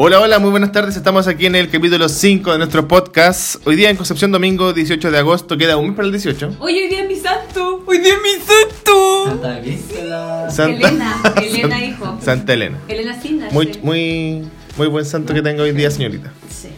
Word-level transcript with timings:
Hola, 0.00 0.20
hola, 0.20 0.38
muy 0.38 0.50
buenas 0.50 0.70
tardes. 0.70 0.94
Estamos 0.94 1.26
aquí 1.26 1.46
en 1.46 1.56
el 1.56 1.70
capítulo 1.70 2.08
5 2.08 2.52
de 2.52 2.58
nuestro 2.58 2.86
podcast. 2.86 3.56
Hoy 3.66 3.74
día 3.74 3.90
en 3.90 3.96
Concepción, 3.96 4.30
domingo 4.30 4.72
18 4.72 5.10
de 5.10 5.18
agosto. 5.18 5.58
Queda 5.58 5.76
un 5.76 5.88
mes 5.88 5.96
para 5.96 6.06
el 6.06 6.12
18. 6.12 6.54
Hoy, 6.60 6.74
hoy 6.74 6.88
día 6.88 7.02
es 7.02 7.08
mi 7.08 7.16
santo. 7.16 7.82
Hoy 7.84 7.98
día 7.98 8.14
es 8.14 8.20
mi 8.22 8.46
santo. 8.46 9.24
Santa 9.26 9.58
Vístela. 9.58 10.50
Santa, 10.52 10.88
Elena, 10.88 11.22
Elena, 11.42 11.84
hijo. 11.84 12.18
Santa 12.22 12.54
Elena. 12.54 12.78
Elena 12.86 13.20
Cinda. 13.20 13.48
Muy, 13.50 13.76
muy, 13.82 14.44
muy 14.76 14.86
buen 14.86 15.04
santo 15.04 15.34
que 15.34 15.42
tenga 15.42 15.64
hoy 15.64 15.72
día, 15.72 15.90
señorita. 15.90 16.32
Sí. 16.48 16.68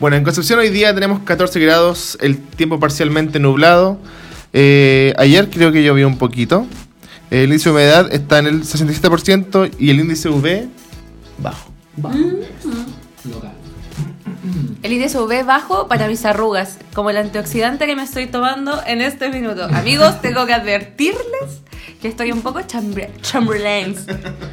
Bueno, 0.00 0.16
en 0.16 0.24
Concepción 0.24 0.60
hoy 0.60 0.70
día 0.70 0.94
tenemos 0.94 1.20
14 1.20 1.60
grados, 1.60 2.16
el 2.22 2.38
tiempo 2.38 2.80
parcialmente 2.80 3.38
nublado. 3.38 3.98
Eh, 4.54 5.12
ayer 5.18 5.50
creo 5.50 5.72
que 5.72 5.82
llovió 5.82 6.08
un 6.08 6.16
poquito. 6.16 6.66
El 7.30 7.50
índice 7.50 7.68
de 7.68 7.74
humedad 7.74 8.10
está 8.10 8.38
en 8.38 8.46
el 8.46 8.62
67% 8.62 9.72
y 9.78 9.90
el 9.90 10.00
índice 10.00 10.30
UV 10.30 10.68
bajo. 11.36 11.69
Va. 12.04 12.10
Mm. 12.10 13.30
Local. 13.30 13.52
El 14.82 14.92
índice 14.92 15.18
UV 15.18 15.44
bajo 15.44 15.88
para 15.88 16.08
mis 16.08 16.24
arrugas, 16.24 16.78
como 16.94 17.10
el 17.10 17.18
antioxidante 17.18 17.86
que 17.86 17.94
me 17.94 18.02
estoy 18.02 18.26
tomando 18.26 18.80
en 18.86 19.02
este 19.02 19.28
minuto. 19.28 19.64
Amigos, 19.64 20.20
tengo 20.22 20.46
que 20.46 20.54
advertirles 20.54 21.60
que 22.00 22.08
estoy 22.08 22.32
un 22.32 22.40
poco 22.40 22.62
chambre 22.62 23.12
chamberlains. 23.20 24.06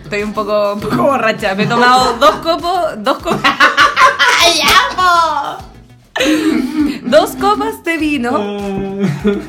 Estoy 0.04 0.24
un 0.24 0.34
poco, 0.34 0.74
un 0.74 0.82
poco 0.82 1.04
borracha. 1.04 1.56
Me 1.56 1.64
he 1.64 1.68
tomado 1.68 2.18
dos 2.18 2.36
copos, 2.38 2.96
dos 2.98 3.18
copas. 3.20 3.42
¡Ya, 4.58 4.96
po! 4.96 5.77
Dos 7.04 7.36
copas 7.36 7.84
de 7.84 7.98
vino, 7.98 8.32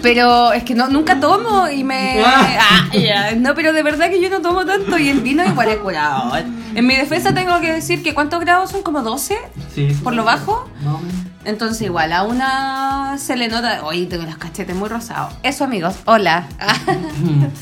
pero 0.03 0.53
es 0.53 0.63
que 0.65 0.75
no, 0.75 0.89
nunca 0.89 1.19
tomo 1.19 1.69
y 1.69 1.83
me... 1.85 2.23
Ah, 2.25 2.89
ya. 2.93 3.35
No, 3.35 3.55
pero 3.55 3.73
de 3.73 3.83
verdad 3.83 4.11
que 4.11 4.21
yo 4.21 4.31
no 4.31 4.41
tomo 4.41 4.65
tanto 4.65 4.97
y 4.99 5.09
el 5.09 5.21
vino 5.21 5.45
igual 5.45 5.69
es 5.69 5.77
curado. 5.79 6.33
En 6.75 6.87
mi 6.87 6.95
defensa 6.97 7.35
tengo 7.35 7.61
que 7.61 7.73
decir 7.73 8.03
que 8.03 8.15
¿cuántos 8.15 8.41
grados 8.41 8.71
son? 8.71 8.83
¿Como 8.83 9.03
12? 9.03 9.37
Sí. 9.75 9.89
¿Por 10.05 10.15
lo 10.15 10.25
bajo? 10.25 10.69
Más 10.85 10.95
o 10.95 10.99
menos. 10.99 11.15
Entonces 11.45 11.81
igual 11.83 12.13
a 12.13 12.23
una 12.25 13.17
se 13.19 13.37
le 13.37 13.49
nota... 13.49 13.81
Oye, 13.85 14.07
tengo 14.07 14.25
los 14.25 14.37
cachetes 14.37 14.77
muy 14.77 14.89
rosados. 14.89 15.33
Eso 15.43 15.65
amigos, 15.65 15.95
hola. 16.05 16.47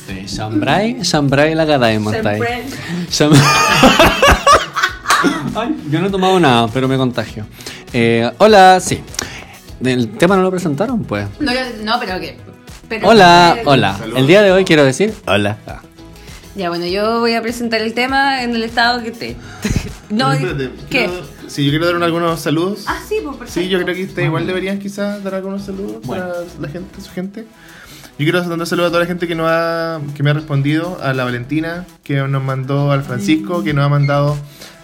Sí, 0.07 0.25
Shambrai, 0.27 1.01
Shambrai 1.03 1.55
la 1.55 1.65
Gadaimon 1.65 2.15
está 2.15 2.31
ahí. 2.31 2.41
Sham- 3.11 3.33
Ay, 5.55 5.75
yo 5.91 6.01
no 6.01 6.09
he 6.09 6.11
tomado 6.11 6.39
nada, 6.39 6.69
pero 6.69 6.87
me 6.89 6.97
contagio. 6.99 7.47
Eh, 7.99 8.31
hola, 8.37 8.79
sí. 8.79 9.01
El 9.83 10.11
tema 10.19 10.37
no 10.37 10.43
lo 10.43 10.51
presentaron, 10.51 11.03
pues. 11.05 11.27
No, 11.41 11.51
no, 11.83 11.99
pero 11.99 12.21
que... 12.21 12.37
pero- 12.91 13.09
Hola, 13.09 13.57
hola. 13.65 13.97
Saludos. 13.97 14.21
El 14.21 14.27
día 14.27 14.43
de 14.43 14.53
hoy 14.53 14.67
quiero 14.67 14.85
decir 14.85 15.15
hola. 15.27 15.57
Ah. 15.67 15.81
Ya, 16.55 16.69
bueno, 16.69 16.85
yo 16.85 17.21
voy 17.21 17.33
a 17.33 17.41
presentar 17.41 17.81
el 17.81 17.95
tema 17.95 18.43
en 18.43 18.55
el 18.55 18.65
estado 18.65 19.03
que 19.03 19.09
esté. 19.09 19.37
no, 20.11 20.31
Espérate, 20.31 20.71
¿qué? 20.91 21.07
quiero- 21.07 21.37
Sí, 21.47 21.65
yo 21.65 21.71
quiero 21.71 21.87
dar 21.87 21.95
un- 21.97 22.03
algunos 22.03 22.39
saludos. 22.39 22.85
Ah, 22.87 22.99
sí, 23.09 23.17
pues 23.25 23.37
perfecto. 23.39 23.61
Sí, 23.63 23.69
yo 23.71 23.81
creo 23.83 23.95
que 23.97 24.05
ustedes 24.05 24.27
igual 24.27 24.47
deberían 24.47 24.79
quizás 24.79 25.25
dar 25.25 25.35
algunos 25.37 25.63
saludos 25.63 26.03
Bueno. 26.05 26.27
para 26.27 26.41
la 26.61 26.69
gente, 26.69 27.01
su 27.01 27.11
gente. 27.13 27.47
Yo 28.19 28.25
quiero 28.25 28.45
mandar 28.45 28.67
saludos 28.67 28.89
a 28.89 28.91
toda 28.91 29.01
la 29.05 29.07
gente 29.07 29.27
que, 29.27 29.35
nos 29.35 29.47
ha, 29.51 30.01
que 30.15 30.23
me 30.23 30.31
ha 30.31 30.33
respondido, 30.35 30.99
a 31.03 31.15
la 31.15 31.25
Valentina, 31.25 31.87
que 32.05 32.17
nos 32.17 32.43
mandó 32.43 32.91
al 32.93 33.05
Francisco, 33.05 33.63
que 33.65 33.73
nos 33.73 33.87
ha 33.87 33.89
mandado 33.89 34.37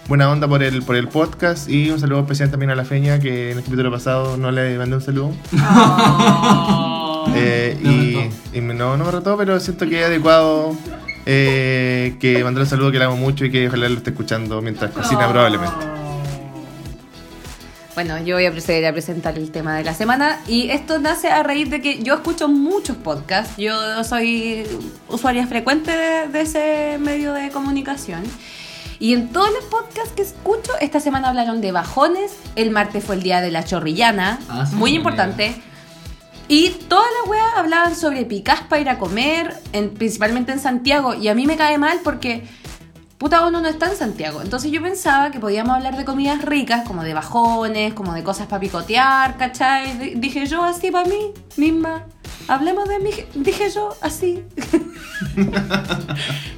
buena 0.07 0.29
onda 0.29 0.47
por 0.47 0.61
el, 0.63 0.83
por 0.83 0.95
el 0.95 1.07
podcast, 1.07 1.69
y 1.69 1.89
un 1.89 1.99
saludo 1.99 2.19
especial 2.21 2.49
también 2.51 2.69
a 2.71 2.75
la 2.75 2.85
Feña, 2.85 3.19
que 3.19 3.51
en 3.51 3.57
el 3.57 3.63
capítulo 3.63 3.91
pasado 3.91 4.37
no 4.37 4.51
le 4.51 4.77
mandé 4.77 4.95
un 4.95 5.01
saludo. 5.01 5.31
Oh. 5.53 7.25
Eh, 7.35 7.77
y, 7.81 8.57
y 8.57 8.61
me- 8.61 8.73
no, 8.73 8.97
no 8.97 9.05
me 9.05 9.11
retó, 9.11 9.37
pero 9.37 9.59
siento 9.59 9.87
que 9.87 10.01
es 10.01 10.05
adecuado 10.07 10.75
eh, 11.25 12.17
que 12.19 12.43
mandar 12.43 12.63
un 12.63 12.69
saludo 12.69 12.91
que 12.91 12.99
le 12.99 13.05
amo 13.05 13.15
mucho 13.15 13.45
y 13.45 13.51
que 13.51 13.67
ojalá 13.67 13.87
lo 13.87 13.95
esté 13.97 14.09
escuchando 14.09 14.61
mientras 14.61 14.91
cocina 14.91 15.27
probablemente. 15.29 15.73
Bueno, 17.95 18.17
yo 18.23 18.35
voy 18.35 18.45
a 18.47 18.51
proceder 18.51 18.87
a 18.87 18.91
presentar 18.91 19.37
el 19.37 19.51
tema 19.51 19.77
de 19.77 19.83
la 19.83 19.93
semana 19.93 20.39
y 20.47 20.69
esto 20.71 20.97
nace 20.99 21.29
a 21.29 21.43
raíz 21.43 21.69
de 21.69 21.79
que 21.79 22.01
yo 22.03 22.15
escucho 22.15 22.47
muchos 22.49 22.97
podcasts. 22.97 23.53
Yo 23.57 24.03
soy 24.03 24.63
usuaria 25.07 25.45
frecuente 25.45 25.91
de, 25.91 26.27
de 26.27 26.41
ese 26.41 26.97
medio 26.99 27.33
de 27.33 27.49
comunicación. 27.51 28.23
Y 29.03 29.11
en 29.13 29.33
todos 29.33 29.49
los 29.51 29.65
podcasts 29.65 30.13
que 30.15 30.21
escucho, 30.21 30.71
esta 30.79 31.01
semana 31.01 31.27
hablaron 31.27 31.59
de 31.59 31.73
bajones, 31.73 32.31
el 32.55 32.71
martes 32.71 33.03
fue 33.03 33.15
el 33.15 33.21
día 33.21 33.41
de 33.41 33.51
la 33.51 33.65
chorrillana, 33.65 34.39
Ah, 34.47 34.65
sí, 34.65 34.75
muy 34.77 34.91
mira. 34.91 34.99
importante. 35.01 35.61
Y 36.47 36.69
todas 36.87 37.07
las 37.19 37.29
weas 37.29 37.43
hablaban 37.57 37.97
sobre 37.97 38.23
picás 38.23 38.61
para 38.61 38.81
ir 38.81 38.87
a 38.87 38.97
comer, 38.97 39.57
en- 39.73 39.93
principalmente 39.93 40.53
en 40.53 40.59
Santiago. 40.59 41.15
Y 41.15 41.27
a 41.27 41.35
mí 41.35 41.45
me 41.47 41.57
cae 41.57 41.77
mal 41.77 41.99
porque 42.01 42.47
puta 43.17 43.45
uno 43.45 43.59
no 43.59 43.67
está 43.67 43.87
en 43.89 43.97
Santiago. 43.97 44.41
Entonces 44.41 44.71
yo 44.71 44.81
pensaba 44.81 45.31
que 45.31 45.39
podíamos 45.41 45.75
hablar 45.75 45.97
de 45.97 46.05
comidas 46.05 46.41
ricas, 46.41 46.87
como 46.87 47.03
de 47.03 47.13
bajones, 47.13 47.93
como 47.93 48.13
de 48.13 48.23
cosas 48.23 48.47
para 48.47 48.61
picotear, 48.61 49.35
¿cachai? 49.35 49.97
D- 49.97 50.13
dije 50.15 50.45
yo 50.45 50.63
así 50.63 50.91
para 50.91 51.09
mí 51.09 51.33
misma. 51.57 52.05
Hablemos 52.47 52.87
de 52.89 52.99
mí, 52.99 53.09
dije 53.35 53.69
yo 53.73 53.95
así. 54.01 54.43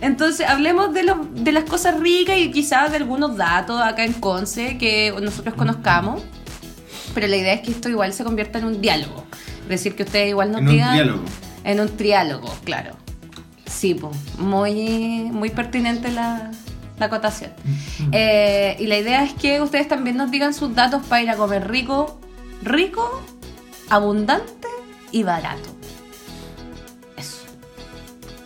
Entonces 0.01 0.47
hablemos 0.47 0.93
de, 0.93 1.03
lo- 1.03 1.27
de 1.33 1.51
las 1.51 1.63
cosas 1.65 1.99
ricas 1.99 2.37
y 2.37 2.51
quizás 2.51 2.91
de 2.91 2.97
algunos 2.97 3.37
datos 3.37 3.81
acá 3.81 4.03
en 4.03 4.13
Conce 4.13 4.77
que 4.77 5.13
nosotros 5.21 5.53
conozcamos. 5.55 6.21
Pero 7.13 7.27
la 7.27 7.37
idea 7.37 7.53
es 7.53 7.61
que 7.61 7.71
esto 7.71 7.89
igual 7.89 8.13
se 8.13 8.23
convierta 8.23 8.59
en 8.59 8.65
un 8.65 8.81
diálogo. 8.81 9.23
Es 9.63 9.69
decir, 9.69 9.95
que 9.95 10.03
ustedes 10.03 10.29
igual 10.29 10.51
nos 10.51 10.61
En 10.61 10.67
un 10.67 10.73
digan... 10.73 10.93
diálogo. 10.93 11.21
En 11.63 11.79
un 11.79 11.89
triálogo, 11.97 12.53
claro. 12.63 12.95
Sí, 13.65 13.95
pues, 13.95 14.15
muy, 14.37 15.29
muy 15.31 15.49
pertinente 15.49 16.11
la, 16.11 16.51
la 16.99 17.05
acotación. 17.05 17.51
Eh, 18.11 18.75
y 18.79 18.87
la 18.87 18.97
idea 18.97 19.23
es 19.23 19.33
que 19.33 19.61
ustedes 19.61 19.87
también 19.87 20.17
nos 20.17 20.29
digan 20.29 20.53
sus 20.53 20.75
datos 20.75 21.03
para 21.07 21.21
ir 21.23 21.29
a 21.29 21.35
comer 21.37 21.67
rico, 21.69 22.19
rico, 22.61 23.21
abundante 23.89 24.67
y 25.11 25.23
barato. 25.23 25.74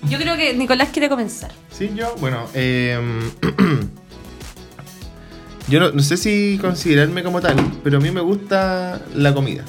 Yo 0.08 0.18
creo 0.18 0.38
que 0.38 0.54
Nicolás 0.54 0.90
quiere 0.90 1.10
comenzar. 1.10 1.52
Sí, 1.72 1.92
yo, 1.96 2.16
bueno, 2.18 2.46
eh, 2.54 3.00
yo 5.68 5.80
no, 5.80 5.92
no 5.92 6.02
sé 6.02 6.18
si 6.18 6.58
considerarme 6.62 7.24
como 7.24 7.42
tal, 7.42 7.58
pero 7.84 7.98
a 7.98 8.00
mí 8.00 8.12
me 8.12 8.22
gusta 8.22 9.02
la 9.14 9.34
comida. 9.34 9.66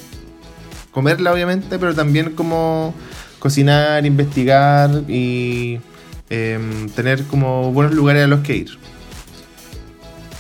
Comerla, 0.92 1.32
obviamente, 1.32 1.78
pero 1.78 1.94
también 1.94 2.34
como 2.34 2.94
cocinar, 3.40 4.06
investigar 4.06 4.90
y 5.08 5.80
em, 6.28 6.88
tener 6.90 7.24
como 7.24 7.72
buenos 7.72 7.94
lugares 7.94 8.24
a 8.24 8.26
los 8.28 8.40
que 8.40 8.56
ir. 8.56 8.78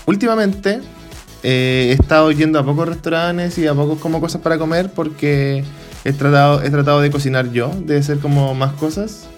Últimamente 0.06 0.80
eh, 1.42 1.88
he 1.90 1.92
estado 1.92 2.30
yendo 2.30 2.58
a 2.58 2.64
pocos 2.64 2.88
restaurantes 2.88 3.58
y 3.58 3.66
a 3.66 3.74
pocos 3.74 3.98
como 3.98 4.20
cosas 4.20 4.42
para 4.42 4.58
comer 4.58 4.92
porque 4.92 5.64
he 6.04 6.12
tratado, 6.12 6.62
he 6.62 6.70
tratado 6.70 7.00
de 7.00 7.10
cocinar 7.10 7.50
yo, 7.50 7.72
de 7.84 7.98
hacer 7.98 8.18
como 8.18 8.54
más 8.54 8.74
cosas. 8.74 9.28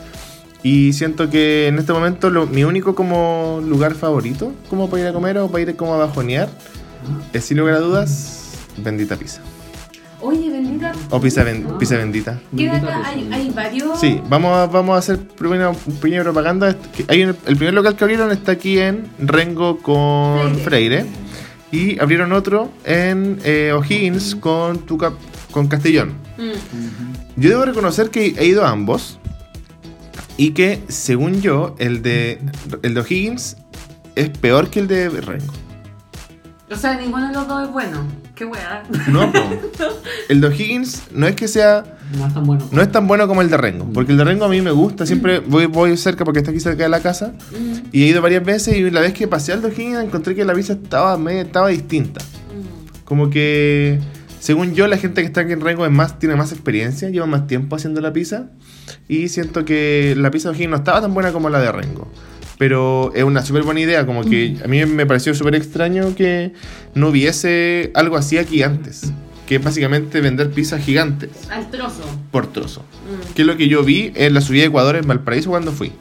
Y 0.62 0.92
siento 0.92 1.28
que 1.28 1.66
en 1.68 1.78
este 1.78 1.92
momento 1.92 2.30
lo- 2.30 2.46
mi 2.46 2.64
único 2.64 2.94
como 2.94 3.60
lugar 3.66 3.94
favorito 3.94 4.52
como 4.70 4.88
para 4.88 5.02
ir 5.02 5.08
a 5.08 5.12
comer 5.12 5.38
o 5.38 5.48
para 5.50 5.62
ir 5.62 5.76
como 5.76 5.94
a 5.94 5.98
bajonear 5.98 6.48
es 7.32 7.44
sin 7.44 7.58
lugar 7.58 7.74
a 7.74 7.78
dudas 7.80 8.52
bendita 8.76 9.16
pizza. 9.16 9.40
Oye, 10.20 10.48
bendita. 10.50 10.92
O 11.10 11.20
pizza, 11.20 11.42
ben- 11.42 11.66
pizza 11.80 11.96
bendita. 11.96 12.38
¿Qué 12.56 12.62
de 12.64 12.70
acá? 12.70 13.02
Hay, 13.04 13.28
hay 13.32 13.50
varios. 13.50 13.98
Sí, 13.98 14.20
vamos 14.28 14.56
a, 14.56 14.66
vamos 14.68 14.94
a 14.94 14.98
hacer 14.98 15.18
primero 15.18 15.74
un 15.84 15.96
pequeño 15.96 16.22
propaganda. 16.22 16.76
Hay 17.08 17.24
un- 17.24 17.36
el 17.46 17.56
primer 17.56 17.74
local 17.74 17.96
que 17.96 18.04
abrieron 18.04 18.30
está 18.30 18.52
aquí 18.52 18.78
en 18.78 19.08
Rengo 19.18 19.78
con 19.78 20.54
Freire. 20.60 21.06
Y 21.72 21.98
abrieron 21.98 22.30
otro 22.32 22.70
en 22.84 23.40
eh, 23.44 23.72
O'Higgins 23.74 24.36
con, 24.36 24.78
Tuca- 24.86 25.14
con 25.50 25.66
Castellón. 25.66 26.10
Mm. 26.38 27.40
Yo 27.40 27.48
debo 27.50 27.64
reconocer 27.64 28.10
que 28.10 28.26
he 28.38 28.46
ido 28.46 28.64
a 28.64 28.70
ambos. 28.70 29.18
Y 30.36 30.50
que, 30.52 30.82
según 30.88 31.40
yo, 31.42 31.74
el 31.78 32.02
de, 32.02 32.40
el 32.82 32.94
de 32.94 33.00
O'Higgins 33.00 33.56
es 34.16 34.30
peor 34.30 34.70
que 34.70 34.80
el 34.80 34.88
de 34.88 35.08
Rengo. 35.08 35.52
O 36.70 36.76
sea, 36.76 36.96
ninguno 36.98 37.28
de 37.28 37.34
los 37.34 37.46
dos 37.46 37.64
es 37.66 37.70
bueno. 37.72 38.06
Qué 38.34 38.46
weá. 38.46 38.82
No, 39.08 39.30
po. 39.32 39.38
El 40.30 40.40
de 40.40 40.46
O'Higgins 40.46 41.02
no 41.12 41.26
es 41.26 41.36
que 41.36 41.46
sea. 41.48 41.84
No 42.16 42.26
es 42.26 42.34
tan 42.34 42.44
bueno. 42.44 42.66
No 42.72 42.80
es 42.82 42.90
tan 42.90 43.06
bueno 43.06 43.28
como 43.28 43.42
el 43.42 43.50
de 43.50 43.56
Rengo. 43.58 43.84
Porque 43.92 44.12
el 44.12 44.18
de 44.18 44.24
Rengo 44.24 44.46
a 44.46 44.48
mí 44.48 44.62
me 44.62 44.70
gusta. 44.70 45.04
Siempre 45.04 45.40
voy, 45.40 45.66
voy 45.66 45.96
cerca 45.98 46.24
porque 46.24 46.38
está 46.40 46.50
aquí 46.50 46.60
cerca 46.60 46.82
de 46.84 46.88
la 46.88 47.00
casa. 47.00 47.34
Mm, 47.52 47.88
Y 47.92 48.04
he 48.04 48.06
ido 48.06 48.22
varias 48.22 48.42
veces. 48.44 48.76
Y 48.76 48.90
la 48.90 49.00
vez 49.02 49.12
que 49.12 49.28
pasé 49.28 49.52
al 49.52 49.60
de 49.60 49.68
O'Higgins 49.68 49.98
encontré 50.02 50.34
que 50.34 50.44
la 50.46 50.54
pizza 50.54 50.72
estaba, 50.72 51.16
media- 51.18 51.42
estaba 51.42 51.68
distinta. 51.68 52.22
mm. 52.24 53.04
Como 53.04 53.28
que. 53.28 53.98
Según 54.42 54.74
yo, 54.74 54.88
la 54.88 54.98
gente 54.98 55.20
que 55.20 55.28
está 55.28 55.42
aquí 55.42 55.52
en 55.52 55.60
Rengo 55.60 55.86
es 55.86 55.92
más, 55.92 56.18
tiene 56.18 56.34
más 56.34 56.50
experiencia, 56.50 57.08
lleva 57.10 57.26
más 57.26 57.46
tiempo 57.46 57.76
haciendo 57.76 58.00
la 58.00 58.12
pizza. 58.12 58.46
Y 59.06 59.28
siento 59.28 59.64
que 59.64 60.14
la 60.18 60.32
pizza 60.32 60.48
de 60.48 60.56
O'Higgins 60.56 60.70
no 60.70 60.76
estaba 60.78 61.00
tan 61.00 61.14
buena 61.14 61.30
como 61.30 61.48
la 61.48 61.60
de 61.60 61.70
Rengo. 61.70 62.10
Pero 62.58 63.12
es 63.14 63.22
una 63.22 63.44
súper 63.44 63.62
buena 63.62 63.78
idea, 63.78 64.04
como 64.04 64.24
que 64.24 64.56
a 64.64 64.66
mí 64.66 64.84
me 64.84 65.06
pareció 65.06 65.32
súper 65.32 65.54
extraño 65.54 66.16
que 66.16 66.54
no 66.96 67.10
hubiese 67.10 67.92
algo 67.94 68.16
así 68.16 68.36
aquí 68.36 68.64
antes. 68.64 69.12
Que 69.46 69.56
es 69.56 69.64
básicamente 69.64 70.20
vender 70.20 70.50
pizzas 70.50 70.82
gigantes 70.84 71.30
Al 71.48 71.70
trozo. 71.70 72.02
por 72.32 72.52
trozo. 72.52 72.80
Mm. 72.80 73.34
Que 73.34 73.42
es 73.42 73.46
lo 73.46 73.56
que 73.56 73.68
yo 73.68 73.84
vi 73.84 74.12
en 74.16 74.34
la 74.34 74.40
subida 74.40 74.62
de 74.62 74.68
Ecuador 74.68 74.96
en 74.96 75.06
Valparaíso 75.06 75.50
cuando 75.50 75.70
fui. 75.70 75.92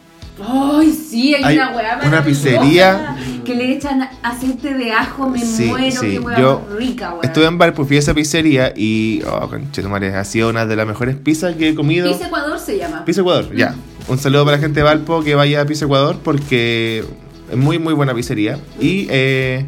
Ay, 0.44 0.92
sí, 0.92 1.36
hay, 1.36 1.44
Hay 1.44 1.58
una 1.58 2.00
una 2.08 2.24
pizzería. 2.24 3.16
Que 3.52 3.58
le 3.58 3.74
echan 3.74 4.08
aceite 4.24 4.74
de 4.76 4.94
ajo, 4.94 5.30
me 5.30 5.38
Sí, 5.38 5.66
muero, 5.66 6.00
sí, 6.00 6.12
qué 6.12 6.20
hueá 6.20 6.40
yo 6.40 6.66
rica, 6.78 7.10
weón. 7.10 7.26
Estuve 7.26 7.48
en 7.48 7.58
Valpo, 7.58 7.84
fui 7.84 7.98
a 7.98 8.00
esa 8.00 8.14
pizzería 8.14 8.72
y, 8.74 9.22
oh, 9.28 9.50
conchetumare, 9.50 10.16
ha 10.16 10.24
sido 10.24 10.50
una 10.50 10.66
de 10.66 10.74
las 10.78 10.88
mejores 10.88 11.18
pizzas 11.18 11.58
que 11.58 11.68
he 11.68 11.76
comido. 11.76 12.10
Pizza 12.10 12.28
Ecuador 12.28 12.58
se 12.58 12.78
llama. 12.78 13.04
Pizza 13.04 13.20
Ecuador, 13.20 13.54
ya. 13.54 13.76
Un 14.08 14.18
saludo 14.20 14.46
para 14.46 14.56
la 14.56 14.64
gente 14.64 14.80
de 14.80 14.84
Valpo 14.84 15.22
que 15.22 15.36
vaya 15.36 15.60
a 15.60 15.66
Pizza 15.66 15.84
Ecuador 15.84 16.18
porque 16.24 17.04
es 17.52 17.58
muy, 17.58 17.78
muy 17.78 17.94
buena 17.94 18.16
pizzería. 18.16 18.58
Y 18.80 19.08
eh, 19.10 19.66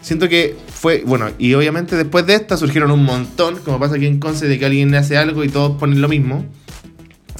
siento 0.00 0.28
que 0.28 0.56
fue, 0.66 1.04
bueno, 1.06 1.30
y 1.38 1.54
obviamente 1.54 1.94
después 1.94 2.26
de 2.26 2.34
esta 2.34 2.56
surgieron 2.56 2.90
un 2.90 3.04
montón, 3.04 3.58
como 3.64 3.78
pasa 3.78 3.94
aquí 3.94 4.06
en 4.06 4.18
Conce, 4.18 4.48
de 4.48 4.58
que 4.58 4.66
alguien 4.66 4.92
hace 4.96 5.16
algo 5.16 5.44
y 5.44 5.48
todos 5.48 5.78
ponen 5.78 6.00
lo 6.00 6.08
mismo. 6.08 6.44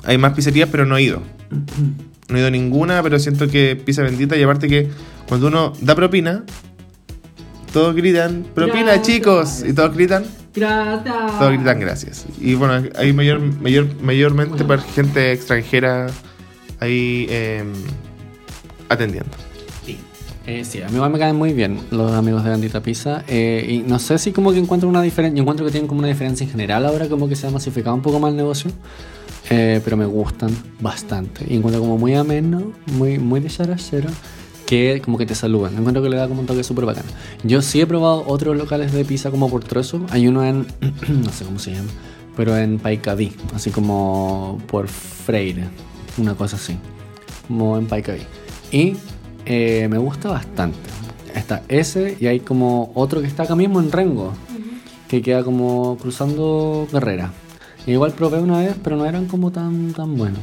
Hay 0.04 0.18
más 0.18 0.34
pizzerías, 0.34 0.68
pero 0.70 0.86
no 0.86 0.96
he 0.96 1.02
ido. 1.02 1.20
No 2.28 2.36
he 2.36 2.40
ido 2.40 2.48
a 2.48 2.50
ninguna, 2.50 3.02
pero 3.02 3.18
siento 3.18 3.48
que 3.48 3.74
pizza 3.76 4.02
bendita 4.02 4.36
y 4.36 4.42
aparte 4.42 4.68
que 4.68 4.88
cuando 5.28 5.46
uno 5.48 5.72
da 5.80 5.94
propina, 5.94 6.44
todos 7.72 7.94
gritan, 7.94 8.44
propina 8.54 8.92
Gracias. 8.94 9.06
chicos, 9.06 9.64
y 9.66 9.72
todos 9.72 9.94
gritan, 9.94 10.24
Gracias. 10.54 11.38
todos 11.38 11.52
gritan 11.52 11.80
gracias. 11.80 12.26
Y 12.40 12.54
bueno, 12.54 12.82
hay 12.96 13.12
mayor, 13.12 13.40
mayor, 13.40 13.86
mayormente 14.02 14.64
para 14.64 14.82
gente 14.82 15.32
extranjera 15.32 16.06
ahí 16.80 17.26
eh, 17.30 17.62
atendiendo. 18.88 19.30
Sí. 19.84 19.98
Eh, 20.46 20.64
sí, 20.64 20.80
a 20.82 20.88
mí 20.88 20.94
igual 20.96 21.10
me 21.10 21.18
caen 21.18 21.36
muy 21.36 21.52
bien 21.52 21.78
los 21.90 22.12
amigos 22.12 22.42
de 22.44 22.50
Bendita 22.50 22.82
Pizza. 22.82 23.22
eh, 23.28 23.66
y 23.68 23.78
no 23.88 23.98
sé 23.98 24.18
si 24.18 24.32
como 24.32 24.52
que 24.52 24.58
encuentro 24.58 24.88
una 24.88 25.02
diferencia. 25.02 25.36
Yo 25.36 25.42
encuentro 25.42 25.64
que 25.66 25.72
tienen 25.72 25.88
como 25.88 25.98
una 26.00 26.08
diferencia 26.08 26.44
en 26.44 26.50
general 26.50 26.86
ahora, 26.86 27.08
como 27.08 27.28
que 27.28 27.36
se 27.36 27.46
ha 27.46 27.50
masificado 27.50 27.94
un 27.94 28.02
poco 28.02 28.18
más 28.18 28.30
el 28.30 28.36
negocio. 28.36 28.70
Eh, 29.50 29.80
pero 29.84 29.96
me 29.96 30.06
gustan 30.06 30.50
bastante. 30.80 31.46
Y 31.48 31.56
encuentro 31.56 31.80
como 31.80 31.98
muy 31.98 32.14
ameno, 32.14 32.72
muy, 32.92 33.18
muy 33.18 33.40
de 33.40 33.48
charachero, 33.48 34.10
que 34.66 35.00
como 35.02 35.16
que 35.16 35.26
te 35.26 35.34
saludan. 35.34 35.76
Encuentro 35.76 36.02
que 36.02 36.10
le 36.10 36.16
da 36.16 36.28
como 36.28 36.40
un 36.40 36.46
toque 36.46 36.62
súper 36.62 36.84
bacán. 36.84 37.04
Yo 37.42 37.62
sí 37.62 37.80
he 37.80 37.86
probado 37.86 38.24
otros 38.26 38.56
locales 38.56 38.92
de 38.92 39.04
pizza 39.04 39.30
como 39.30 39.48
por 39.48 39.64
trozo. 39.64 40.04
Hay 40.10 40.28
uno 40.28 40.44
en. 40.44 40.66
no 41.08 41.32
sé 41.32 41.44
cómo 41.44 41.58
se 41.58 41.72
llama. 41.72 41.88
Pero 42.36 42.56
en 42.56 42.78
Paicaví, 42.78 43.32
así 43.54 43.70
como 43.70 44.60
por 44.68 44.86
Freire, 44.86 45.64
una 46.18 46.34
cosa 46.34 46.56
así. 46.56 46.76
Como 47.48 47.78
en 47.78 47.86
Paicaví. 47.86 48.22
Y 48.70 48.94
eh, 49.46 49.88
me 49.88 49.96
gusta 49.96 50.28
bastante. 50.28 50.78
Está 51.34 51.62
ese 51.68 52.16
y 52.20 52.26
hay 52.26 52.40
como 52.40 52.92
otro 52.94 53.22
que 53.22 53.26
está 53.26 53.44
acá 53.44 53.56
mismo 53.56 53.80
en 53.80 53.90
Rengo, 53.90 54.34
que 55.08 55.22
queda 55.22 55.42
como 55.42 55.96
cruzando 55.96 56.86
carrera. 56.92 57.32
Igual 57.88 58.12
probé 58.12 58.38
una 58.38 58.58
vez, 58.58 58.76
pero 58.84 58.96
no 58.96 59.06
eran 59.06 59.26
como 59.26 59.50
tan, 59.50 59.94
tan 59.94 60.14
buenos. 60.14 60.40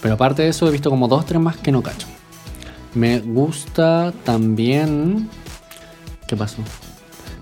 Pero 0.00 0.14
aparte 0.14 0.42
de 0.42 0.50
eso, 0.50 0.68
he 0.68 0.70
visto 0.70 0.88
como 0.88 1.08
dos, 1.08 1.26
tres 1.26 1.40
más 1.40 1.56
que 1.56 1.72
no 1.72 1.82
cacho. 1.82 2.06
Me 2.94 3.18
gusta 3.18 4.12
también. 4.24 5.28
¿Qué 6.28 6.36
pasó? 6.36 6.58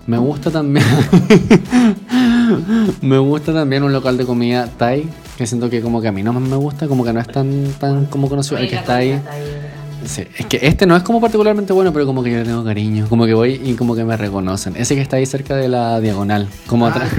Me 0.07 0.17
gusta 0.17 0.49
también. 0.49 0.83
me 3.01 3.19
gusta 3.19 3.53
también 3.53 3.83
un 3.83 3.93
local 3.93 4.17
de 4.17 4.25
comida 4.25 4.67
Thai. 4.77 5.07
Que 5.37 5.45
siento 5.45 5.69
que 5.69 5.79
como 5.79 6.01
que 6.01 6.07
a 6.07 6.11
mí 6.11 6.23
no 6.23 6.33
me 6.33 6.55
gusta, 6.55 6.87
como 6.87 7.03
que 7.03 7.13
no 7.13 7.19
es 7.19 7.27
tan, 7.27 7.65
tan 7.79 8.07
como 8.07 8.27
conocido. 8.27 8.57
El 8.57 8.67
que 8.67 8.77
está 8.77 8.95
ahí. 8.95 9.21
Sí, 10.05 10.23
es 10.37 10.45
que 10.45 10.59
este 10.61 10.85
no 10.85 10.95
es 10.95 11.03
como 11.03 11.19
particularmente 11.19 11.73
bueno, 11.73 11.91
pero 11.91 12.05
como 12.05 12.23
que 12.23 12.31
yo 12.31 12.37
le 12.37 12.43
tengo 12.45 12.63
cariño. 12.63 13.07
Como 13.09 13.25
que 13.25 13.33
voy 13.33 13.61
y 13.63 13.73
como 13.73 13.95
que 13.95 14.03
me 14.03 14.15
reconocen. 14.15 14.75
Ese 14.75 14.95
que 14.95 15.01
está 15.01 15.17
ahí 15.17 15.25
cerca 15.25 15.55
de 15.55 15.67
la 15.67 15.99
diagonal. 15.99 16.47
Como 16.67 16.87
atrás. 16.87 17.09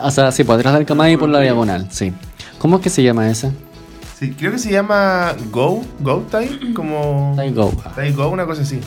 O 0.00 0.10
sea, 0.10 0.32
sí, 0.32 0.44
por 0.44 0.58
atrás 0.58 0.74
del 0.74 0.84
Camay 0.84 1.14
y 1.14 1.16
por 1.16 1.28
la 1.28 1.40
diagonal, 1.40 1.88
sí. 1.90 2.12
¿Cómo 2.58 2.76
es 2.76 2.82
que 2.82 2.90
se 2.90 3.02
llama 3.02 3.28
ese? 3.30 3.52
Sí, 4.18 4.32
creo 4.38 4.52
que 4.52 4.58
se 4.58 4.70
llama 4.70 5.34
Go, 5.50 5.82
Go 6.00 6.24
Thai, 6.30 6.72
como... 6.74 7.32
Thai 7.34 7.52
Go. 7.52 7.72
Thai 7.96 8.12
Go, 8.12 8.28
una 8.28 8.46
cosa 8.46 8.62
así. 8.62 8.78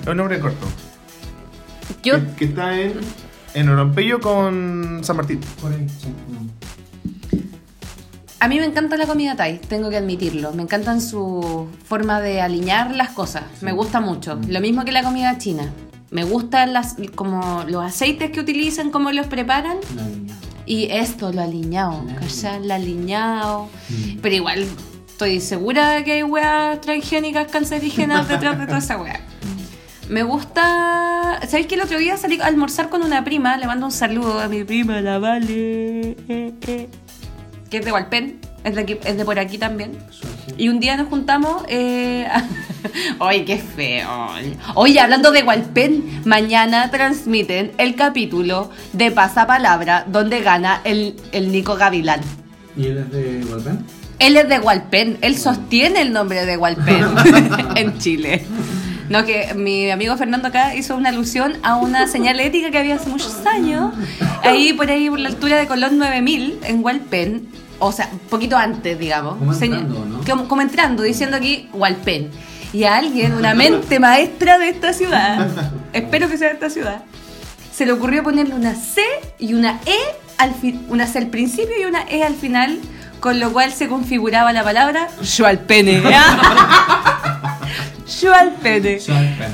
Es 0.00 0.06
un 0.08 0.16
nombre 0.16 0.40
corto. 0.40 0.66
Yo, 2.02 2.14
Que, 2.16 2.34
que 2.34 2.44
está 2.46 2.80
en, 2.80 2.94
en 3.54 3.68
Orompello 3.68 4.20
con 4.20 5.00
San 5.02 5.16
Martín. 5.16 5.40
A 8.42 8.48
mí 8.48 8.58
me 8.58 8.64
encanta 8.64 8.96
la 8.96 9.06
comida 9.06 9.36
Thai, 9.36 9.60
tengo 9.60 9.88
que 9.88 9.96
admitirlo. 9.96 10.52
Me 10.52 10.64
encantan 10.64 11.00
su 11.00 11.68
forma 11.84 12.20
de 12.20 12.40
alinear 12.40 12.90
las 12.90 13.10
cosas. 13.10 13.44
Me 13.60 13.70
gusta 13.70 14.00
mucho. 14.00 14.36
Lo 14.48 14.60
mismo 14.60 14.84
que 14.84 14.90
la 14.90 15.04
comida 15.04 15.38
china. 15.38 15.72
Me 16.10 16.24
gustan 16.24 16.72
las, 16.72 16.96
como 17.14 17.62
los 17.68 17.84
aceites 17.84 18.32
que 18.32 18.40
utilizan, 18.40 18.90
cómo 18.90 19.12
los 19.12 19.28
preparan. 19.28 19.76
Y 20.66 20.86
esto, 20.90 21.32
lo 21.32 21.40
aliñado, 21.40 22.04
¿cachai? 22.18 22.66
Lo 22.66 22.74
aliñado. 22.74 23.68
Pero 24.20 24.34
igual, 24.34 24.66
estoy 25.06 25.38
segura 25.38 26.02
que 26.02 26.14
hay 26.14 26.22
weas 26.24 26.80
transgénicas 26.80 27.46
cancerígenas 27.46 28.26
detrás 28.26 28.58
de 28.58 28.66
toda 28.66 28.78
esa 28.78 29.00
wea. 29.00 29.20
Me 30.08 30.24
gusta. 30.24 31.38
¿Sabéis 31.46 31.68
que 31.68 31.76
el 31.76 31.82
otro 31.82 31.96
día 31.96 32.16
salí 32.16 32.40
a 32.40 32.46
almorzar 32.46 32.88
con 32.88 33.02
una 33.02 33.22
prima? 33.22 33.56
Le 33.56 33.68
mando 33.68 33.86
un 33.86 33.92
saludo 33.92 34.40
a 34.40 34.48
mi 34.48 34.64
prima, 34.64 35.00
la 35.00 35.20
Vale. 35.20 36.16
eh, 36.28 36.54
eh, 36.66 36.88
que 37.72 37.78
es 37.78 37.84
de 37.86 37.90
Walpen, 37.92 38.38
es 38.64 38.74
de, 38.74 38.80
aquí- 38.82 38.98
es 39.02 39.16
de 39.16 39.24
por 39.24 39.38
aquí 39.38 39.56
también. 39.56 39.92
Y 40.58 40.68
un 40.68 40.78
día 40.78 40.94
nos 40.98 41.08
juntamos. 41.08 41.64
Eh, 41.68 42.26
¡Ay, 43.18 43.46
qué 43.46 43.56
feo! 43.56 44.28
Oye, 44.74 45.00
hablando 45.00 45.30
de 45.32 45.42
Walpen, 45.42 46.20
mañana 46.26 46.90
transmiten 46.90 47.72
el 47.78 47.94
capítulo 47.94 48.70
de 48.92 49.10
Pasapalabra 49.10 50.04
donde 50.06 50.42
gana 50.42 50.82
el, 50.84 51.16
el 51.32 51.50
Nico 51.50 51.76
Gavilán. 51.76 52.20
¿Y 52.76 52.86
él 52.88 52.98
es 52.98 53.10
de 53.10 53.44
Walpen? 53.50 53.78
Él 54.18 54.36
es 54.36 54.48
de 54.50 54.58
Walpen, 54.60 55.18
él 55.22 55.36
sostiene 55.38 56.02
el 56.02 56.12
nombre 56.12 56.44
de 56.44 56.56
Walpen 56.58 57.04
en 57.76 57.98
Chile. 57.98 58.44
No, 59.08 59.24
que 59.24 59.54
mi 59.54 59.90
amigo 59.90 60.16
Fernando 60.16 60.48
acá 60.48 60.74
hizo 60.74 60.96
una 60.96 61.10
alusión 61.10 61.56
a 61.62 61.76
una 61.76 62.06
señalética 62.06 62.70
que 62.70 62.78
había 62.78 62.96
hace 62.96 63.08
muchos 63.08 63.44
años, 63.46 63.92
ahí 64.42 64.72
por 64.72 64.90
ahí 64.90 65.10
por 65.10 65.18
la 65.18 65.28
altura 65.28 65.56
de 65.56 65.66
Colón 65.66 65.98
9000, 65.98 66.60
en 66.64 66.84
Walpen, 66.84 67.48
o 67.78 67.92
sea, 67.92 68.08
un 68.12 68.18
poquito 68.20 68.56
antes, 68.56 68.98
digamos. 68.98 69.36
Como 69.36 69.52
entrando, 69.52 70.04
¿no? 70.04 70.20
como, 70.24 70.48
como 70.48 70.62
entrando, 70.62 71.02
diciendo 71.02 71.36
aquí 71.36 71.68
Walpen. 71.72 72.30
Y 72.72 72.84
a 72.84 72.96
alguien, 72.96 73.34
una 73.34 73.54
mente 73.54 73.98
maestra 73.98 74.58
de 74.58 74.68
esta 74.70 74.92
ciudad, 74.92 75.48
espero 75.92 76.28
que 76.28 76.38
sea 76.38 76.48
de 76.48 76.54
esta 76.54 76.70
ciudad, 76.70 77.02
se 77.74 77.84
le 77.84 77.92
ocurrió 77.92 78.22
ponerle 78.22 78.54
una 78.54 78.74
C 78.74 79.02
y 79.38 79.54
una 79.54 79.80
E 79.84 79.96
al 80.38 80.54
fin, 80.54 80.84
una 80.88 81.06
C 81.06 81.18
al 81.18 81.26
principio 81.26 81.74
y 81.80 81.84
una 81.84 82.02
E 82.08 82.22
al 82.22 82.34
final, 82.34 82.78
con 83.20 83.40
lo 83.40 83.52
cual 83.52 83.72
se 83.72 83.88
configuraba 83.88 84.52
la 84.52 84.64
palabra 84.64 85.08
Schwalpene. 85.22 86.02
Schwalpene. 88.06 88.98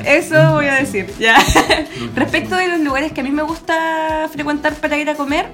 Eso 0.04 0.52
voy 0.52 0.66
a 0.66 0.74
decir, 0.74 1.12
ya. 1.18 1.36
Respecto 2.14 2.56
de 2.56 2.68
los 2.68 2.80
lugares 2.80 3.12
que 3.12 3.20
a 3.20 3.24
mí 3.24 3.30
me 3.30 3.42
gusta 3.42 4.28
frecuentar 4.32 4.74
para 4.74 4.98
ir 4.98 5.08
a 5.10 5.14
comer, 5.14 5.46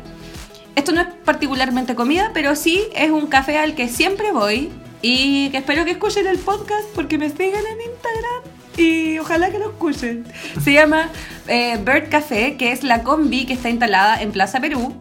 esto 0.76 0.92
no 0.92 1.00
es 1.00 1.08
particularmente 1.24 1.94
comida, 1.94 2.30
pero 2.34 2.56
sí 2.56 2.82
es 2.94 3.10
un 3.10 3.26
café 3.26 3.58
al 3.58 3.74
que 3.74 3.88
siempre 3.88 4.32
voy 4.32 4.70
y 5.02 5.50
que 5.50 5.58
espero 5.58 5.84
que 5.84 5.92
escuchen 5.92 6.26
el 6.26 6.38
podcast 6.38 6.88
porque 6.94 7.18
me 7.18 7.28
sigan 7.28 7.62
en 7.64 7.90
Instagram 7.90 8.54
y 8.76 9.18
ojalá 9.18 9.50
que 9.50 9.58
lo 9.58 9.70
escuchen. 9.70 10.24
Se 10.62 10.72
llama 10.72 11.10
eh, 11.46 11.78
Bird 11.84 12.08
Café, 12.08 12.56
que 12.56 12.72
es 12.72 12.82
la 12.82 13.02
combi 13.02 13.46
que 13.46 13.52
está 13.52 13.70
instalada 13.70 14.20
en 14.20 14.32
Plaza 14.32 14.60
Perú. 14.60 14.94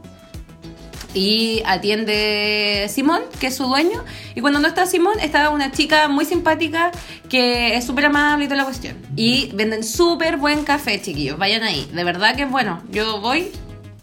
Y 1.13 1.61
atiende 1.65 2.87
Simón, 2.89 3.21
que 3.39 3.47
es 3.47 3.55
su 3.55 3.65
dueño. 3.65 4.03
Y 4.35 4.41
cuando 4.41 4.59
no 4.59 4.67
está 4.67 4.85
Simón, 4.85 5.19
está 5.19 5.49
una 5.49 5.71
chica 5.71 6.07
muy 6.07 6.25
simpática 6.25 6.91
que 7.29 7.75
es 7.75 7.85
súper 7.85 8.05
amable 8.05 8.45
y 8.45 8.47
toda 8.47 8.57
la 8.57 8.65
cuestión. 8.65 8.97
Y 9.15 9.51
venden 9.53 9.83
súper 9.83 10.37
buen 10.37 10.63
café, 10.63 11.01
chiquillos. 11.01 11.37
Vayan 11.37 11.63
ahí. 11.63 11.87
De 11.93 12.03
verdad 12.03 12.35
que 12.35 12.43
es 12.43 12.51
bueno. 12.51 12.81
Yo 12.89 13.21
voy 13.21 13.51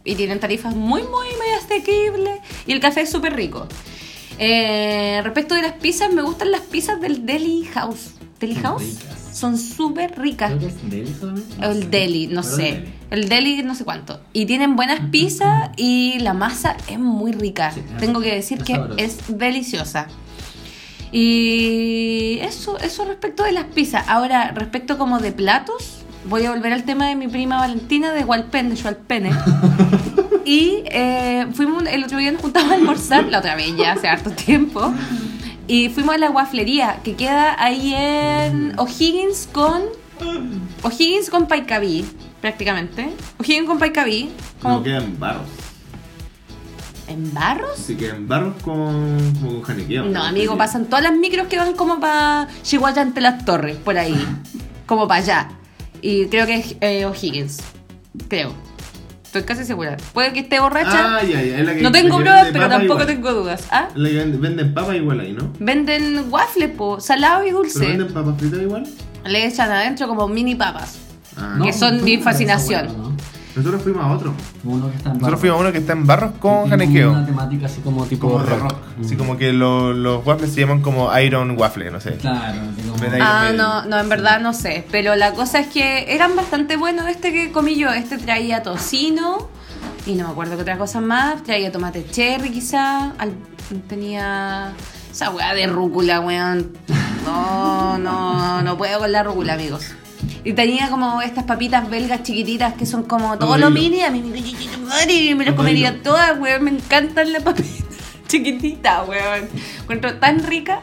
y 0.05 0.15
tienen 0.15 0.41
tarifas 0.41 0.75
muy, 0.75 1.03
muy, 1.03 1.29
muy 1.37 1.49
asequibles. 1.63 2.41
Y 2.67 2.73
el 2.73 2.81
café 2.81 3.03
es 3.03 3.11
súper 3.11 3.35
rico. 3.35 3.67
Eh, 4.39 5.21
respecto 5.23 5.55
de 5.55 5.63
las 5.63 5.73
pizzas, 5.73 6.13
me 6.13 6.23
gustan 6.23 6.51
las 6.51 6.63
pizzas 6.63 7.01
del 7.01 7.27
Deli 7.27 7.65
House. 7.75 8.13
¿Deli 8.39 8.55
House? 8.55 8.99
Son 9.41 9.57
súper 9.57 10.19
ricas. 10.19 10.51
Creo 10.51 10.61
que 10.61 10.67
es 10.67 10.91
Deli 10.91 11.15
solamente. 11.19 11.67
El 11.67 11.91
deli, 11.91 12.27
no 12.27 12.43
Pero 12.43 12.57
sé. 12.57 12.63
deli. 12.63 12.93
El 13.11 13.29
deli, 13.29 13.63
no 13.63 13.75
sé 13.75 13.85
cuánto. 13.85 14.21
Y 14.35 14.45
tienen 14.45 14.77
buenas 14.77 15.01
pizzas 15.11 15.71
y 15.77 16.19
la 16.21 16.35
masa 16.35 16.77
es 16.89 16.99
muy 16.99 17.33
rica. 17.33 17.73
Sí, 17.73 17.83
Tengo 17.99 18.21
que 18.21 18.35
decir 18.35 18.59
Es 18.59 18.65
que 18.65 18.81
es 18.99 19.39
deliciosa. 19.39 20.09
Y 21.11 22.39
eso, 22.43 22.79
eso 22.79 23.05
respecto 23.07 23.43
de 23.43 23.53
las 23.53 23.65
pizzas. 23.65 24.05
Ahora, 24.09 24.53
respecto 24.53 24.99
como 24.99 25.19
de 25.19 25.33
platos, 25.33 26.03
voy 26.29 26.45
a 26.45 26.51
volver 26.51 26.73
al 26.73 26.85
tema 26.85 27.09
de 27.09 27.17
mi 27.17 27.27
prima 27.27 27.59
Valentina 27.59 28.13
de 28.13 28.25
Hualpen, 28.25 28.69
de 28.71 28.77
Xualpene. 28.77 29.31
Y 30.43 30.83
eh, 30.87 31.47
fuimos, 31.53 31.85
el 31.87 32.03
otro 32.03 32.19
día 32.19 32.33
nos 32.33 32.41
juntamos 32.41 32.73
a 32.73 32.75
almorzar, 32.75 33.25
la 33.29 33.39
otra 33.39 33.55
vez 33.55 33.77
ya, 33.77 33.93
hace 33.93 34.09
harto 34.09 34.31
tiempo. 34.31 34.93
Y 35.71 35.89
fuimos 35.89 36.17
a 36.17 36.19
la 36.19 36.31
guaflería, 36.31 36.99
que 37.05 37.15
queda 37.15 37.55
ahí 37.63 37.95
en 37.95 38.77
O'Higgins 38.77 39.49
con. 39.53 39.83
O'Higgins 40.83 41.31
con 41.31 41.47
Paicaví, 41.47 42.05
prácticamente. 42.41 43.15
O'Higgins 43.39 43.69
con 43.69 43.79
Paicaví. 43.79 44.33
como- 44.61 44.83
quedan 44.83 45.17
barros. 45.21 45.47
¿En 47.07 47.33
barros? 47.33 47.77
Sí, 47.77 47.95
quedan 47.97 48.27
barros 48.27 48.55
con, 48.65 49.33
como 49.35 49.53
con 49.53 49.63
janiqueo. 49.63 50.07
No, 50.07 50.25
amigo, 50.25 50.59
pasan 50.59 50.87
todas 50.87 51.05
las 51.05 51.13
micros 51.13 51.47
que 51.47 51.57
van 51.57 51.75
como 51.75 52.01
para 52.01 52.49
Chihuahua 52.65 53.01
ante 53.03 53.21
las 53.21 53.45
torres, 53.45 53.77
por 53.77 53.97
ahí. 53.97 54.21
como 54.87 55.07
para 55.07 55.21
allá. 55.23 55.49
Y 56.03 56.27
creo 56.27 56.47
que 56.47 56.57
es 56.57 56.77
eh, 56.81 57.05
O'Higgins. 57.07 57.59
Creo. 58.27 58.53
Estoy 59.31 59.45
casi 59.45 59.65
segura. 59.65 59.97
Puede 60.13 60.33
que 60.33 60.41
esté 60.41 60.59
borracha. 60.59 61.19
Ah, 61.19 61.23
ya, 61.23 61.41
ya. 61.41 61.59
Es 61.61 61.65
la 61.65 61.75
que, 61.77 61.83
no 61.83 61.93
tengo 61.93 62.17
pruebas, 62.17 62.49
pero 62.53 62.69
tampoco 62.69 62.95
igual. 63.03 63.07
tengo 63.07 63.33
dudas. 63.33 63.63
¿Ah? 63.71 63.87
La 63.95 64.09
que 64.09 64.17
vende- 64.17 64.39
venden 64.39 64.75
papa 64.75 64.97
igual 64.97 65.21
ahí, 65.21 65.33
¿no? 65.33 65.53
Venden 65.61 66.25
waffles, 66.31 66.71
po, 66.71 66.99
salado 67.01 67.43
y 67.45 67.47
¿Pero 67.47 67.59
dulce. 67.59 67.79
venden 67.87 68.09
papas 68.13 68.35
fritas 68.41 68.61
igual? 68.61 68.89
Le 69.25 69.47
echan 69.47 69.71
adentro 69.71 70.09
como 70.09 70.27
mini 70.27 70.57
papas. 70.57 70.99
Ah, 71.37 71.61
Que 71.63 71.73
son 71.73 71.99
no 72.05 72.23
fascinación. 72.25 73.17
Nosotros 73.57 73.83
fuimos 73.83 74.05
a 74.05 74.09
otro. 74.13 74.33
Uno 74.65 74.91
que 74.91 74.97
está 74.97 75.11
en 75.11 75.15
Nosotros 75.19 75.41
fuimos 75.41 75.59
a 75.59 75.61
uno 75.63 75.73
que 75.73 75.79
está 75.79 75.93
en 75.93 76.07
barros 76.07 76.33
con 76.39 76.65
Tiene 76.69 76.85
janequeo. 76.85 77.11
Una 77.11 77.27
temática 77.27 77.67
así 77.67 77.81
como 77.81 78.05
tipo 78.07 78.29
Como 78.31 78.45
de 78.45 78.57
rock. 78.57 78.75
Así 79.05 79.17
como 79.17 79.37
que 79.37 79.53
lo- 79.53 79.93
los 79.93 80.25
waffles 80.25 80.53
se 80.55 80.61
llaman 80.61 80.81
como 80.83 81.17
Iron 81.19 81.59
Waffle, 81.59 81.91
no 81.91 82.01
sé. 82.01 82.17
Claro, 82.19 82.61
así 82.73 82.89
como... 82.89 83.01
Ah, 83.21 83.51
no, 83.57 83.85
no, 83.87 83.99
en 83.99 84.09
verdad 84.09 84.41
no 84.41 84.53
sé. 84.55 84.87
Pero 84.91 85.17
la 85.17 85.33
cosa 85.33 85.59
es 85.61 85.67
que 85.69 86.15
eran 86.15 86.37
bastante 86.37 86.77
buenos. 86.77 87.09
Este 87.09 87.33
que 87.33 87.51
comí 87.53 87.77
yo, 87.77 87.91
este 87.91 88.19
traía 88.19 88.63
tocino 88.63 89.49
y 90.07 90.15
no 90.15 90.25
me 90.27 90.31
acuerdo 90.31 90.57
qué 90.57 90.63
otra 90.63 90.79
cosa 90.79 91.01
más. 91.01 91.43
Traía 91.43 91.73
tomate 91.73 92.07
cherry 92.09 92.51
quizá. 92.51 93.11
al- 93.19 93.35
tenía 93.89 94.73
esa 95.11 95.31
weá 95.31 95.55
de 95.55 95.67
rúcula, 95.67 96.21
weón. 96.21 96.73
No, 97.25 97.99
no, 97.99 98.63
no 98.63 98.77
puedo 98.79 98.99
con 99.01 99.13
la 99.13 99.23
rúcula, 99.23 99.55
amigos. 99.55 99.93
Y 100.45 100.53
tenía 100.55 100.89
como 100.89 101.21
estas 101.23 101.45
papitas 101.45 101.89
belgas 101.91 102.23
chiquititas 102.23 102.75
que 102.75 102.87
son 102.87 103.03
como 103.05 103.37
todo 103.39 103.57
lo 103.59 103.71
mini. 103.71 104.03
A 104.03 104.11
mí 104.11 104.21
me, 104.23 104.79
madre, 104.87 105.35
me 105.35 105.45
las 105.45 105.55
comería 105.55 106.03
todas, 106.03 106.39
weón. 106.39 106.65
Me 106.65 106.71
encantan 106.71 107.33
las 107.33 107.43
papitas 107.43 107.85
chiquititas, 108.29 109.07
weón. 109.09 109.49
Encuentro 109.83 110.15
tan 110.19 110.43
rica. 110.45 110.81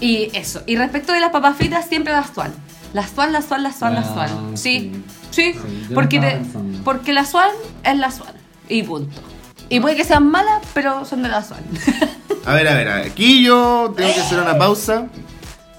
Y 0.00 0.30
eso. 0.34 0.62
Y 0.66 0.76
respecto 0.76 1.12
de 1.12 1.20
las 1.20 1.30
papas 1.30 1.56
fritas, 1.56 1.86
siempre 1.88 2.12
las 2.12 2.30
Swan. 2.34 2.52
Las 2.92 3.10
Swan, 3.10 3.32
las 3.32 3.46
Swan, 3.46 3.62
las 3.62 3.78
Swan, 3.78 3.94
las 3.94 4.06
Swan. 4.12 4.56
Sí, 4.56 4.92
sí. 5.30 5.54
porque, 5.94 6.20
te- 6.20 6.40
porque 6.84 7.12
la 7.12 7.24
Swan 7.24 7.50
es 7.82 7.96
la 7.98 8.10
Swan. 8.10 8.34
Y 8.68 8.82
punto. 8.82 9.20
Y 9.68 9.80
puede 9.80 9.96
que 9.96 10.04
sean 10.04 10.28
malas, 10.30 10.60
pero 10.74 11.04
son 11.04 11.22
de 11.22 11.28
la 11.28 11.42
Swan. 11.42 11.60
A 12.46 12.52
ver, 12.54 12.68
a 12.68 12.74
ver, 12.74 12.88
a 12.88 12.96
ver. 12.96 13.06
Aquí 13.10 13.42
yo 13.42 13.94
tengo 13.96 14.12
que 14.12 14.20
hacer 14.20 14.38
una 14.38 14.58
pausa 14.58 15.06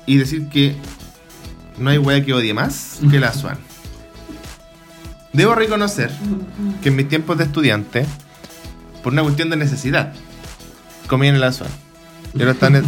y 0.08 0.18
decir 0.18 0.50
que 0.50 0.76
no 1.78 1.90
hay 1.90 1.98
wea 1.98 2.24
que 2.24 2.34
odie 2.34 2.54
más 2.54 3.00
que 3.10 3.20
la 3.20 3.34
Swan. 3.34 3.58
Debo 5.34 5.54
reconocer 5.56 6.12
que 6.82 6.90
en 6.90 6.96
mis 6.96 7.10
tiempos 7.10 7.38
de 7.38 7.44
estudiante, 7.44 8.06
por 9.04 9.12
una 9.14 9.22
cuestión 9.24 9.50
de 9.50 9.58
necesidad, 9.58 10.14
comí 11.08 11.28
en 11.28 11.40
la 11.42 11.52
Swan. 11.52 11.70
Ahora 12.40 12.52
están 12.52 12.76
en- 12.78 12.86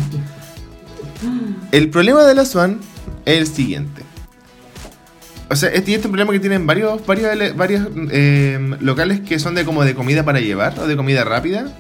El 1.72 1.90
problema 1.90 2.24
de 2.24 2.36
la 2.36 2.46
Swan 2.46 2.80
es 3.26 3.38
el 3.40 3.48
siguiente. 3.48 4.04
O 5.50 5.56
sea, 5.56 5.70
este, 5.70 5.94
este 5.96 6.08
problema 6.10 6.32
que 6.34 6.40
tienen 6.40 6.66
varios, 6.68 7.06
varios, 7.06 7.56
varios 7.56 7.88
eh, 8.12 8.76
locales 8.82 9.22
que 9.22 9.40
son 9.40 9.56
de 9.56 9.64
como 9.66 9.84
de 9.86 9.96
comida 9.96 10.24
para 10.24 10.40
llevar 10.40 10.78
o 10.80 10.88
de 10.88 10.96
comida 10.98 11.24
rápida. 11.24 11.72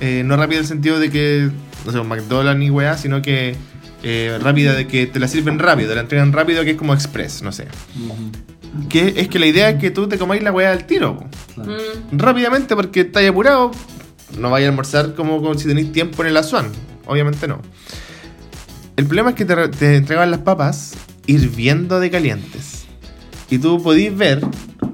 Eh, 0.00 0.22
no 0.24 0.36
rápida 0.36 0.58
en 0.58 0.62
el 0.64 0.68
sentido 0.68 0.98
de 0.98 1.10
que, 1.10 1.50
no 1.86 1.92
sé, 1.92 1.98
un 1.98 2.08
McDonald's 2.08 2.58
ni 2.58 2.70
weá, 2.70 2.96
sino 2.98 3.22
que 3.22 3.56
eh, 4.04 4.38
rápida 4.40 4.74
de 4.74 4.86
que 4.86 5.06
te 5.06 5.18
la 5.18 5.28
sirven 5.28 5.58
rápido, 5.58 5.88
te 5.88 5.94
la 5.94 6.02
entregan 6.02 6.32
rápido, 6.32 6.62
que 6.62 6.72
es 6.72 6.76
como 6.76 6.92
express, 6.92 7.42
no 7.42 7.52
sé. 7.52 7.66
Que 8.90 9.14
es 9.16 9.28
que 9.28 9.38
la 9.38 9.46
idea 9.46 9.70
es 9.70 9.80
que 9.80 9.90
tú 9.90 10.06
te 10.08 10.18
comáis 10.18 10.42
la 10.42 10.52
weá 10.52 10.72
al 10.72 10.84
tiro, 10.84 11.24
claro. 11.54 11.72
Mm. 11.72 12.18
rápidamente 12.18 12.76
porque 12.76 13.00
estáis 13.00 13.30
apurado. 13.30 13.70
No 14.38 14.50
vayas 14.50 14.66
a 14.66 14.70
almorzar 14.70 15.14
como, 15.14 15.40
como 15.40 15.54
si 15.54 15.66
tenéis 15.66 15.90
tiempo 15.92 16.22
en 16.22 16.28
el 16.28 16.36
Azuan, 16.36 16.66
obviamente 17.06 17.48
no. 17.48 17.62
El 18.96 19.06
problema 19.06 19.30
es 19.30 19.36
que 19.36 19.44
te, 19.44 19.68
te 19.68 19.96
entregan 19.96 20.30
las 20.30 20.40
papas 20.40 20.92
hirviendo 21.26 21.98
de 21.98 22.10
calientes. 22.10 22.84
Y 23.48 23.58
tú 23.58 23.82
podís 23.82 24.16
ver 24.16 24.40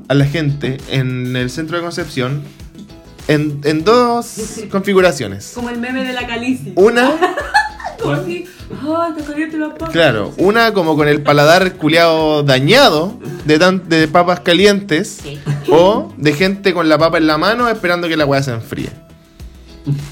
a 0.09 0.15
la 0.15 0.27
gente 0.27 0.79
en 0.89 1.35
el 1.37 1.51
centro 1.51 1.77
de 1.79 1.83
Concepción 1.83 2.43
en, 3.29 3.61
en 3.65 3.85
dos 3.85 4.61
configuraciones. 4.71 5.53
Como 5.55 5.71
el 5.71 5.79
meme 5.79 6.05
de 6.05 6.13
la 6.13 6.27
calici. 6.27 6.73
Una, 6.77 7.13
Como 8.01 8.15
así. 8.15 8.45
Ay, 8.71 9.13
te 9.17 9.25
caliente 9.25 9.59
la 9.59 9.71
papa. 9.75 9.89
claro, 9.93 10.33
una 10.39 10.73
como 10.73 10.97
con 10.97 11.09
el 11.09 11.23
paladar 11.23 11.75
culeado 11.75 12.43
dañado 12.43 13.19
de, 13.45 13.59
tan- 13.59 13.89
de 13.89 14.07
papas 14.09 14.41
calientes. 14.41 15.19
O 15.69 16.13
de 16.17 16.33
gente 16.33 16.73
con 16.73 16.89
la 16.89 16.99
papa 16.99 17.19
en 17.19 17.27
la 17.27 17.39
mano 17.39 17.69
esperando 17.69 18.09
que 18.09 18.17
la 18.17 18.27
weá 18.27 18.43
se 18.43 18.53
enfríe. 18.53 18.91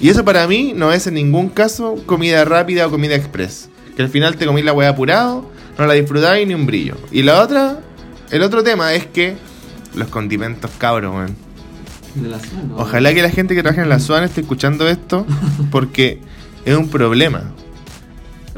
Y 0.01 0.09
eso 0.09 0.25
para 0.25 0.47
mí 0.47 0.73
no 0.75 0.93
es 0.93 1.07
en 1.07 1.15
ningún 1.15 1.49
caso 1.51 1.97
comida 2.07 2.45
rápida 2.45 2.87
o 2.87 2.91
comida 2.91 3.15
express. 3.15 3.69
Que 3.97 4.03
al 4.03 4.09
final 4.09 4.37
te 4.37 4.47
comís 4.47 4.65
la 4.65 4.73
weá 4.73 4.89
apurado, 4.91 5.51
no 5.79 5.87
la 5.87 5.95
disfrutáis 5.95 6.47
ni 6.47 6.55
un 6.55 6.67
brillo. 6.67 6.95
Y 7.11 7.23
la 7.23 7.43
otra, 7.43 7.81
el 8.31 8.43
otro 8.43 8.63
tema 8.63 8.93
es 8.95 9.07
que 9.07 9.37
los 9.95 10.09
condimentos 10.09 10.71
cabros, 10.79 11.15
weón. 11.15 11.37
Ojalá 12.77 13.13
que 13.15 13.23
la 13.23 13.31
gente 13.31 13.55
que 13.55 13.63
trabaja 13.63 13.83
en 13.83 13.89
la 13.89 13.99
SUAN 14.01 14.25
esté 14.25 14.41
escuchando 14.41 14.89
esto, 14.89 15.27
porque 15.71 16.21
es 16.65 16.77
un 16.77 16.89
problema. 16.89 17.53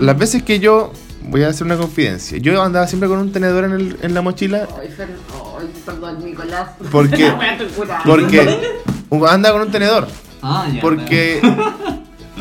Las 0.01 0.19
veces 0.19 0.43
que 0.43 0.59
yo, 0.59 0.93
voy 1.29 1.43
a 1.45 1.49
hacer 1.49 1.67
una 1.67 1.77
confidencia, 1.77 2.39
yo 2.39 2.61
andaba 2.63 2.87
siempre 2.87 3.09
con 3.09 3.19
un 3.19 3.33
tenedor 3.33 3.65
en, 3.65 3.73
el- 3.73 3.97
en 4.03 4.15
la 4.15 4.23
mochila 4.23 4.67
Ay, 4.81 4.89
ay, 4.99 5.67
perdón, 5.85 6.25
Nicolás. 6.25 6.71
porque, 6.91 7.31
porque 8.05 8.47
andaba 9.29 9.59
con 9.59 9.67
un 9.67 9.73
tenedor. 9.73 10.09
Ah, 10.43 10.67
ya. 10.75 10.81
Porque 10.81 11.41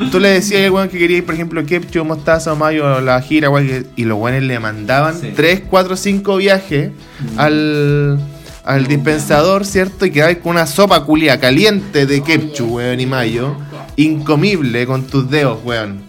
tú 0.10 0.20
le 0.22 0.30
decías 0.30 0.64
al 0.64 0.72
weón 0.72 0.88
que 0.88 0.98
quería, 0.98 1.24
por 1.26 1.36
ejemplo, 1.36 1.66
ketchup, 1.66 2.06
mostaza, 2.06 2.56
mayo, 2.56 3.02
la 3.02 3.22
gira, 3.22 3.50
weón, 3.50 3.88
y 3.98 4.06
los 4.06 4.18
weones 4.18 4.44
le 4.44 4.58
mandaban 4.60 5.20
Sí. 5.20 5.34
3, 5.36 5.64
4, 5.70 5.98
5 5.98 6.38
viajes 6.38 6.92
al, 7.36 8.18
al 8.64 8.88
dispensador, 8.88 9.66
¿cierto? 9.66 10.06
Y 10.06 10.12
quedabas 10.12 10.38
con 10.38 10.52
una 10.54 10.66
sopa 10.66 11.04
culia 11.04 11.40
caliente 11.42 12.06
de 12.06 12.24
ketchup, 12.24 12.72
weón, 12.72 13.02
y 13.02 13.06
mayo, 13.06 13.56
incomible 13.98 14.86
con 14.86 15.04
tus 15.08 15.30
dedos, 15.30 15.60
weón. 15.66 16.08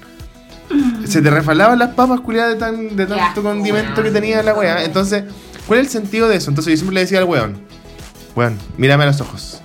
Se 1.11 1.21
te 1.23 1.31
refalaban 1.31 1.79
las 1.79 1.95
papas 1.95 2.21
culiadas 2.21 2.55
de, 2.55 2.59
tan, 2.59 2.97
de 2.97 3.07
tanto 3.07 3.43
condimento 3.43 3.93
weón. 4.01 4.05
que 4.05 4.11
tenía 4.11 4.43
la 4.43 4.55
weá. 4.55 4.85
Entonces, 4.85 5.25
¿cuál 5.67 5.81
es 5.81 5.87
el 5.87 5.93
sentido 5.93 6.29
de 6.29 6.37
eso? 6.37 6.51
Entonces 6.51 6.73
yo 6.73 6.77
siempre 6.77 6.95
le 6.95 7.01
decía 7.01 7.19
al 7.19 7.25
weón, 7.25 7.59
weón, 8.37 8.57
mírame 8.77 9.05
a 9.05 9.07
los 9.09 9.21
ojos. 9.21 9.61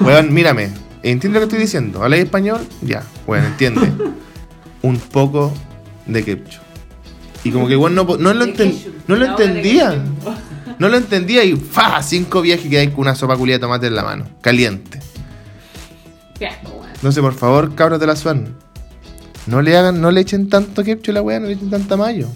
Weón, 0.00 0.32
mírame. 0.32 0.70
¿Entiende 1.02 1.38
lo 1.38 1.40
que 1.40 1.44
estoy 1.50 1.60
diciendo? 1.60 2.02
¿Habláis 2.02 2.24
español? 2.24 2.60
Ya, 2.82 3.02
bueno, 3.26 3.46
entiende. 3.46 3.92
Un 4.82 4.98
poco 4.98 5.52
de 6.06 6.24
ketchup. 6.24 6.62
Y 7.44 7.50
como 7.52 7.66
que 7.68 7.74
igual 7.74 7.94
no, 7.94 8.04
no, 8.04 8.34
lo, 8.34 8.44
enten- 8.44 8.76
no 9.06 9.14
lo 9.16 9.24
entendía. 9.26 10.02
No 10.78 10.88
lo 10.88 10.96
entendía 10.96 11.44
y 11.44 11.54
¡fa! 11.56 12.02
Cinco 12.02 12.40
viajes 12.42 12.68
que 12.68 12.78
hay 12.78 12.88
con 12.88 13.00
una 13.00 13.14
sopa 13.14 13.36
culia 13.36 13.54
de 13.56 13.60
tomate 13.60 13.86
en 13.86 13.94
la 13.94 14.02
mano. 14.02 14.26
Caliente. 14.40 15.00
Weón. 16.40 16.86
Entonces, 16.94 17.22
por 17.22 17.34
favor, 17.34 17.74
cabros 17.74 18.00
de 18.00 18.06
la 18.06 18.16
Swan. 18.16 18.54
No 19.46 19.62
le 19.62 19.76
hagan, 19.76 20.00
no 20.00 20.10
le 20.10 20.20
echen 20.20 20.48
tanto 20.48 20.82
ketchup 20.82 21.10
a 21.10 21.12
la 21.14 21.22
weá, 21.22 21.40
no 21.40 21.46
le 21.46 21.52
echen 21.54 21.70
tanta 21.70 21.96
mayo. 21.96 22.28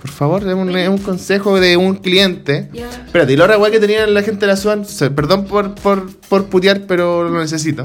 Por 0.00 0.10
favor, 0.10 0.42
es 0.46 0.88
un, 0.88 0.98
consejo 0.98 1.58
de 1.58 1.76
un 1.76 1.96
cliente. 1.96 2.68
Ya. 2.72 2.88
Espérate, 2.88 3.32
y 3.32 3.36
la 3.36 3.44
otra 3.44 3.58
weá 3.58 3.70
que 3.70 3.80
tenía 3.80 4.06
la 4.06 4.22
gente 4.22 4.40
de 4.40 4.46
la 4.52 4.56
Swan, 4.56 4.84
se- 4.84 5.10
perdón 5.10 5.46
por, 5.46 5.74
por, 5.74 6.08
por 6.28 6.44
putear, 6.46 6.82
pero 6.86 7.28
lo 7.28 7.40
necesito. 7.40 7.84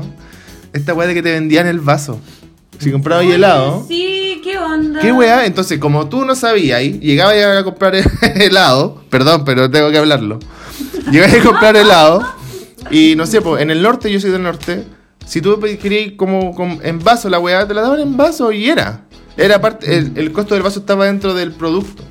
Esta 0.74 0.94
weá 0.94 1.08
de 1.08 1.16
que 1.16 1.24
te 1.24 1.32
vendían 1.32 1.66
el 1.66 1.80
vaso. 1.80 2.20
Si 2.80 2.92
comprabas 2.92 3.26
helado. 3.26 3.86
Sí, 3.88 4.42
¿qué 4.44 4.58
onda? 4.58 5.00
¿Qué 5.00 5.12
weá? 5.12 5.46
Entonces, 5.46 5.80
como 5.80 6.10
tú 6.10 6.26
no 6.26 6.36
sabías, 6.36 6.80
ahí, 6.80 7.00
llegabas 7.00 7.36
a 7.58 7.64
comprar 7.64 7.96
helado, 8.36 9.04
perdón, 9.10 9.44
pero 9.46 9.72
tengo 9.72 9.90
que 9.90 9.98
hablarlo. 9.98 10.40
Llegabas 11.12 11.36
a 11.36 11.44
comprar 11.44 11.76
helado, 11.78 12.22
y 12.92 13.16
no 13.16 13.26
sé, 13.26 13.42
pues 13.42 13.62
en 13.62 13.72
el 13.72 13.82
norte, 13.82 14.12
yo 14.12 14.20
soy 14.20 14.32
del 14.32 14.44
norte, 14.44 14.84
si 15.26 15.42
tú 15.42 15.60
querías 15.82 16.14
como, 16.18 16.54
como 16.54 16.82
en 16.82 17.00
vaso 17.00 17.30
la 17.30 17.40
weá, 17.40 17.68
te 17.68 17.74
la 17.74 17.82
daban 17.82 18.00
en 18.00 18.18
vaso 18.18 18.52
y 18.52 18.70
era. 18.70 19.02
Era 19.36 19.60
parte, 19.62 19.98
el, 19.98 20.12
el 20.16 20.32
costo 20.32 20.54
del 20.54 20.64
vaso 20.64 20.80
estaba 20.80 21.06
dentro 21.06 21.34
del 21.34 21.52
producto. 21.52 22.04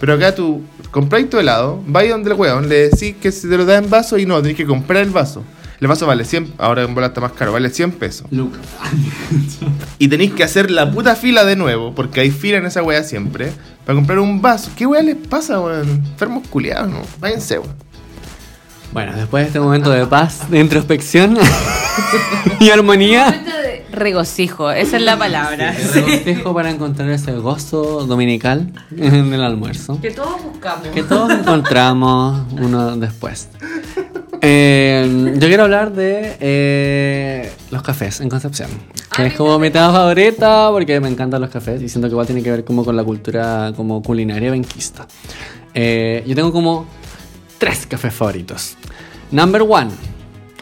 Pero 0.00 0.14
acá 0.14 0.34
tú 0.34 0.62
compráis 0.90 1.28
tu 1.28 1.38
helado, 1.38 1.82
vais 1.86 2.10
donde 2.10 2.30
el 2.30 2.36
weón, 2.36 2.68
le 2.68 2.88
decís 2.88 3.14
que 3.20 3.32
se 3.32 3.48
te 3.48 3.56
lo 3.56 3.64
da 3.64 3.76
en 3.76 3.88
vaso 3.88 4.18
y 4.18 4.26
no, 4.26 4.40
tenés 4.40 4.56
que 4.56 4.66
comprar 4.66 5.02
el 5.02 5.10
vaso. 5.10 5.42
El 5.80 5.88
vaso 5.88 6.06
vale 6.06 6.24
100, 6.24 6.54
ahora 6.56 6.82
en 6.82 6.94
bola 6.94 7.08
está 7.08 7.20
más 7.20 7.32
caro, 7.32 7.52
vale 7.52 7.68
100 7.68 7.92
pesos. 7.92 8.26
Y 9.98 10.08
tenéis 10.08 10.32
que 10.32 10.44
hacer 10.44 10.70
la 10.70 10.90
puta 10.90 11.16
fila 11.16 11.44
de 11.44 11.56
nuevo, 11.56 11.94
porque 11.94 12.20
hay 12.20 12.30
fila 12.30 12.58
en 12.58 12.66
esa 12.66 12.82
weá 12.82 13.02
siempre, 13.02 13.50
para 13.84 13.96
comprar 13.96 14.18
un 14.18 14.40
vaso. 14.40 14.70
¿Qué 14.76 14.86
weá 14.86 15.02
les 15.02 15.16
pasa, 15.16 15.60
weón? 15.60 15.88
Enfermos 15.88 16.46
culiados, 16.48 16.90
¿no? 16.90 17.02
Váyanse, 17.20 17.58
weón. 17.58 17.85
Bueno, 18.96 19.12
después 19.14 19.42
de 19.44 19.48
este 19.48 19.60
momento 19.60 19.90
de 19.90 20.06
paz, 20.06 20.50
de 20.50 20.58
introspección 20.58 21.36
y 22.60 22.70
armonía, 22.70 23.26
Momento 23.26 23.50
de 23.58 23.84
regocijo, 23.92 24.70
esa 24.70 24.96
es 24.96 25.02
la 25.02 25.18
palabra. 25.18 25.72
de 25.72 26.00
regocijo 26.00 26.54
para 26.54 26.70
encontrar 26.70 27.10
ese 27.10 27.32
gozo 27.32 28.06
dominical 28.06 28.72
en 28.96 29.34
el 29.34 29.42
almuerzo. 29.42 30.00
Que 30.00 30.12
todos 30.12 30.42
buscamos. 30.42 30.88
Que 30.88 31.02
todos 31.02 31.30
encontramos 31.30 32.46
uno 32.52 32.96
después. 32.96 33.50
Eh, 34.40 35.34
yo 35.34 35.46
quiero 35.46 35.64
hablar 35.64 35.92
de 35.92 36.38
eh, 36.40 37.52
los 37.70 37.82
cafés 37.82 38.22
en 38.22 38.30
Concepción. 38.30 38.70
Que 39.14 39.26
es 39.26 39.34
como 39.34 39.58
mi 39.58 39.68
tema 39.68 39.92
favorita 39.92 40.70
porque 40.70 41.00
me 41.00 41.10
encantan 41.10 41.42
los 41.42 41.50
cafés 41.50 41.82
y 41.82 41.90
siento 41.90 42.08
que 42.08 42.12
igual 42.12 42.26
tiene 42.26 42.42
que 42.42 42.50
ver 42.50 42.64
como 42.64 42.82
con 42.82 42.96
la 42.96 43.04
cultura 43.04 43.74
como 43.76 44.02
culinaria 44.02 44.52
benquista. 44.52 45.06
Eh, 45.74 46.24
yo 46.26 46.34
tengo 46.34 46.50
como 46.50 46.86
tres 47.58 47.86
cafés 47.86 48.14
favoritos. 48.14 48.76
Number 49.30 49.62
one. 49.62 49.90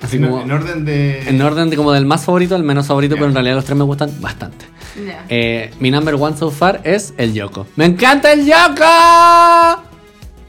Así 0.02 0.16
en, 0.16 0.24
como, 0.26 0.42
en 0.42 0.50
orden 0.50 0.84
de. 0.84 1.28
en 1.28 1.40
orden 1.40 1.70
de 1.70 1.76
como 1.76 1.92
del 1.92 2.04
más 2.04 2.24
favorito 2.24 2.54
al 2.54 2.62
menos 2.62 2.86
favorito, 2.86 3.14
pero 3.14 3.26
en 3.26 3.34
realidad 3.34 3.56
los 3.56 3.64
tres 3.64 3.76
me 3.78 3.84
gustan 3.84 4.10
bastante. 4.20 4.66
Ya. 5.06 5.24
Eh, 5.28 5.72
mi 5.80 5.90
number 5.90 6.14
one 6.14 6.36
so 6.36 6.50
far 6.50 6.80
es 6.84 7.14
el 7.16 7.32
Yoko. 7.32 7.66
¡Me 7.76 7.84
encanta 7.86 8.32
el 8.32 8.44
Yoko! 8.44 9.94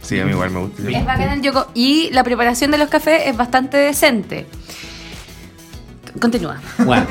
Sí, 0.05 0.19
a 0.19 0.25
mí 0.25 0.31
igual 0.31 0.51
me 0.51 0.59
gusta. 0.59 0.83
Es 0.87 1.03
bacán 1.03 1.29
el 1.31 1.41
yoco. 1.41 1.67
Y 1.73 2.11
la 2.11 2.23
preparación 2.23 2.69
de 2.69 2.77
los 2.77 2.89
cafés 2.89 3.23
es 3.25 3.35
bastante 3.35 3.77
decente. 3.77 4.45
Continúa. 6.19 6.61
Bueno, 6.79 7.05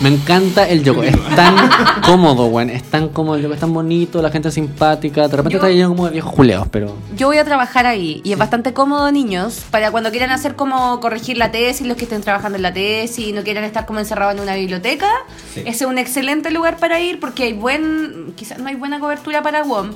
me 0.00 0.10
encanta 0.10 0.68
el 0.68 0.82
Yoko. 0.84 1.02
Es 1.02 1.16
tan 1.34 1.56
cómodo, 2.04 2.46
weón. 2.46 2.68
Es 2.70 2.82
tan 2.84 3.08
cómodo 3.08 3.36
el 3.36 3.42
Yoko, 3.42 3.54
es 3.54 3.60
tan 3.60 3.72
bonito, 3.72 4.20
la 4.20 4.30
gente 4.30 4.48
es 4.48 4.54
simpática. 4.54 5.28
De 5.28 5.36
repente 5.36 5.54
Yo- 5.54 5.58
está 5.58 5.70
lleno 5.70 5.88
como 5.90 6.06
de 6.06 6.12
viejos 6.12 6.32
juleos, 6.32 6.66
pero. 6.70 6.94
Yo 7.16 7.28
voy 7.28 7.38
a 7.38 7.44
trabajar 7.44 7.86
ahí 7.86 8.20
y 8.22 8.32
es 8.32 8.38
bastante 8.38 8.72
cómodo, 8.74 9.10
niños, 9.12 9.62
para 9.70 9.90
cuando 9.90 10.10
quieran 10.10 10.30
hacer 10.30 10.56
como 10.56 11.00
corregir 11.00 11.38
la 11.38 11.50
tesis, 11.50 11.86
los 11.86 11.96
que 11.96 12.04
estén 12.04 12.20
trabajando 12.20 12.56
en 12.56 12.62
la 12.62 12.72
tesis 12.72 13.28
y 13.28 13.32
no 13.32 13.42
quieran 13.42 13.64
estar 13.64 13.86
como 13.86 13.98
encerrados 13.98 14.34
en 14.34 14.40
una 14.40 14.54
biblioteca. 14.56 15.08
Sí. 15.54 15.60
Ese 15.60 15.84
es 15.84 15.90
un 15.90 15.98
excelente 15.98 16.50
lugar 16.50 16.76
para 16.76 17.00
ir 17.00 17.18
porque 17.20 17.44
hay 17.44 17.52
buen, 17.54 18.32
quizás 18.36 18.58
no 18.58 18.68
hay 18.68 18.74
buena 18.76 19.00
cobertura 19.00 19.42
para 19.42 19.64
WOM, 19.64 19.90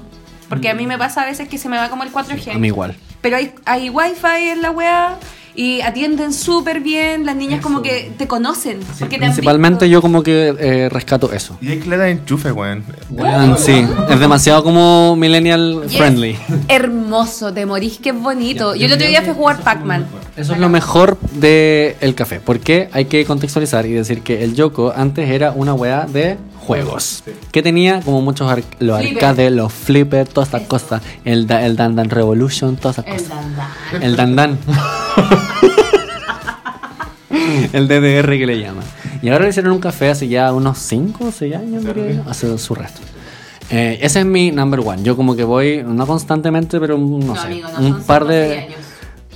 porque 0.49 0.71
a 0.71 0.75
mí 0.75 0.87
me 0.87 0.97
pasa 0.99 1.23
a 1.23 1.27
veces 1.27 1.49
que 1.49 1.59
se 1.59 1.69
me 1.69 1.77
va 1.77 1.89
como 1.91 2.03
el 2.03 2.13
4G. 2.13 2.55
A 2.55 2.59
mí 2.59 2.69
igual. 2.69 2.95
Pero 3.21 3.37
hay, 3.37 3.55
hay 3.65 3.89
wifi 3.91 4.49
en 4.51 4.63
la 4.63 4.71
weá 4.71 5.17
y 5.57 5.81
atienden 5.83 6.33
súper 6.33 6.81
bien, 6.81 7.25
las 7.25 7.37
niñas 7.37 7.61
como 7.61 7.81
que 7.83 8.13
te 8.17 8.27
conocen. 8.27 8.81
porque 8.99 9.19
te 9.19 9.25
han 9.25 9.31
Principalmente 9.33 9.85
visto. 9.85 9.93
yo 9.93 10.03
como 10.03 10.23
que 10.23 10.55
eh, 10.59 10.89
rescato 10.89 11.33
eso. 11.33 11.57
Y 11.61 11.69
hay 11.69 11.79
clara 11.79 12.05
de 12.05 12.11
enchufe, 12.13 12.51
weón. 12.53 12.85
Weón, 13.11 13.57
sí, 13.59 13.85
es 14.11 14.19
demasiado 14.21 14.65
como 14.65 15.15
millennial 15.17 15.83
Y 15.85 15.87
es 15.87 15.97
friendly. 15.97 16.37
Hermoso, 16.69 17.53
te 17.53 17.67
morís, 17.67 17.99
que 17.99 18.11
es 18.11 18.21
bonito. 18.21 18.75
Yo 18.75 18.87
el 18.87 18.93
otro 18.93 19.07
día 19.07 19.21
fui 19.23 19.31
a 19.31 19.35
jugar 19.35 19.61
Pac-Man. 19.63 20.07
Eso 20.37 20.55
es 20.55 20.59
lo 20.59 20.69
mejor 20.69 21.19
del 21.33 21.95
el 22.01 22.15
café. 22.15 22.41
Porque 22.45 22.89
hay 22.93 23.05
que 23.05 23.25
contextualizar 23.25 23.87
y 23.87 23.93
decir 23.93 24.23
que 24.23 24.43
el 24.43 24.55
Yoko 24.55 24.93
antes 24.97 25.29
era 25.31 25.53
una 25.53 25.75
weá 25.75 26.07
de 26.07 26.37
juegos. 26.65 27.23
Que 27.53 27.63
tenía 27.63 28.01
como 28.01 28.21
muchos 28.23 28.51
ar- 28.51 28.63
los 28.81 28.99
Flipper. 29.01 29.25
arcades, 29.25 29.53
los 29.53 29.73
flippers, 29.73 30.31
todas 30.31 30.49
estas 30.49 30.63
cosas. 30.69 31.03
El, 31.25 31.47
da- 31.47 31.65
el 31.65 31.77
Dan 31.77 31.95
Dan 31.97 32.11
Revolution, 32.11 32.77
todas 32.77 32.99
esas 32.99 33.07
El 33.11 33.13
cosas. 33.23 33.29
dandán. 33.29 34.03
El 34.03 34.17
Dan 34.17 34.37
Dan. 34.37 34.59
el 37.73 37.89
DDR 37.89 38.39
que 38.39 38.47
le 38.47 38.61
llaman. 38.61 38.85
Y 39.23 39.29
ahora 39.31 39.45
le 39.45 39.51
hicieron 39.51 39.73
un 39.73 39.81
café 39.81 40.11
hace 40.11 40.29
ya 40.29 40.53
unos 40.53 40.79
5 40.79 41.25
o 41.27 41.33
6 41.33 41.55
años, 41.57 41.85
yo. 41.85 41.93
Hace 42.31 42.59
su 42.59 42.75
resto. 42.75 43.01
Eh, 43.71 43.99
ese 44.03 44.21
es 44.21 44.27
mi 44.27 44.51
number 44.51 44.81
one. 44.81 45.03
Yo 45.03 45.17
como 45.17 45.35
que 45.35 45.45
voy, 45.45 45.83
no 45.87 46.07
constantemente, 46.07 46.79
pero 46.79 46.99
no, 46.99 47.19
No, 47.19 47.35
sé, 47.37 47.47
amigo, 47.47 47.69
no 47.79 47.87
un 47.87 47.93
son 47.95 48.03
par 48.05 48.27
de... 48.27 48.59
años. 48.59 48.79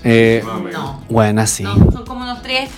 Eh, 0.04 0.44
No. 0.73 1.02
bueno, 1.08 1.47
sí. 1.47 1.62
No, 1.64 1.75
son 1.90 2.04
como 2.04 2.23
unos 2.23 2.42
3, 2.42 2.68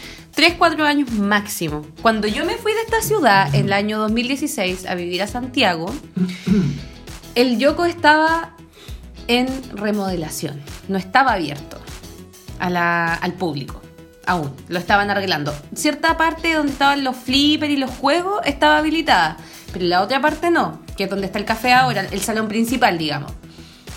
3, 0.40 0.54
4 0.56 0.86
años 0.86 1.10
máximo. 1.12 1.84
Cuando 2.00 2.26
yo 2.26 2.46
me 2.46 2.54
fui 2.54 2.72
de 2.72 2.80
esta 2.80 3.02
ciudad 3.02 3.54
en 3.54 3.66
el 3.66 3.74
año 3.74 3.98
2016 3.98 4.86
a 4.86 4.94
vivir 4.94 5.20
a 5.20 5.26
Santiago, 5.26 5.92
el 7.34 7.58
Yoko 7.58 7.84
estaba 7.84 8.52
en 9.28 9.48
remodelación. 9.74 10.58
No 10.88 10.96
estaba 10.96 11.32
abierto 11.32 11.78
a 12.58 12.70
la- 12.70 13.12
al 13.12 13.34
público. 13.34 13.82
Aún, 14.24 14.50
lo 14.68 14.78
estaban 14.78 15.10
arreglando. 15.10 15.54
Cierta 15.74 16.16
parte 16.16 16.54
donde 16.54 16.72
estaban 16.72 17.04
los 17.04 17.16
flippers 17.16 17.72
y 17.72 17.76
los 17.76 17.90
juegos 17.90 18.40
estaba 18.46 18.78
habilitada, 18.78 19.36
pero 19.74 19.84
la 19.84 20.00
otra 20.00 20.22
parte 20.22 20.50
no, 20.50 20.80
que 20.96 21.04
es 21.04 21.10
donde 21.10 21.26
está 21.26 21.38
el 21.38 21.44
café 21.44 21.74
ahora, 21.74 22.06
el 22.10 22.20
salón 22.22 22.48
principal, 22.48 22.96
digamos. 22.96 23.30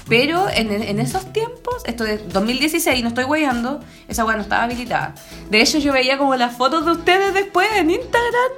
Pero 0.07 0.50
en, 0.50 0.72
en 0.72 1.00
esos 1.00 1.31
tiempos, 1.31 1.75
esto 1.86 2.03
de 2.03 2.17
2016, 2.17 3.01
no 3.03 3.10
estoy 3.10 3.24
guayando, 3.24 3.79
esa 4.07 4.25
weá 4.25 4.36
no 4.36 4.41
estaba 4.41 4.63
habilitada. 4.63 5.16
De 5.50 5.61
hecho, 5.61 5.79
yo 5.79 5.94
veía 5.94 6.18
como 6.18 6.35
las 6.35 6.57
fotos 6.57 6.85
de 6.85 6.92
ustedes 6.92 7.33
después 7.33 7.68
en 7.77 7.89
Instagram. 7.92 8.51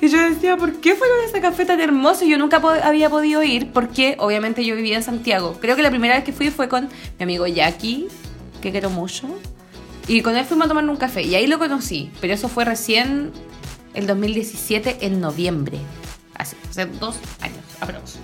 Y 0.00 0.08
yo 0.08 0.18
decía, 0.18 0.56
¿por 0.56 0.80
qué 0.80 0.94
fueron 0.94 1.20
a 1.20 1.24
ese 1.24 1.40
café 1.40 1.66
tan 1.66 1.80
hermoso? 1.80 2.24
Y 2.24 2.30
yo 2.30 2.38
nunca 2.38 2.62
había 2.82 3.10
podido 3.10 3.42
ir 3.42 3.72
porque 3.72 4.16
obviamente 4.18 4.64
yo 4.64 4.74
vivía 4.74 4.96
en 4.96 5.02
Santiago. 5.02 5.58
Creo 5.60 5.76
que 5.76 5.82
la 5.82 5.90
primera 5.90 6.14
vez 6.14 6.24
que 6.24 6.32
fui 6.32 6.50
fue 6.50 6.68
con 6.68 6.88
mi 7.18 7.22
amigo 7.22 7.46
Jackie, 7.46 8.08
que 8.62 8.70
quiero 8.70 8.88
mucho. 8.88 9.28
Y 10.08 10.22
con 10.22 10.36
él 10.36 10.44
fuimos 10.44 10.66
a 10.66 10.68
tomar 10.68 10.88
un 10.88 10.96
café. 10.96 11.22
Y 11.22 11.34
ahí 11.34 11.46
lo 11.46 11.58
conocí. 11.58 12.10
Pero 12.20 12.32
eso 12.32 12.48
fue 12.48 12.64
recién 12.64 13.32
el 13.94 14.06
2017, 14.06 14.98
en 15.00 15.20
noviembre. 15.20 15.78
Así, 16.34 16.56
hace 16.68 16.86
dos 16.86 17.16
años, 17.40 17.58
aprox. 17.80 18.16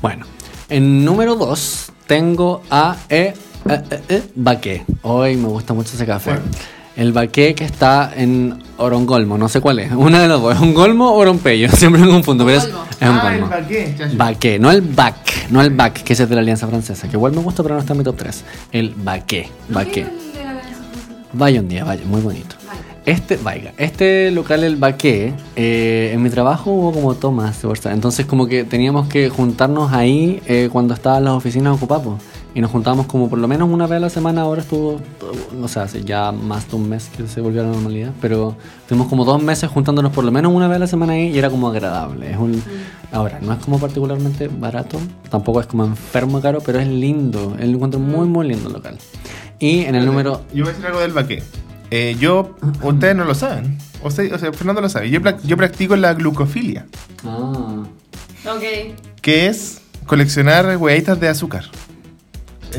Bueno, 0.00 0.26
en 0.68 1.04
número 1.04 1.36
2 1.36 1.92
tengo 2.06 2.62
a 2.70 2.96
eh, 3.08 3.34
eh, 3.68 3.82
eh, 3.90 4.00
eh, 4.08 4.22
Baqué. 4.34 4.84
Hoy 5.02 5.36
me 5.36 5.48
gusta 5.48 5.74
mucho 5.74 5.90
ese 5.94 6.06
café. 6.06 6.30
¿Cuál? 6.32 6.42
El 6.96 7.12
Baqué 7.12 7.54
que 7.54 7.64
está 7.64 8.10
en 8.16 8.62
Orongolmo, 8.78 9.36
no 9.36 9.48
sé 9.48 9.60
cuál 9.60 9.80
es. 9.80 9.92
Una 9.96 10.20
de 10.22 10.28
los 10.28 10.40
dos. 10.40 10.54
¿Es 10.54 10.60
un 10.60 10.72
golmo 10.74 11.10
o 11.10 11.16
orompeyo? 11.18 11.68
Siempre 11.76 12.00
me 12.00 12.08
confundo, 12.08 12.44
pero 12.46 12.58
es, 12.58 12.64
Golmo. 12.72 12.84
es 13.00 13.08
un 13.08 13.16
Ah, 13.16 13.34
el 13.34 13.40
golmo. 13.40 13.48
baqué. 13.56 13.94
Baqué, 14.16 14.58
no 14.58 14.70
el 14.70 14.80
Bac, 14.82 15.16
no 15.50 15.60
el 15.60 15.70
Bac, 15.70 16.02
que 16.02 16.12
ese 16.14 16.22
es 16.24 16.28
de 16.28 16.34
la 16.36 16.40
Alianza 16.40 16.66
Francesa, 16.66 17.08
que 17.08 17.16
igual 17.16 17.32
me 17.32 17.40
gusta, 17.42 17.62
pero 17.62 17.74
no 17.74 17.80
está 17.80 17.92
en 17.92 17.98
mi 17.98 18.04
top 18.04 18.16
3. 18.16 18.44
El 18.72 18.94
Baqué, 18.96 19.50
Baqué. 19.68 20.06
Vaya 21.32 21.60
un 21.60 21.68
día, 21.68 21.84
vaya, 21.84 22.02
muy 22.06 22.20
bonito. 22.22 22.56
Este, 23.06 23.36
vaya, 23.36 23.72
este 23.78 24.32
local, 24.32 24.64
el 24.64 24.74
Baqué, 24.74 25.32
eh, 25.54 26.10
en 26.12 26.20
mi 26.24 26.28
trabajo 26.28 26.72
hubo 26.72 26.90
como 26.90 27.14
tomas 27.14 27.62
de 27.62 27.68
bolsa. 27.68 27.92
Entonces, 27.92 28.26
como 28.26 28.48
que 28.48 28.64
teníamos 28.64 29.06
que 29.06 29.28
juntarnos 29.28 29.92
ahí 29.92 30.42
eh, 30.46 30.68
cuando 30.72 30.92
estaban 30.92 31.22
las 31.22 31.34
oficinas 31.34 31.76
ocupadas. 31.76 32.20
Y 32.52 32.60
nos 32.60 32.72
juntábamos 32.72 33.06
como 33.06 33.30
por 33.30 33.38
lo 33.38 33.46
menos 33.46 33.70
una 33.70 33.86
vez 33.86 33.98
a 33.98 34.00
la 34.00 34.10
semana. 34.10 34.40
Ahora 34.40 34.62
estuvo, 34.62 35.00
no 35.56 35.68
sé, 35.68 35.78
hace 35.78 36.02
ya 36.02 36.32
más 36.32 36.68
de 36.68 36.76
un 36.76 36.88
mes 36.88 37.08
que 37.16 37.28
se 37.28 37.40
volvió 37.40 37.60
a 37.60 37.64
la 37.64 37.70
normalidad. 37.70 38.10
Pero 38.20 38.56
tuvimos 38.88 39.06
como 39.06 39.24
dos 39.24 39.40
meses 39.40 39.70
juntándonos 39.70 40.10
por 40.12 40.24
lo 40.24 40.32
menos 40.32 40.52
una 40.52 40.66
vez 40.66 40.76
a 40.76 40.80
la 40.80 40.86
semana 40.88 41.12
ahí 41.12 41.28
y 41.28 41.38
era 41.38 41.48
como 41.48 41.68
agradable. 41.68 42.32
Es 42.32 42.38
un, 42.38 42.60
ahora, 43.12 43.38
no 43.40 43.52
es 43.52 43.60
como 43.60 43.78
particularmente 43.78 44.48
barato, 44.48 44.98
tampoco 45.30 45.60
es 45.60 45.68
como 45.68 45.84
enfermo 45.84 46.40
caro, 46.40 46.60
pero 46.60 46.80
es 46.80 46.88
lindo. 46.88 47.54
Lo 47.56 47.64
encuentro 47.64 48.00
muy, 48.00 48.26
muy 48.26 48.48
lindo 48.48 48.66
el 48.66 48.72
local. 48.72 48.98
Y 49.60 49.82
en 49.82 49.94
el 49.94 50.04
número 50.04 50.40
Yo 50.52 50.64
voy 50.64 50.70
a 50.70 50.72
decir 50.72 50.86
algo 50.86 50.98
del 50.98 51.12
baqué. 51.12 51.42
Eh, 51.90 52.16
yo, 52.18 52.56
ustedes 52.82 53.14
no 53.16 53.24
lo 53.24 53.34
saben. 53.34 53.78
O 54.02 54.10
sea, 54.10 54.34
o 54.34 54.38
sea, 54.38 54.52
Fernando 54.52 54.80
lo 54.80 54.88
sabe. 54.88 55.10
Yo, 55.10 55.20
prac- 55.20 55.40
yo 55.42 55.56
practico 55.56 55.96
la 55.96 56.14
glucofilia, 56.14 56.86
Ah. 57.24 57.84
Ok. 58.46 58.62
que 59.22 59.46
es 59.46 59.80
coleccionar 60.06 60.76
huevitas 60.76 61.18
de 61.18 61.28
azúcar. 61.28 61.64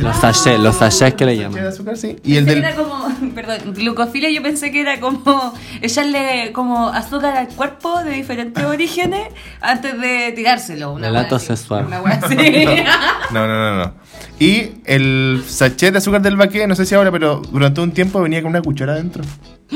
Los 0.01 0.17
sachets, 0.17 0.59
los 0.59 0.75
sachets 0.75 1.15
que 1.15 1.25
le 1.25 1.35
¿Sachet 1.35 1.49
de 1.51 1.55
llaman. 1.59 1.67
azúcar, 1.73 1.97
sí. 1.97 2.15
Y 2.23 2.35
el 2.37 2.45
Pensé 2.45 2.61
del. 2.61 2.63
que 2.63 2.67
era 2.67 2.75
como, 2.75 3.33
perdón, 3.35 3.73
glucofilia 3.73 4.29
yo 4.29 4.41
pensé 4.43 4.71
que 4.71 4.81
era 4.81 4.99
como 4.99 5.53
echarle 5.81 6.51
como 6.53 6.89
azúcar 6.89 7.35
al 7.37 7.47
cuerpo 7.49 8.01
de 8.03 8.11
diferentes 8.11 8.63
orígenes 8.65 9.27
antes 9.61 9.99
de 9.99 10.31
tirárselo. 10.35 10.93
Una 10.93 11.07
Relato 11.07 11.39
sexual. 11.39 11.85
Una 11.87 11.97
así. 11.97 12.35
No, 13.31 13.45
no, 13.47 13.47
no, 13.47 13.77
no. 13.85 13.93
Y 14.39 14.71
el 14.85 15.43
sachet 15.47 15.91
de 15.91 15.97
azúcar 15.97 16.21
del 16.21 16.35
baqué, 16.37 16.65
no 16.67 16.75
sé 16.75 16.85
si 16.85 16.95
ahora, 16.95 17.11
pero 17.11 17.41
durante 17.51 17.81
un 17.81 17.91
tiempo 17.91 18.21
venía 18.21 18.41
con 18.41 18.51
una 18.51 18.61
cuchara 18.61 18.93
adentro. 18.93 19.23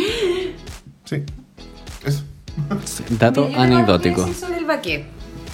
Sí. 1.06 1.24
Eso. 2.06 2.24
Sí, 2.86 3.04
Dato 3.20 3.50
anecdótico. 3.58 4.26
sobre 4.34 4.58
el 4.60 4.66
baquet. 4.66 5.06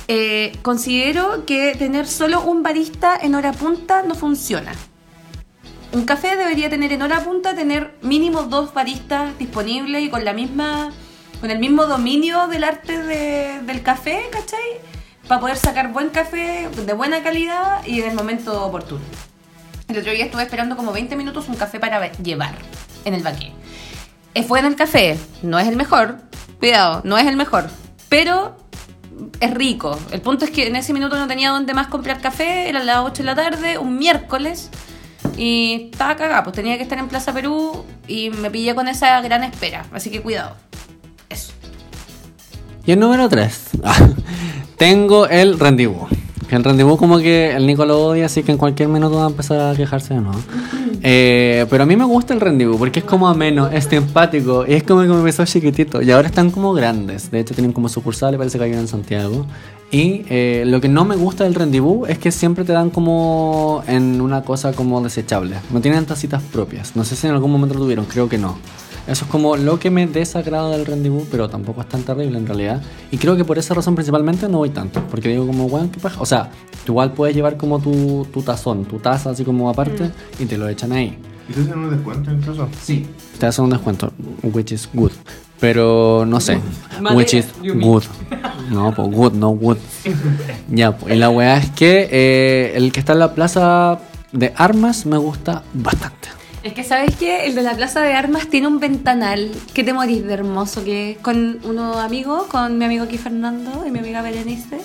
Eh, 0.08 0.58
considero 0.62 1.46
que 1.46 1.76
tener 1.76 2.08
solo 2.08 2.42
un 2.42 2.64
barista 2.64 3.18
en 3.22 3.36
hora 3.36 3.52
punta 3.52 4.04
no 4.04 4.16
funciona. 4.16 4.72
Un 5.92 6.06
café 6.06 6.36
debería 6.36 6.70
tener 6.70 6.94
en 6.94 7.02
hora 7.02 7.22
punta 7.22 7.56
tener 7.56 7.96
mínimo 8.02 8.44
dos 8.44 8.74
baristas 8.74 9.38
disponibles 9.38 10.04
y 10.04 10.10
con 10.10 10.24
la 10.24 10.34
misma 10.34 10.92
con 11.42 11.52
el 11.52 11.60
mismo 11.60 11.86
dominio 11.86 12.48
del 12.48 12.64
arte 12.64 13.04
de- 13.04 13.60
del 13.62 13.84
café, 13.84 14.24
¿cachai? 14.32 14.82
Para 15.28 15.40
poder 15.40 15.56
sacar 15.58 15.92
buen 15.94 16.10
café 16.10 16.68
de 16.70 16.94
buena 16.94 17.22
calidad 17.22 17.86
y 17.86 18.02
en 18.02 18.10
el 18.10 18.16
momento 18.16 18.66
oportuno. 18.66 19.02
El 19.88 19.98
otro 20.00 20.12
día 20.12 20.26
estuve 20.26 20.42
esperando 20.44 20.76
como 20.76 20.92
20 20.94 21.16
minutos 21.16 21.48
un 21.48 21.56
café 21.56 21.80
para 21.80 22.12
llevar 22.14 22.56
en 23.06 23.14
el 23.14 23.22
baquet. 23.24 23.52
Es 24.34 24.48
bueno 24.48 24.68
el 24.68 24.76
café, 24.76 25.18
no 25.44 25.60
es 25.60 25.68
el 25.68 25.76
mejor, 25.76 26.18
cuidado, 26.60 27.02
no 27.04 27.18
es 27.20 27.28
el 27.28 27.36
mejor, 27.36 27.70
pero 28.10 28.58
es 29.40 29.54
rico. 29.54 29.98
El 30.12 30.22
punto 30.22 30.46
es 30.46 30.52
que 30.52 30.68
en 30.68 30.76
ese 30.76 30.94
minuto 30.94 31.18
no 31.18 31.28
tenía 31.28 31.52
dónde 31.52 31.74
más 31.74 31.88
comprar 31.88 32.22
café, 32.22 32.70
eran 32.70 32.86
las 32.86 32.98
8 32.98 33.14
de 33.18 33.24
la 33.24 33.36
tarde, 33.36 33.78
un 33.78 33.98
miércoles, 33.98 34.70
y 35.38 35.90
estaba 35.92 36.16
cagada, 36.16 36.44
pues 36.44 36.56
tenía 36.56 36.78
que 36.78 36.84
estar 36.84 36.98
en 36.98 37.08
Plaza 37.08 37.34
Perú 37.34 37.86
y 38.08 38.30
me 38.30 38.50
pillé 38.50 38.76
con 38.76 38.88
esa 38.88 39.20
gran 39.22 39.44
espera, 39.44 39.86
así 39.92 40.10
que 40.10 40.22
cuidado. 40.22 40.56
Eso. 41.30 41.54
Y 42.86 42.92
el 42.92 43.00
número 43.00 43.28
3. 43.30 43.70
tengo 44.78 45.28
el 45.28 45.60
rendezvous. 45.60 46.10
Que 46.48 46.56
el 46.56 46.64
rendezvous 46.64 46.98
como 46.98 47.18
que 47.20 47.56
el 47.56 47.68
Nico 47.68 47.86
lo 47.86 48.06
odia, 48.06 48.28
así 48.28 48.44
que 48.44 48.52
en 48.52 48.58
cualquier 48.58 48.90
minuto 48.90 49.18
va 49.18 49.26
a 49.26 49.30
empezar 49.30 49.60
a 49.60 49.76
quejarse 49.76 50.14
de 50.14 50.22
nuevo. 50.22 50.40
Eh, 51.04 51.66
pero 51.70 51.84
a 51.84 51.86
mí 51.86 51.96
me 51.96 52.06
gusta 52.06 52.34
el 52.34 52.42
rendezvous 52.42 52.78
porque 52.78 53.00
es 53.00 53.06
como 53.06 53.28
ameno, 53.28 53.68
es 53.68 53.86
simpático 53.86 54.66
y 54.68 54.74
es 54.74 54.84
como 54.84 55.02
que 55.02 55.10
me 55.10 55.16
empezó 55.20 55.46
chiquitito. 55.46 56.02
Y 56.02 56.12
ahora 56.12 56.28
están 56.28 56.50
como 56.52 56.74
grandes. 56.74 57.30
De 57.32 57.40
hecho 57.40 57.54
tienen 57.54 57.74
como 57.74 57.90
sucursales, 57.90 58.38
parece 58.38 58.58
que 58.58 58.64
hay 58.64 58.72
una 58.72 58.82
en 58.82 58.88
Santiago. 58.88 59.46
Y 59.92 60.26
eh, 60.30 60.64
lo 60.66 60.82
que 60.82 60.90
no 60.90 61.06
me 61.06 61.16
gusta 61.16 61.46
del 61.46 61.56
rendezvous 61.56 62.10
es 62.10 62.18
que 62.18 62.32
siempre 62.32 62.66
te 62.66 62.74
dan 62.74 62.90
como 62.90 63.84
en 63.88 64.20
una 64.20 64.44
cosa 64.44 64.74
como 64.74 65.02
desechable. 65.02 65.56
No 65.72 65.82
tienen 65.82 66.06
tacitas 66.06 66.42
propias. 66.44 66.96
No 66.96 67.04
sé 67.04 67.16
si 67.16 67.28
en 67.28 67.34
algún 67.34 67.52
momento 67.52 67.76
lo 67.76 67.82
tuvieron, 67.82 68.06
creo 68.06 68.28
que 68.28 68.38
no. 68.38 68.58
Eso 69.08 69.24
es 69.24 69.32
como 69.32 69.56
lo 69.56 69.80
que 69.80 69.90
me 69.90 70.06
desagrada 70.06 70.70
del 70.70 70.86
rendezvous, 70.86 71.26
pero 71.32 71.50
tampoco 71.50 71.82
es 71.82 71.88
tan 71.88 72.04
terrible 72.04 72.38
en 72.38 72.46
realidad. 72.46 72.82
Y 73.10 73.18
creo 73.18 73.38
que 73.38 73.46
por 73.46 73.58
esa 73.58 73.74
razón 73.74 73.96
principalmente 73.96 74.50
no 74.50 74.58
voy 74.58 74.70
tanto. 74.70 75.02
Porque 75.10 75.30
digo 75.30 75.48
como, 75.48 75.66
weón, 75.66 75.90
qué 75.90 76.00
paja. 76.00 76.22
O 76.22 76.26
sea, 76.26 76.52
tú 76.86 76.92
igual 76.92 77.14
puedes 77.14 77.36
llevar 77.36 77.56
como 77.56 77.80
tu, 77.80 78.28
tu 78.34 78.42
tazón, 78.42 78.86
tu 78.86 79.00
taza 79.00 79.30
así 79.30 79.46
como 79.46 79.70
aparte 79.70 80.12
y 80.40 80.46
te 80.46 80.58
lo 80.58 80.68
echan 80.68 80.92
ahí. 80.92 81.18
¿Y 81.50 81.54
tú 81.54 81.62
tienes 81.64 81.78
un 81.78 81.90
descuento 81.90 82.32
incluso? 82.32 82.68
Sí. 82.82 83.08
Te 83.40 83.46
hacen 83.46 83.66
un 83.66 83.72
descuento, 83.72 84.12
which 84.44 84.74
is 84.74 84.90
good. 84.94 85.12
Pero 85.60 86.26
no 86.28 86.40
sé, 86.40 86.60
Madera, 87.02 87.16
which 87.16 87.34
is 87.34 87.48
good. 87.64 88.04
No, 88.70 88.94
pues 88.94 89.10
good, 89.10 89.34
no 89.34 89.50
good. 89.52 89.78
ya, 90.70 90.96
pues, 90.96 91.16
y 91.16 91.18
la 91.18 91.30
weá 91.30 91.58
es 91.58 91.72
que 91.72 92.10
eh, 92.12 92.74
el 92.76 92.92
que 92.92 93.00
está 93.00 93.14
en 93.14 93.20
la 93.20 93.34
plaza 93.34 94.00
de 94.34 94.54
armas 94.56 95.06
me 95.06 95.18
gusta 95.18 95.64
bastante. 95.74 96.37
Es 96.68 96.74
que, 96.74 96.84
¿sabes 96.84 97.16
qué? 97.16 97.46
El 97.46 97.56
de 97.56 97.62
la 97.62 97.76
Plaza 97.76 98.02
de 98.02 98.14
Armas 98.14 98.48
tiene 98.48 98.68
un 98.68 98.82
ventanal 98.82 99.50
que 99.74 99.86
te 99.86 99.94
morís 99.94 100.26
de 100.28 100.34
hermoso, 100.34 100.84
que 100.84 101.12
es 101.12 101.18
con 101.20 101.62
unos 101.64 101.96
amigos, 101.96 102.48
con 102.48 102.78
mi 102.78 102.84
amigo 102.84 103.06
aquí 103.06 103.18
Fernando 103.18 103.86
y 103.88 103.90
mi 103.92 104.00
amiga 104.00 104.22
Berenice. 104.22 104.78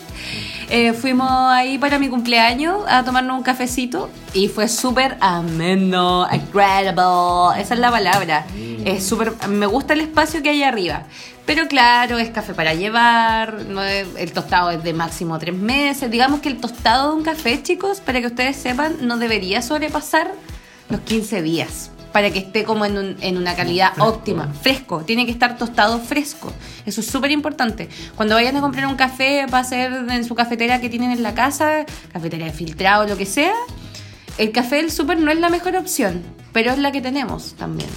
Eh, 0.70 0.92
fuimos 0.92 1.28
ahí 1.28 1.78
para 1.78 1.98
mi 1.98 2.08
cumpleaños 2.08 2.84
a 2.86 3.02
tomarnos 3.04 3.36
un 3.36 3.42
cafecito 3.42 4.10
y 4.32 4.46
fue 4.46 4.68
súper 4.68 5.16
ameno, 5.20 6.22
agradable, 6.22 7.60
esa 7.60 7.74
es 7.74 7.80
la 7.80 7.90
palabra. 7.90 8.46
Es 8.84 9.04
súper, 9.04 9.32
me 9.48 9.66
gusta 9.66 9.94
el 9.94 10.02
espacio 10.02 10.40
que 10.40 10.50
hay 10.50 10.62
arriba. 10.62 11.02
Pero 11.46 11.66
claro, 11.66 12.18
es 12.18 12.30
café 12.30 12.54
para 12.54 12.74
llevar, 12.74 13.64
no 13.68 13.82
es- 13.82 14.06
el 14.16 14.30
tostado 14.32 14.70
es 14.70 14.84
de 14.84 14.92
máximo 14.92 15.36
tres 15.40 15.56
meses. 15.56 16.08
Digamos 16.12 16.38
que 16.38 16.48
el 16.48 16.60
tostado 16.60 17.10
de 17.10 17.16
un 17.16 17.24
café, 17.24 17.60
chicos, 17.60 18.00
para 18.00 18.20
que 18.20 18.28
ustedes 18.28 18.56
sepan, 18.56 18.98
no 19.00 19.18
debería 19.18 19.60
sobrepasar 19.62 20.30
los 20.92 21.00
15 21.00 21.42
días 21.42 21.90
para 22.12 22.30
que 22.30 22.40
esté 22.40 22.64
como 22.64 22.84
en, 22.84 22.98
un- 22.98 23.16
en 23.22 23.38
una 23.38 23.56
calidad 23.56 23.92
óptima, 23.98 24.52
fresco, 24.60 25.00
tiene 25.00 25.24
que 25.24 25.32
estar 25.32 25.56
tostado 25.56 25.98
fresco. 25.98 26.52
Eso 26.84 27.00
es 27.00 27.06
súper 27.06 27.30
importante. 27.30 27.88
Cuando 28.16 28.34
vayan 28.34 28.54
a 28.56 28.60
comprar 28.60 28.86
un 28.86 28.96
café 28.96 29.46
para 29.50 29.60
hacer 29.62 29.92
en 30.10 30.24
su 30.24 30.34
cafetera 30.34 30.78
que 30.80 30.90
tienen 30.90 31.10
en 31.10 31.22
la 31.22 31.34
casa, 31.34 31.86
cafetera 32.12 32.44
de 32.46 32.52
filtrado, 32.52 33.06
lo 33.06 33.16
que 33.16 33.24
sea, 33.24 33.54
el 34.38 34.52
café 34.52 34.76
del 34.76 34.90
súper 34.90 35.18
no 35.18 35.30
es 35.30 35.38
la 35.40 35.48
mejor 35.48 35.74
opción, 35.76 36.22
pero 36.52 36.70
es 36.72 36.78
la 36.78 36.92
que 36.92 37.00
tenemos 37.00 37.54
también. 37.54 37.88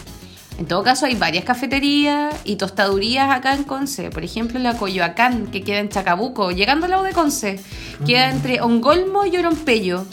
En 0.58 0.66
todo 0.66 0.84
caso, 0.84 1.06
hay 1.06 1.16
varias 1.16 1.44
cafeterías 1.44 2.34
y 2.46 2.56
tostadurías 2.56 3.30
acá 3.30 3.54
en 3.54 3.66
Conce. 3.66 4.10
Por 4.12 4.24
ejemplo, 4.24 4.58
la 4.60 4.78
Coyoacán, 4.78 5.48
que 5.48 5.62
queda 5.64 5.80
en 5.80 5.90
Chacabuco, 5.90 6.52
llegando 6.52 6.86
al 6.86 6.92
lado 6.92 7.04
de 7.04 7.12
Conce. 7.12 7.60
Queda 8.06 8.30
entre 8.30 8.62
Ongolmo 8.62 9.26
y 9.26 9.36
Orompello. 9.36 10.06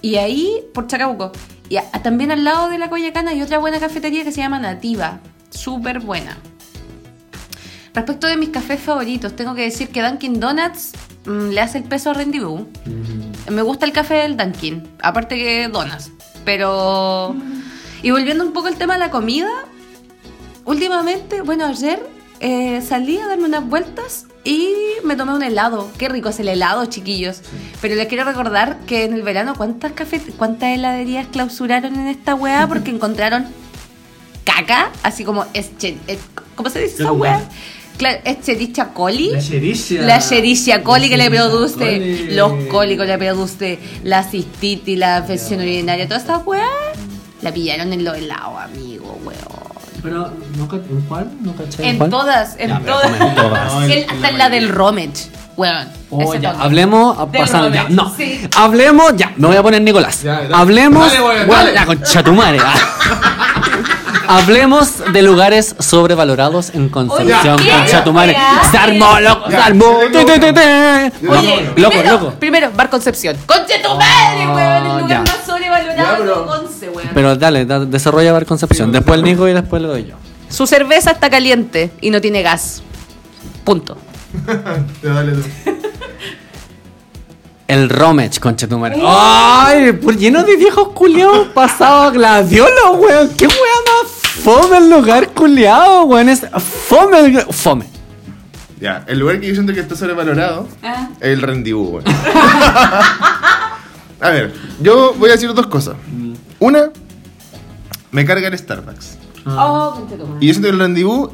Y 0.00 0.14
ahí, 0.14 0.60
por 0.72 0.86
Chacabuco. 0.86 1.32
Y 1.68 1.76
a- 1.76 1.90
también 2.02 2.30
al 2.30 2.44
lado 2.44 2.68
de 2.68 2.78
la 2.78 2.88
Coyoacán 2.88 3.28
hay 3.28 3.42
otra 3.42 3.58
buena 3.58 3.78
cafetería 3.78 4.24
que 4.24 4.32
se 4.32 4.40
llama 4.40 4.58
Nativa. 4.58 5.20
Súper 5.50 6.00
buena. 6.00 6.36
Respecto 7.94 8.26
de 8.26 8.36
mis 8.36 8.50
cafés 8.50 8.80
favoritos, 8.80 9.34
tengo 9.34 9.54
que 9.54 9.62
decir 9.62 9.88
que 9.88 10.02
Dunkin' 10.02 10.38
Donuts 10.40 10.92
mm, 11.26 11.48
le 11.50 11.60
hace 11.60 11.78
el 11.78 11.84
peso 11.84 12.10
a 12.10 12.14
Rendezvous. 12.14 12.62
Me 13.50 13.62
gusta 13.62 13.86
el 13.86 13.92
café 13.92 14.14
del 14.14 14.36
Dunkin', 14.36 14.88
aparte 15.02 15.36
que 15.36 15.68
donas. 15.68 16.10
Pero. 16.44 17.34
Y 18.02 18.10
volviendo 18.10 18.44
un 18.44 18.52
poco 18.52 18.68
al 18.68 18.76
tema 18.76 18.94
de 18.94 19.00
la 19.00 19.10
comida, 19.10 19.48
últimamente, 20.64 21.42
bueno, 21.42 21.66
ayer 21.66 22.08
eh, 22.40 22.82
salí 22.86 23.18
a 23.18 23.26
darme 23.26 23.44
unas 23.44 23.66
vueltas 23.68 24.26
y 24.44 24.72
me 25.04 25.16
tomé 25.16 25.32
un 25.34 25.42
helado. 25.42 25.90
Qué 25.98 26.08
rico 26.08 26.28
es 26.30 26.40
el 26.40 26.48
helado, 26.48 26.86
chiquillos. 26.86 27.40
Pero 27.80 27.94
les 27.94 28.06
quiero 28.08 28.24
recordar 28.24 28.78
que 28.86 29.04
en 29.04 29.12
el 29.12 29.22
verano, 29.22 29.54
¿cuántas, 29.56 29.92
café, 29.92 30.20
cuántas 30.36 30.70
heladerías 30.74 31.26
clausuraron 31.28 31.94
en 31.98 32.08
esta 32.08 32.34
weá? 32.34 32.66
Porque 32.68 32.90
encontraron 32.90 33.46
caca, 34.44 34.90
así 35.02 35.24
como. 35.24 35.44
es- 35.54 35.70
¿Cómo 36.54 36.70
se 36.70 36.80
dice 36.80 37.02
esa 37.02 37.12
weá? 37.12 37.40
Claro, 37.98 38.20
Escherichia 38.24 38.88
coli. 38.94 39.32
chericia. 39.40 40.02
La 40.02 40.16
Escherichia 40.18 40.84
coli 40.84 41.08
que 41.08 41.16
le 41.16 41.28
produce 41.30 41.74
coli. 41.76 42.30
los 42.30 42.52
cólicos, 42.66 43.06
le 43.08 43.18
produce 43.18 43.78
la 44.04 44.22
cistitis, 44.22 44.96
la 44.98 45.18
infección 45.18 45.60
urinaria, 45.60 46.06
todas 46.06 46.22
esas 46.24 46.46
weas, 46.46 46.68
la 47.42 47.52
pillaron 47.52 47.92
en 47.92 48.04
los 48.04 48.16
helados, 48.16 48.60
amigo. 48.62 48.87
Pero, 50.02 50.30
¿no, 50.56 50.68
¿en 50.72 51.00
cuál? 51.08 51.28
¿No 51.42 51.54
caché? 51.56 51.88
En 51.88 51.98
cuál? 51.98 52.10
todas, 52.10 52.54
en 52.58 52.68
Ya, 52.68 52.80
todas. 52.80 53.20
en 53.20 53.34
todas. 53.34 53.72
No, 53.74 53.82
El- 53.82 54.06
hasta 54.08 54.28
en 54.28 54.38
la 54.38 54.48
del 54.48 54.68
Romage, 54.68 55.28
weón. 55.56 55.88
Oh, 56.10 56.34
ya, 56.34 56.52
tono. 56.52 56.64
hablemos, 56.64 57.18
a- 57.18 57.26
Del 57.26 57.42
pasando 57.42 57.68
ya. 57.74 57.86
No, 57.88 58.14
sí. 58.16 58.48
hablemos 58.56 59.16
ya. 59.16 59.32
Me 59.36 59.48
voy 59.48 59.56
a 59.56 59.62
poner 59.62 59.82
Nicolás. 59.82 60.22
Ya, 60.22 60.42
hablemos. 60.54 61.06
Dale, 61.12 61.20
Bueno, 61.44 61.52
dale. 61.64 61.74
ya, 61.74 61.86
concha 61.86 62.22
tu 62.22 62.32
madre. 62.32 62.58
hablemos 64.28 65.12
de 65.12 65.22
lugares 65.22 65.74
sobrevalorados 65.78 66.70
en 66.74 66.88
Concepción, 66.88 67.58
concha 67.58 68.04
tu 68.04 68.12
madre. 68.12 68.32
Weá. 68.34 68.70
Se 68.70 68.76
armó, 68.78 69.18
loco. 69.20 69.44
Oye, 71.28 71.70
loco, 71.76 71.90
primero, 71.90 72.12
loco. 72.12 72.34
primero, 72.38 72.70
Bar 72.76 72.90
Concepción. 72.90 73.36
¡Conche 73.46 73.78
tu 73.82 73.88
madre, 73.88 74.46
weón! 74.46 74.86
El 74.86 75.02
lugar 75.02 75.08
ya. 75.08 75.20
más 75.20 75.38
sobrevalorado 75.46 75.96
Ya, 75.96 76.16
pero- 76.18 76.40
de 76.42 76.46
Conce, 76.46 76.88
weón. 76.90 77.08
Pero 77.14 77.36
dale, 77.36 77.64
da- 77.66 77.84
desarrolla 77.84 78.32
Bar 78.32 78.46
Concepción. 78.46 78.92
Después 78.92 79.18
el 79.18 79.24
Nico 79.24 79.48
y 79.48 79.52
después 79.54 79.82
le 79.82 79.88
doy 79.88 80.06
yo. 80.06 80.14
Su 80.50 80.66
cerveza 80.66 81.10
está 81.10 81.28
caliente 81.30 81.90
y 82.00 82.10
no 82.10 82.20
tiene 82.20 82.42
gas. 82.42 82.82
Punto. 83.64 83.96
Te 85.02 85.08
dale 85.08 85.32
tú. 85.32 85.42
El 87.66 87.90
Romech, 87.90 88.38
concha 88.40 88.66
tu 88.66 88.78
madre. 88.78 88.96
¡Ay! 89.06 89.92
Por 89.92 90.16
lleno 90.16 90.42
de 90.42 90.56
viejos 90.56 90.88
culiados 90.94 91.48
pasados 91.48 92.06
a 92.06 92.10
gladiolos, 92.10 92.96
weón. 92.96 93.28
¿Qué 93.36 93.46
weón 93.46 93.58
más 94.02 94.17
fome 94.42 94.78
el 94.78 94.90
lugar 94.90 95.28
culiado, 95.30 96.04
weón? 96.04 96.28
Es 96.28 96.46
fome 96.88 97.18
el 97.20 97.40
Fome. 97.52 97.86
Ya, 98.80 99.04
el 99.08 99.18
lugar 99.18 99.40
que 99.40 99.48
yo 99.48 99.54
siento 99.54 99.72
que 99.74 99.80
está 99.80 99.96
sobrevalorado 99.96 100.68
Ah. 100.82 101.08
es 101.20 101.28
el 101.28 101.42
rendezvous, 101.42 101.88
weón. 101.90 102.04
A 104.20 104.30
ver, 104.30 104.52
yo 104.80 105.14
voy 105.18 105.28
a 105.30 105.32
decir 105.32 105.52
dos 105.54 105.66
cosas. 105.68 105.94
Una, 106.58 106.90
me 108.10 108.24
carga 108.24 108.48
el 108.48 108.58
Starbucks. 108.58 109.16
Oh, 109.46 110.04
tu 110.08 110.16
madre. 110.16 110.38
Y 110.40 110.48
yo 110.48 110.54
siento 110.54 110.68
que 110.68 110.74
el 110.74 110.78
rendezvous, 110.80 111.30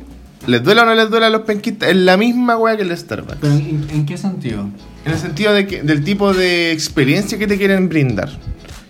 les 0.46 0.62
duela 0.62 0.82
o 0.82 0.84
no 0.86 0.94
les 0.94 1.08
duela 1.08 1.28
a 1.28 1.30
los 1.30 1.42
penquistas, 1.42 1.88
es 1.88 1.96
la 1.96 2.16
misma 2.18 2.56
weá 2.58 2.76
que 2.76 2.82
el 2.82 2.96
Starbucks. 2.96 3.42
¿en, 3.42 4.04
qué 4.06 4.18
sentido? 4.18 4.68
En 5.06 5.12
el 5.12 5.18
sentido 5.18 5.54
de 5.54 5.66
que, 5.66 5.82
del 5.82 6.04
tipo 6.04 6.34
de 6.34 6.72
experiencia 6.72 7.38
que 7.38 7.46
te 7.46 7.56
quieren 7.56 7.88
brindar. 7.88 8.30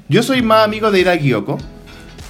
Yo 0.09 0.23
soy 0.23 0.43
más 0.43 0.65
amigo 0.65 0.91
de 0.91 1.01
ir 1.01 1.09
a. 1.09 1.15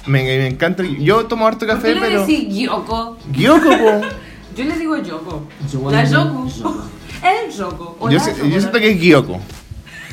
Me, 0.07 0.23
me 0.23 0.47
encanta. 0.47 0.83
Yo 0.83 1.25
tomo 1.25 1.47
harto 1.47 1.65
¿Por 1.65 1.75
café, 1.75 1.89
qué 1.89 1.95
le 1.95 2.01
pero. 2.01 2.21
decís 2.21 2.47
Gyoko? 2.53 3.17
Gyoko, 3.33 3.69
po. 3.69 4.01
Yo 4.57 4.63
le 4.63 4.77
digo 4.77 4.95
Yoko. 4.97 5.43
Yo 5.71 5.91
La 5.91 6.03
igual- 6.03 6.11
Yoko. 6.11 6.75
El 7.23 7.51
Yoko. 7.51 7.97
o 7.99 8.09
Yo, 8.09 8.19
sé- 8.19 8.31
Yoko, 8.35 8.45
yo 8.47 8.59
siento 8.59 8.79
que 8.79 8.91
es 8.91 9.01
Gyoko. 9.01 9.39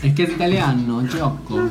Es 0.02 0.14
que 0.14 0.24
es 0.24 0.31
italiano, 0.31 1.02
Yoko. 1.07 1.68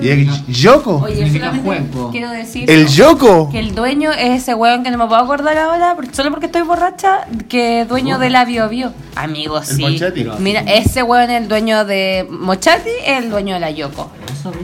Y 0.00 0.08
es 0.08 0.46
Yoko. 0.48 0.96
Oye, 0.96 1.30
solamente 1.30 1.82
quiero 2.10 2.30
decir 2.30 2.68
El 2.68 2.88
Yoko. 2.88 3.50
que 3.50 3.60
el 3.60 3.72
dueño 3.74 4.10
es 4.10 4.42
ese 4.42 4.54
weón 4.54 4.82
que 4.82 4.90
no 4.90 4.98
me 4.98 5.06
puedo 5.06 5.20
acordar 5.22 5.56
ahora, 5.58 5.94
solo 6.12 6.30
porque 6.30 6.46
estoy 6.46 6.62
borracha, 6.62 7.28
que 7.48 7.82
es 7.82 7.88
dueño 7.88 8.18
de 8.18 8.30
la 8.30 8.44
Bio 8.46 8.68
Bio. 8.68 8.92
Amigo, 9.14 9.58
El 9.58 9.64
sí. 9.64 9.82
Mochati. 9.82 10.26
Mira, 10.40 10.60
ese 10.62 11.02
weón 11.04 11.30
es 11.30 11.42
el 11.42 11.48
dueño 11.48 11.84
de 11.84 12.26
Mochati, 12.28 12.90
es 13.06 13.22
el 13.24 13.30
dueño 13.30 13.54
de 13.54 13.60
la 13.60 13.70
Yoko. 13.70 14.10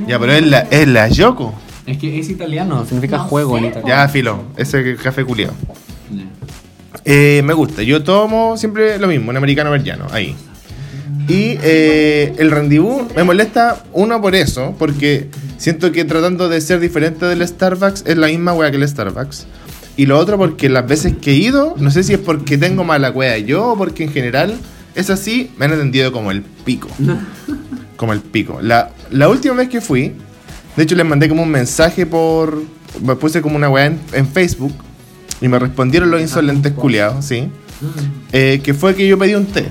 Ya, 0.08 0.18
pero 0.18 0.32
es 0.32 0.44
la, 0.46 0.60
es 0.60 0.88
la 0.88 1.06
Yoko. 1.08 1.54
Es 1.86 1.98
que 1.98 2.18
es 2.18 2.30
italiano, 2.30 2.84
significa 2.86 3.18
No 3.18 3.24
juego 3.24 3.58
en 3.58 3.66
italiano. 3.66 3.88
Ya, 3.88 4.08
filo. 4.08 4.44
Ese 4.56 4.96
café 4.96 5.24
culiado. 5.24 5.54
Eh, 7.04 7.42
me 7.44 7.52
gusta. 7.52 7.82
Yo 7.82 8.02
tomo 8.02 8.56
siempre 8.56 8.98
lo 8.98 9.06
mismo, 9.06 9.30
un 9.30 9.36
americano 9.36 9.70
verllano, 9.70 10.06
ahí. 10.10 10.34
Y 11.28 11.58
eh, 11.62 12.34
el 12.38 12.50
rendezvous 12.50 13.04
me 13.14 13.24
molesta, 13.24 13.82
uno 13.92 14.20
por 14.20 14.34
eso, 14.34 14.74
porque 14.78 15.28
siento 15.56 15.90
que 15.92 16.04
tratando 16.04 16.48
de 16.48 16.60
ser 16.60 16.80
diferente 16.80 17.24
del 17.26 17.46
Starbucks 17.46 18.04
es 18.06 18.16
la 18.16 18.26
misma 18.26 18.52
wea 18.52 18.70
que 18.70 18.76
el 18.76 18.88
Starbucks. 18.88 19.46
Y 19.96 20.06
lo 20.06 20.18
otro 20.18 20.36
porque 20.36 20.68
las 20.68 20.86
veces 20.86 21.14
que 21.20 21.30
he 21.30 21.34
ido, 21.34 21.74
no 21.78 21.90
sé 21.90 22.02
si 22.02 22.14
es 22.14 22.18
porque 22.18 22.58
tengo 22.58 22.84
mala 22.84 23.10
wea 23.10 23.38
yo 23.38 23.72
o 23.72 23.78
porque 23.78 24.04
en 24.04 24.12
general 24.12 24.54
es 24.94 25.08
así, 25.08 25.50
me 25.56 25.66
han 25.66 25.72
entendido 25.72 26.12
como 26.12 26.30
el 26.30 26.42
pico. 26.42 26.88
Como 27.96 28.12
el 28.12 28.20
pico. 28.20 28.58
La, 28.60 28.90
la 29.12 29.28
última 29.28 29.54
vez 29.54 29.68
que 29.68 29.80
fui, 29.80 30.14
de 30.76 30.82
hecho 30.82 30.94
les 30.94 31.06
mandé 31.06 31.28
como 31.28 31.42
un 31.42 31.50
mensaje 31.50 32.06
por... 32.06 32.62
Me 33.02 33.16
puse 33.16 33.42
como 33.42 33.56
una 33.56 33.68
wea 33.68 33.86
en, 33.86 34.00
en 34.12 34.26
Facebook 34.28 34.72
y 35.40 35.48
me 35.48 35.58
respondieron 35.58 36.10
los 36.10 36.20
insolentes 36.20 36.72
culiados, 36.72 37.24
sí. 37.24 37.50
Eh, 38.32 38.60
que 38.62 38.72
fue 38.72 38.94
que 38.94 39.06
yo 39.06 39.18
pedí 39.18 39.34
un 39.34 39.46
té. 39.46 39.66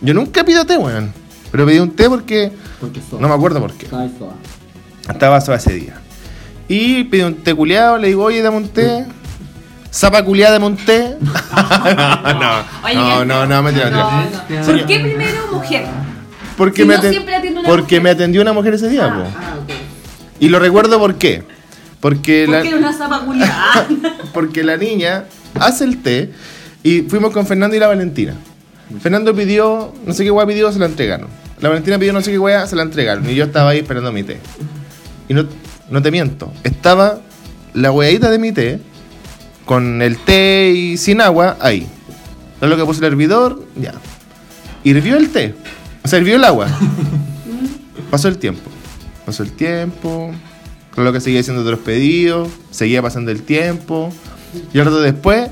Yo 0.00 0.14
nunca 0.14 0.44
pido 0.44 0.64
té, 0.66 0.76
weón. 0.76 1.12
Pero 1.52 1.64
pedí 1.66 1.78
un 1.78 1.90
té 1.90 2.08
porque 2.08 2.50
Porque 2.80 3.00
no 3.18 3.28
me 3.28 3.34
acuerdo 3.34 3.60
por 3.60 3.72
qué. 3.74 3.86
Estaba 5.08 5.40
sola 5.40 5.56
ese 5.58 5.74
día. 5.74 5.94
Y 6.68 7.04
pedí 7.04 7.22
un 7.22 7.34
té 7.36 7.54
culiado, 7.54 7.98
le 7.98 8.08
digo, 8.08 8.24
oye, 8.24 8.42
dame 8.42 8.56
un 8.58 8.68
té. 8.68 9.06
Zapa 9.92 10.24
culiada, 10.24 10.54
dame 10.54 10.66
un 10.66 10.76
té. 10.76 11.16
no, 11.20 12.94
no, 12.94 13.24
no, 13.24 13.46
no, 13.46 13.62
mentira, 13.62 13.90
No, 13.90 14.10
mentira. 14.10 14.60
no. 14.60 14.66
¿Por 14.66 14.86
qué 14.86 15.00
primero 15.00 15.46
mujer? 15.52 15.86
Porque, 16.56 16.82
Si 16.82 16.88
me, 16.88 16.94
no 16.96 17.02
aten- 17.02 17.10
siempre 17.10 17.34
atiende 17.36 17.60
una 17.60 17.68
porque 17.68 17.82
mujer. 17.96 18.02
me 18.02 18.10
atendió 18.10 18.42
una 18.42 18.52
mujer 18.52 18.74
ese 18.74 18.88
día, 18.88 19.08
po. 19.12 19.22
Y 20.40 20.48
lo 20.48 20.58
recuerdo 20.58 20.98
por 20.98 21.16
qué. 21.16 21.44
Porque 22.00 22.44
¿Por 22.46 22.54
la, 22.54 22.62
qué 22.62 22.68
era 22.68 22.78
una 22.78 22.92
zapa 22.92 23.20
culiada? 23.20 23.86
porque 24.32 24.64
la 24.64 24.76
niña 24.76 25.24
hace 25.54 25.84
el 25.84 26.02
té 26.02 26.32
y 26.82 27.02
fuimos 27.02 27.32
con 27.32 27.46
Fernando 27.46 27.76
y 27.76 27.78
la 27.78 27.88
Valentina. 27.88 28.34
Fernando 29.00 29.34
pidió, 29.34 29.94
no 30.04 30.12
sé 30.14 30.24
qué 30.24 30.30
hueá 30.30 30.46
pidió, 30.46 30.72
se 30.72 30.78
la 30.78 30.86
entregaron. 30.86 31.28
La 31.60 31.68
Valentina 31.68 31.98
pidió 31.98 32.12
no 32.12 32.22
sé 32.22 32.32
qué 32.32 32.38
hueá, 32.38 32.66
se 32.66 32.74
la 32.74 32.82
entregaron. 32.82 33.28
Y 33.28 33.34
yo 33.34 33.44
estaba 33.44 33.70
ahí 33.70 33.78
esperando 33.78 34.10
mi 34.12 34.22
té. 34.22 34.38
Y 35.28 35.34
no, 35.34 35.44
no 35.90 36.02
te 36.02 36.10
miento, 36.10 36.52
estaba 36.64 37.20
la 37.74 37.92
hueadita 37.92 38.30
de 38.30 38.38
mi 38.38 38.52
té 38.52 38.80
con 39.66 40.02
el 40.02 40.18
té 40.18 40.72
y 40.74 40.96
sin 40.96 41.20
agua 41.20 41.56
ahí. 41.60 41.86
Lo 42.60 42.76
que 42.76 42.84
puse 42.84 43.00
el 43.00 43.12
hervidor, 43.12 43.64
ya. 43.76 43.94
Hirvió 44.84 45.16
el 45.16 45.30
té. 45.30 45.54
O 46.02 46.08
sea, 46.08 46.18
hirvió 46.18 46.36
el 46.36 46.44
agua. 46.44 46.66
Pasó 48.10 48.28
el 48.28 48.38
tiempo. 48.38 48.69
Pasó 49.30 49.44
el 49.44 49.52
tiempo. 49.52 50.32
Lo 50.96 51.12
que 51.12 51.20
seguía 51.20 51.38
haciendo 51.38 51.62
otros 51.62 51.78
pedidos. 51.78 52.48
Seguía 52.72 53.00
pasando 53.00 53.30
el 53.30 53.42
tiempo. 53.42 54.12
Y 54.74 54.78
un 54.80 54.86
rato 54.86 55.00
después, 55.00 55.48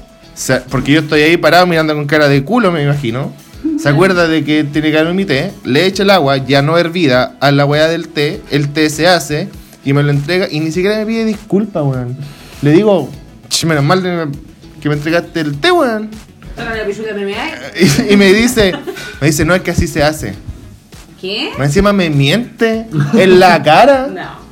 porque 0.69 0.91
yo 0.91 1.01
estoy 1.03 1.23
ahí 1.23 1.37
parado 1.37 1.64
mirando 1.69 1.95
con 1.95 2.07
cara 2.07 2.27
de 2.27 2.43
culo, 2.43 2.73
me 2.73 2.83
imagino. 2.83 3.33
Se 3.79 3.88
acuerda 3.88 4.27
de 4.27 4.43
que 4.43 4.64
tiene 4.64 4.91
que 4.91 4.97
darme 4.97 5.14
mi 5.14 5.25
té. 5.25 5.53
Le 5.64 5.87
echa 5.87 6.03
el 6.03 6.11
agua, 6.11 6.38
ya 6.38 6.61
no 6.61 6.77
hervida, 6.77 7.37
a 7.38 7.53
la 7.53 7.64
weá 7.67 7.87
del 7.87 8.09
té. 8.09 8.43
El 8.51 8.71
té 8.71 8.91
se 8.91 9.07
hace 9.07 9.49
y 9.85 9.93
me 9.93 10.03
lo 10.03 10.11
entrega. 10.11 10.49
Y 10.51 10.59
ni 10.59 10.73
siquiera 10.73 10.97
me 10.97 11.07
pide 11.07 11.25
disculpa, 11.25 11.81
weón. 11.85 12.17
Le 12.62 12.73
digo, 12.73 13.09
"Ch, 13.49 13.64
menos 13.64 13.85
mal 13.85 14.03
que 14.81 14.88
me 14.88 14.97
entregaste 14.97 15.38
el 15.38 15.57
té, 15.61 15.71
weón. 15.71 16.11
Y, 18.09 18.14
y 18.14 18.17
me 18.17 18.33
dice, 18.33 18.73
me 19.21 19.29
dice, 19.29 19.45
no 19.45 19.55
es 19.55 19.62
que 19.62 19.71
así 19.71 19.87
se 19.87 20.03
hace. 20.03 20.35
¿Qué? 21.20 21.50
Más 21.59 21.68
Encima 21.68 21.92
me 21.92 22.11
miente 22.11 22.87
en 23.14 23.40
la 23.40 23.62
cara. 23.62 24.09
No. 24.14 24.48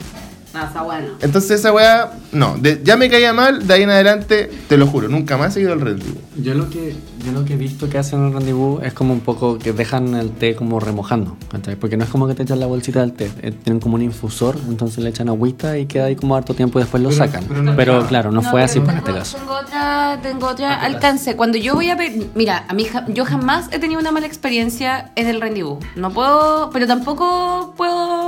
No, 0.55 0.65
está 0.67 0.81
bueno. 0.81 1.09
Entonces 1.21 1.51
esa 1.61 1.71
weá, 1.71 2.13
no, 2.33 2.57
de- 2.57 2.81
ya 2.83 2.97
me 2.97 3.11
caía 3.11 3.35
mal, 3.35 3.67
de 3.67 3.75
ahí 3.75 3.83
en 3.83 3.91
adelante, 3.91 4.51
te 4.69 4.79
lo 4.79 4.87
juro, 4.87 5.07
nunca 5.07 5.37
más 5.37 5.55
he 5.55 5.61
ido 5.61 5.75
al 5.75 5.83
Red 5.83 5.97
Bull. 5.99 6.17
Yo 6.43 6.55
lo 6.55 6.71
que 6.71 6.95
yo 7.27 7.33
lo 7.33 7.45
que 7.45 7.55
he 7.55 7.57
visto 7.57 7.89
que 7.91 7.99
hacen 7.99 8.21
en 8.21 8.27
el 8.29 8.33
rendezvous 8.35 8.83
es 8.85 8.93
como 8.93 9.13
un 9.13 9.19
poco 9.21 9.59
que 9.59 9.73
dejan 9.73 10.15
el 10.15 10.31
té 10.31 10.55
como 10.55 10.79
remojando, 10.79 11.37
¿cachai? 11.51 11.75
Porque 11.75 11.97
no 11.97 12.05
es 12.05 12.11
como 12.11 12.29
que 12.29 12.35
te 12.35 12.45
echan 12.45 12.61
la 12.61 12.67
bolsita 12.67 13.01
del 13.01 13.13
té, 13.15 13.31
eh, 13.43 13.51
tienen 13.51 13.81
como 13.81 13.97
un 13.97 14.03
infusor, 14.03 14.57
entonces 14.69 15.03
le 15.03 15.11
echan 15.11 15.29
agüita 15.29 15.77
y 15.77 15.87
queda 15.87 16.05
ahí 16.05 16.15
como 16.15 16.37
harto 16.37 16.55
tiempo 16.55 16.79
y 16.79 16.83
después 16.83 17.03
lo 17.03 17.09
Pero- 17.09 17.19
sacan. 17.25 17.45
pero 17.49 17.75
Pero, 17.77 18.01
no- 18.03 18.07
claro, 18.07 18.31
no, 18.31 18.43
fue 18.43 18.63
así 18.63 18.79
pues, 18.79 18.97
en 18.97 19.03
tengo- 19.05 19.19
este 19.19 19.35
caso. 19.35 19.39
Tengo 19.39 19.53
otra, 19.59 20.19
tengo 20.23 20.47
otra 20.47 20.75
alcance. 20.81 21.35
Cuando 21.37 21.59
yo 21.59 21.75
voy 21.75 21.91
a 21.91 21.97
pedir, 21.97 22.31
mira, 22.37 22.65
a 22.69 22.75
mí 22.75 22.85
ja- 22.85 23.05
yo 23.09 23.25
jamás 23.25 23.69
he 23.73 23.79
tenido 23.81 24.01
una 24.01 24.13
mala 24.13 24.27
experiencia 24.27 25.11
en 25.17 25.27
el 25.27 25.41
rendezvous. 25.41 25.85
No 25.97 26.11
puedo, 26.13 26.71
pero 26.71 26.87
tampoco 26.87 27.75
puedo 27.77 28.26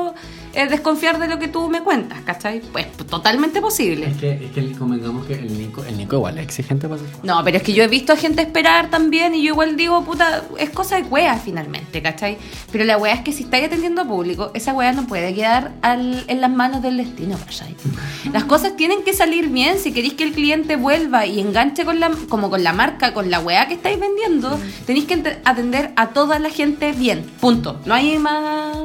eh, 0.55 0.67
desconfiar 0.69 1.19
de 1.19 1.29
lo 1.29 1.39
que 1.39 1.49
tú 1.49 1.69
me 1.69 1.83
cuentas, 1.83 2.21
¿cachai? 2.25 2.61
Pues 2.61 2.91
totalmente 3.09 3.61
posible. 3.61 4.07
Es 4.07 4.17
que, 4.17 4.31
es 4.47 4.51
que 4.53 4.73
convengamos 4.73 5.27
que 5.27 5.35
el 5.35 5.59
Nico, 5.59 5.85
el 5.85 5.97
Nico 5.97 6.17
igual 6.17 6.39
es 6.39 6.45
exigente 6.45 6.89
para. 6.89 7.01
No, 7.23 7.43
pero 7.45 7.57
es 7.59 7.63
que 7.63 7.73
yo 7.73 7.83
he 7.85 7.89
visto 7.89 8.13
a 8.13 8.17
gente 8.17 8.43
esperar 8.43 8.91
también 8.91 9.35
y 9.35 9.43
yo 9.43 9.53
igual 9.53 9.77
digo, 9.77 10.05
puta, 10.05 10.45
es 10.59 10.71
cosa 10.71 10.97
de 10.97 11.03
wea 11.03 11.37
finalmente, 11.37 12.01
¿cachai? 12.03 12.39
Pero 12.73 12.85
la 12.85 12.97
wea 12.99 13.15
es 13.15 13.21
que 13.23 13.33
si 13.33 13.45
estáis 13.45 13.67
atendiendo 13.67 14.03
a 14.03 14.05
público, 14.05 14.51
esa 14.55 14.73
wea 14.75 14.93
no 14.93 15.07
puede 15.07 15.35
quedar 15.35 15.73
al- 15.83 16.25
en 16.29 16.41
las 16.41 16.51
manos 16.51 16.83
del 16.83 16.97
destino, 16.97 17.37
¿cachai? 17.39 17.75
Las 18.33 18.45
cosas 18.45 18.77
tienen 18.77 19.03
que 19.05 19.13
salir 19.15 19.49
bien 19.49 19.79
si 19.79 19.93
queréis 19.93 20.15
que 20.15 20.25
el 20.25 20.33
cliente 20.33 20.77
vuelva 20.77 21.25
y 21.27 21.41
enganche 21.41 21.85
con 21.85 22.01
la, 22.01 22.11
como 22.29 22.51
con 22.51 22.63
la 22.63 22.73
marca, 22.73 23.15
con 23.15 23.31
la 23.31 23.41
wea 23.41 23.69
que 23.69 23.75
estáis 23.75 23.99
vendiendo, 23.99 24.59
tenéis 24.87 25.07
que 25.07 25.39
atender 25.45 25.93
a 25.97 26.09
toda 26.09 26.39
la 26.39 26.51
gente 26.51 26.93
bien, 26.93 27.23
punto. 27.41 27.81
No 27.87 27.95
hay 27.95 28.19
más, 28.19 28.77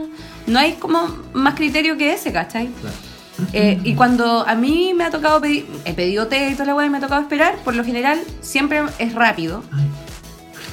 no 0.47 0.59
hay 0.59 0.73
como 0.73 1.07
más 1.33 1.55
criterio 1.55 1.97
que 1.97 2.13
ese, 2.13 2.31
¿cachai? 2.31 2.69
Eh, 3.51 3.79
y 3.83 3.95
cuando 3.95 4.47
a 4.47 4.55
mí 4.55 4.93
me 4.95 5.05
ha 5.05 5.09
tocado 5.09 5.41
pedir, 5.41 5.65
he 5.85 5.93
pedido 5.93 6.27
té 6.27 6.49
y 6.49 6.53
toda 6.53 6.65
la 6.65 6.75
weá 6.75 6.85
y 6.85 6.89
me 6.89 6.97
ha 6.97 7.01
tocado 7.01 7.21
esperar, 7.21 7.55
por 7.63 7.75
lo 7.75 7.83
general 7.83 8.19
siempre 8.41 8.83
es 8.99 9.13
rápido. 9.13 9.63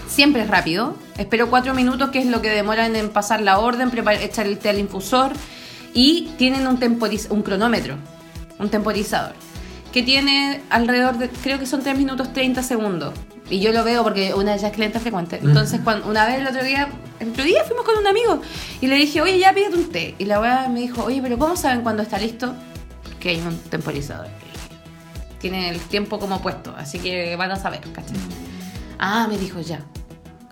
Siempre 0.08 0.42
es 0.42 0.48
rápido. 0.48 0.96
Espero 1.18 1.48
cuatro 1.48 1.72
minutos, 1.72 2.10
que 2.10 2.18
es 2.18 2.26
lo 2.26 2.42
que 2.42 2.50
demoran 2.50 2.96
en 2.96 3.10
pasar 3.10 3.40
la 3.40 3.58
orden, 3.58 3.90
preparar, 3.90 4.20
echar 4.22 4.46
el 4.46 4.58
té 4.58 4.70
al 4.70 4.78
infusor. 4.78 5.32
Y 5.94 6.30
tienen 6.36 6.66
un, 6.66 6.78
temporiz 6.78 7.28
un 7.30 7.42
cronómetro, 7.42 7.96
un 8.58 8.68
temporizador, 8.68 9.34
que 9.92 10.02
tiene 10.02 10.60
alrededor 10.70 11.18
de, 11.18 11.28
creo 11.28 11.58
que 11.58 11.66
son 11.66 11.82
3 11.82 11.96
minutos 11.96 12.32
30 12.32 12.62
segundos. 12.62 13.14
Y 13.50 13.58
yo 13.58 13.72
lo 13.72 13.82
veo 13.82 14.04
porque 14.04 14.32
una 14.32 14.52
de 14.52 14.58
ellas 14.58 14.70
es 14.70 14.76
cliente 14.76 15.00
frecuente. 15.00 15.40
Entonces, 15.42 15.80
cuando, 15.82 16.08
una 16.08 16.24
vez 16.24 16.38
el 16.38 16.46
otro 16.46 16.62
día, 16.62 16.88
el 17.18 17.30
otro 17.30 17.42
día 17.42 17.64
fuimos 17.64 17.84
con 17.84 17.98
un 17.98 18.06
amigo 18.06 18.40
y 18.80 18.86
le 18.86 18.94
dije, 18.94 19.20
oye, 19.20 19.38
ya 19.38 19.52
pídete 19.52 19.76
un 19.76 19.90
té. 19.90 20.14
Y 20.18 20.24
la 20.24 20.40
weá 20.40 20.68
me 20.68 20.80
dijo, 20.80 21.04
oye, 21.04 21.20
pero 21.20 21.36
¿cómo 21.36 21.56
saben 21.56 21.82
cuándo 21.82 22.02
está 22.02 22.16
listo? 22.18 22.54
Que 23.18 23.30
hay 23.30 23.40
un 23.40 23.58
temporizador. 23.58 24.28
Tiene 25.40 25.70
el 25.70 25.80
tiempo 25.80 26.20
como 26.20 26.40
puesto, 26.40 26.74
así 26.76 27.00
que 27.00 27.34
van 27.34 27.50
a 27.50 27.56
saber, 27.56 27.80
¿cachai? 27.92 28.16
Ah, 28.98 29.26
me 29.28 29.36
dijo 29.36 29.60
ya. 29.60 29.80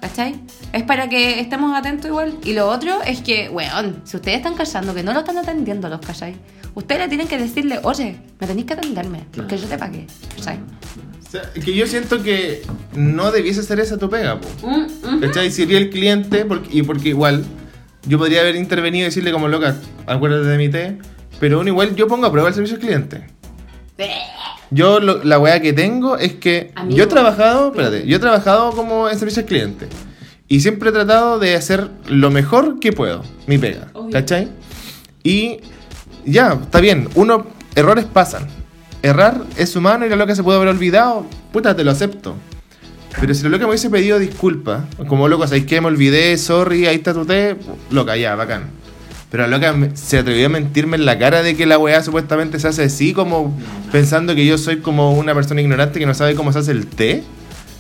¿Cachai? 0.01 0.41
Es 0.73 0.83
para 0.83 1.09
que 1.09 1.41
estemos 1.41 1.77
atentos 1.77 2.07
igual. 2.07 2.37
Y 2.45 2.53
lo 2.53 2.69
otro 2.69 3.03
es 3.03 3.21
que, 3.21 3.49
weón, 3.49 4.03
si 4.05 4.17
ustedes 4.17 4.39
están 4.39 4.55
callando, 4.55 4.95
que 4.95 5.03
no 5.03 5.13
lo 5.13 5.21
están 5.21 5.39
atendiendo 5.39 5.89
los, 5.89 6.01
¿cachai? 6.01 6.35
Ustedes 6.75 7.03
le 7.03 7.09
tienen 7.09 7.29
que 7.29 7.39
decirle, 7.39 7.81
oye, 7.83 8.19
me 8.41 8.47
tenéis 8.47 8.67
que 8.67 8.75
atenderme, 8.75 9.27
porque 9.35 9.57
yo 9.57 9.69
te 9.69 9.79
pagué, 9.79 10.07
¿cachai? 10.37 10.59
O 11.29 11.31
sea, 11.31 11.43
que 11.53 11.75
yo 11.75 11.87
siento 11.87 12.23
que 12.23 12.63
no 12.95 13.31
debiese 13.31 13.63
ser 13.63 13.79
esa 13.81 13.99
tu 13.99 14.09
pega, 14.09 14.41
po. 14.41 14.49
Mm, 14.67 15.17
mm. 15.17 15.21
¿Cachai? 15.21 15.51
Sería 15.51 15.77
el 15.79 15.91
cliente, 15.91 16.45
porque, 16.47 16.69
y 16.73 16.83
porque 16.83 17.11
igual 17.11 17.45
yo 18.07 18.17
podría 18.19 18.41
haber 18.41 18.57
intervenido 18.57 19.03
y 19.03 19.09
decirle 19.09 19.31
como 19.33 19.47
loca, 19.49 19.77
acuérdate 20.07 20.47
de 20.49 20.57
mi 20.57 20.69
té, 20.71 20.97
pero 21.39 21.61
uno 21.61 21.69
igual 21.69 21.95
yo 21.97 22.07
pongo 22.09 22.27
a 22.27 22.33
prueba 22.33 22.49
el 22.49 22.55
servicio 22.55 22.77
al 22.77 22.81
cliente. 22.81 23.27
Yo 24.71 25.01
lo- 25.01 25.23
la 25.25 25.39
weá 25.39 25.61
que 25.61 25.73
tengo 25.73 26.17
es 26.19 26.35
que 26.35 26.73
Amigo. 26.75 26.97
yo 26.97 27.05
he 27.05 27.07
trabajado, 27.07 27.69
espérate, 27.71 28.07
yo 28.07 28.17
he 28.17 28.21
trabajado 28.21 28.73
como 28.73 29.09
en 29.09 29.19
servicio 29.19 29.41
al 29.43 29.47
cliente 29.49 29.87
y 30.47 30.61
siempre 30.61 30.91
he 30.91 30.93
tratado 30.93 31.39
de 31.39 31.55
hacer 31.55 31.89
lo 32.07 32.31
mejor 32.31 32.79
que 32.79 32.93
puedo, 32.93 33.23
mi 33.47 33.59
pega, 33.59 33.89
Obvio. 33.95 34.13
¿cachai? 34.13 34.49
Y 35.23 35.59
ya, 36.25 36.59
está 36.63 36.81
bien, 36.81 37.09
uno, 37.15 37.47
errores 37.75 38.05
pasan. 38.05 38.47
Errar 39.03 39.43
es 39.57 39.75
humano 39.77 40.05
y 40.07 40.09
la 40.09 40.17
loca 40.17 40.35
se 40.35 40.43
puede 40.43 40.57
haber 40.59 40.69
olvidado, 40.69 41.25
puta, 41.53 41.75
te 41.77 41.85
lo 41.85 41.91
acepto. 41.93 42.35
Pero 43.21 43.33
si 43.35 43.43
la 43.45 43.49
loca 43.51 43.65
me 43.65 43.71
hubiese 43.71 43.91
pedido 43.91 44.19
disculpas, 44.19 44.83
como 45.09 45.29
loco, 45.29 45.47
¿sabes 45.47 45.65
qué? 45.67 45.81
Me 45.81 45.87
olvidé, 45.87 46.37
sorry, 46.37 46.87
ahí 46.87 46.97
está 46.97 47.15
tu 47.15 47.25
té, 47.25 47.57
loca, 47.91 48.17
ya, 48.17 48.35
bacán. 48.35 48.65
Pero 49.31 49.47
la 49.47 49.57
loca 49.59 49.75
se 49.95 50.19
atrevió 50.19 50.47
a 50.47 50.49
mentirme 50.49 50.97
en 50.97 51.05
la 51.05 51.19
cara 51.19 51.43
de 51.43 51.55
que 51.57 51.67
la 51.67 51.79
weá 51.79 52.03
supuestamente 52.03 52.59
se 52.59 52.69
hace 52.69 52.85
así, 52.85 53.13
como 53.13 53.57
pensando 53.93 54.35
que 54.35 54.45
yo 54.47 54.57
soy 54.59 54.79
como 54.79 55.13
una 55.13 55.35
persona 55.35 55.61
ignorante 55.61 55.99
que 55.99 56.07
no 56.07 56.15
sabe 56.15 56.35
cómo 56.35 56.53
se 56.53 56.61
hace 56.61 56.73
el 56.73 56.87
té. 56.87 57.23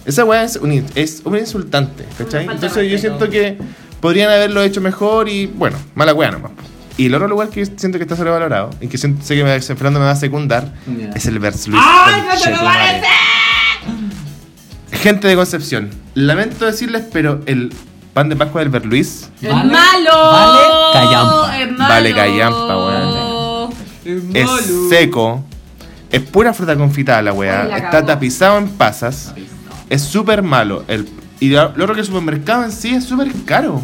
Esa 0.07 0.25
weá 0.25 0.45
es 0.45 0.57
un, 0.57 0.73
in- 0.73 0.87
es 0.95 1.23
un 1.25 1.37
insultante, 1.37 2.05
¿cachai? 2.17 2.47
Entonces 2.51 2.91
yo 2.91 2.99
siento 2.99 3.29
que 3.31 3.59
podrían 4.01 4.31
haberlo 4.31 4.63
hecho 4.63 4.81
mejor 4.81 5.29
y, 5.29 5.47
bueno, 5.47 5.77
mala 5.95 6.15
weá 6.15 6.31
nomás. 6.31 6.53
Y 6.99 7.07
el 7.07 7.15
otro 7.15 7.29
lugar 7.29 7.49
que 7.49 7.65
siento 7.65 7.97
que 7.99 8.03
está 8.05 8.17
sobrevalorado 8.17 8.71
y 8.81 8.89
que 8.89 8.99
siento- 8.99 9.25
sé 9.25 9.37
que 9.37 9.45
me, 9.45 9.59
Fernando 9.61 10.01
me 10.01 10.05
va 10.07 10.11
a 10.13 10.17
secundar 10.17 10.75
es 11.15 11.25
el 11.27 11.39
Vers 11.39 11.67
Luis. 11.69 11.81
¡Ay, 11.83 12.23
no 12.29 12.39
te 12.43 12.51
lo 12.51 12.63
madre. 12.63 13.03
Gente 14.93 15.29
de 15.29 15.37
Concepción, 15.37 15.91
lamento 16.15 16.67
decirles, 16.67 17.05
pero 17.13 17.41
el 17.47 17.73
pan 18.15 18.29
de 18.29 18.35
Pascua 18.37 18.63
del 18.63 18.71
Berluis 18.71 19.31
¡Es 19.41 19.49
Vale- 19.49 19.71
malo! 19.73 20.33
vale 20.33 20.59
callampa. 20.93 21.59
¡Es 21.61 21.71
malo! 21.73 21.89
Vale 21.89 22.15
callampa, 22.15 22.77
weón. 22.77 23.71
es 24.35 24.49
seco, 24.89 25.45
es 26.11 26.21
pura 26.23 26.53
fruta 26.53 26.75
confitada 26.77 27.23
la 27.23 27.33
weá, 27.33 27.77
está 27.77 28.05
tapizado 28.05 28.59
en 28.59 28.69
pasas, 28.71 29.35
es 29.89 30.03
súper 30.03 30.43
malo. 30.43 30.85
El, 30.89 31.09
y 31.39 31.51
lo 31.51 31.73
lo 31.77 31.85
otro 31.85 31.95
que 31.95 32.01
el 32.01 32.07
supermercado 32.07 32.65
en 32.65 32.73
sí 32.73 32.93
es 32.95 33.05
súper 33.05 33.31
caro. 33.45 33.81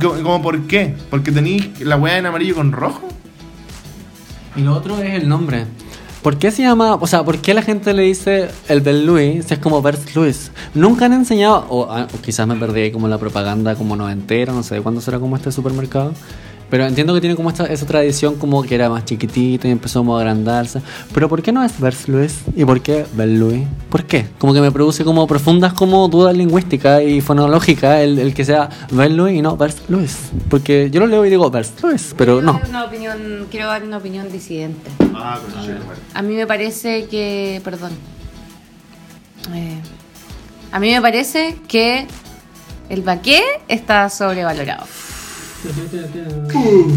Como 0.00 0.42
por 0.42 0.66
qué? 0.66 0.94
Porque 1.10 1.32
tenéis 1.32 1.80
la 1.80 1.96
weá 1.96 2.18
en 2.18 2.26
amarillo 2.26 2.54
con 2.54 2.72
rojo. 2.72 3.08
Y 4.56 4.62
lo 4.62 4.74
otro 4.74 5.00
es 5.02 5.14
el 5.14 5.28
nombre. 5.28 5.66
¿Por 6.22 6.38
qué 6.38 6.50
se 6.50 6.62
llama, 6.62 6.94
o 6.94 7.06
sea, 7.06 7.22
por 7.22 7.38
qué 7.38 7.54
la 7.54 7.62
gente 7.62 7.94
le 7.94 8.02
dice 8.02 8.48
el 8.68 8.80
Bel 8.80 9.06
Louis 9.06 9.44
si 9.44 9.54
es 9.54 9.60
como 9.60 9.80
Bert 9.80 10.12
Louis? 10.16 10.50
Nunca 10.74 11.04
han 11.04 11.12
enseñado, 11.12 11.66
o, 11.68 11.84
ah, 11.88 12.08
o 12.12 12.20
quizás 12.20 12.48
me 12.48 12.56
perdí 12.56 12.90
como 12.90 13.06
la 13.06 13.18
propaganda 13.18 13.76
como 13.76 13.94
noventera, 13.94 14.52
no 14.52 14.64
sé 14.64 14.80
cuándo 14.80 15.00
será 15.00 15.20
como 15.20 15.36
este 15.36 15.52
supermercado. 15.52 16.14
Pero 16.68 16.84
entiendo 16.86 17.14
que 17.14 17.20
tiene 17.20 17.36
como 17.36 17.48
esta, 17.50 17.64
esa 17.66 17.86
tradición 17.86 18.36
como 18.36 18.62
que 18.62 18.74
era 18.74 18.90
más 18.90 19.04
chiquitita 19.04 19.68
y 19.68 19.70
empezó 19.70 20.00
como 20.00 20.16
a 20.16 20.20
agrandarse. 20.20 20.82
Pero 21.14 21.28
¿por 21.28 21.42
qué 21.42 21.52
no 21.52 21.62
es 21.62 21.78
Vers 21.80 22.08
Louis? 22.08 22.40
¿Y 22.56 22.64
por 22.64 22.80
qué 22.80 23.06
Bel 23.14 23.38
Louis? 23.38 23.66
¿Por 23.88 24.04
qué? 24.04 24.26
Como 24.38 24.52
que 24.52 24.60
me 24.60 24.72
produce 24.72 25.04
como 25.04 25.26
profundas 25.26 25.72
como 25.74 26.08
dudas 26.08 26.36
lingüísticas 26.36 27.02
y 27.02 27.20
fonológicas 27.20 28.00
el, 28.00 28.18
el 28.18 28.34
que 28.34 28.44
sea 28.44 28.68
Bel 28.90 29.16
Louis 29.16 29.38
y 29.38 29.42
no 29.42 29.56
Vers 29.56 29.76
Louis. 29.88 30.16
Porque 30.48 30.90
yo 30.90 31.00
lo 31.00 31.06
leo 31.06 31.24
y 31.24 31.30
digo 31.30 31.50
Vers 31.50 31.72
Louis, 31.82 32.14
pero 32.16 32.38
Quiero 32.38 32.52
no. 32.52 32.58
dar 32.58 32.68
Una 32.68 32.84
opinión, 32.84 33.46
quiero 33.50 33.66
dar 33.68 33.84
una 33.84 33.98
opinión 33.98 34.30
disidente. 34.32 34.90
Ah, 35.14 35.38
bueno. 35.56 35.80
A 36.14 36.22
mí 36.22 36.34
me 36.34 36.46
parece 36.46 37.06
que. 37.06 37.60
Perdón. 37.62 37.92
Eh, 39.54 39.78
a 40.72 40.80
mí 40.80 40.90
me 40.90 41.00
parece 41.00 41.56
que 41.68 42.06
el 42.88 43.02
baqué 43.02 43.40
está 43.68 44.10
sobrevalorado. 44.10 44.84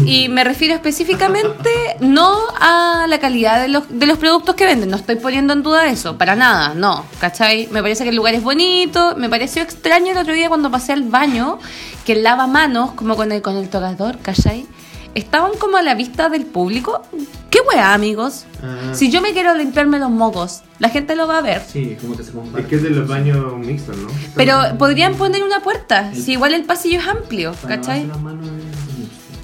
Y 0.06 0.28
me 0.28 0.44
refiero 0.44 0.74
específicamente 0.74 1.70
no 2.00 2.36
a 2.58 3.06
la 3.08 3.18
calidad 3.18 3.60
de 3.60 3.68
los, 3.68 3.84
de 3.88 4.06
los 4.06 4.18
productos 4.18 4.54
que 4.54 4.66
venden, 4.66 4.90
no 4.90 4.96
estoy 4.96 5.16
poniendo 5.16 5.52
en 5.52 5.62
duda 5.62 5.88
eso, 5.88 6.16
para 6.16 6.36
nada, 6.36 6.74
no, 6.74 7.04
¿cachai? 7.20 7.68
Me 7.70 7.82
parece 7.82 8.04
que 8.04 8.10
el 8.10 8.16
lugar 8.16 8.34
es 8.34 8.42
bonito, 8.42 9.14
me 9.16 9.28
pareció 9.28 9.62
extraño 9.62 10.12
el 10.12 10.18
otro 10.18 10.34
día 10.34 10.48
cuando 10.48 10.70
pasé 10.70 10.92
al 10.92 11.02
baño, 11.02 11.58
que 12.04 12.12
el 12.12 12.22
lavamanos, 12.22 12.92
como 12.92 13.16
con 13.16 13.32
el, 13.32 13.42
con 13.42 13.56
el 13.56 13.68
tocador, 13.68 14.18
¿cachai? 14.18 14.66
Estaban 15.14 15.52
como 15.58 15.76
a 15.76 15.82
la 15.82 15.94
vista 15.94 16.28
del 16.28 16.46
público. 16.46 17.02
¿Qué 17.50 17.58
weá, 17.68 17.94
amigos? 17.94 18.44
Ah. 18.62 18.94
Si 18.94 19.10
yo 19.10 19.20
me 19.20 19.32
quiero 19.32 19.54
limpiarme 19.54 19.98
los 19.98 20.10
mocos, 20.10 20.62
la 20.78 20.88
gente 20.88 21.16
lo 21.16 21.26
va 21.26 21.38
a 21.38 21.42
ver. 21.42 21.62
Sí, 21.66 21.96
como 22.00 22.16
que 22.16 22.22
se 22.22 22.30
Es 22.30 22.66
que 22.66 22.76
es 22.76 22.82
de 22.84 22.90
los 22.90 23.08
baños 23.08 23.56
mixtos, 23.58 23.96
¿no? 23.96 24.08
Pero 24.36 24.56
podrían 24.78 25.16
poner 25.16 25.42
una 25.42 25.60
puerta, 25.60 26.14
si 26.14 26.32
igual 26.32 26.54
el 26.54 26.62
pasillo 26.62 27.00
es 27.00 27.08
amplio, 27.08 27.54
¿cachai? 27.66 28.08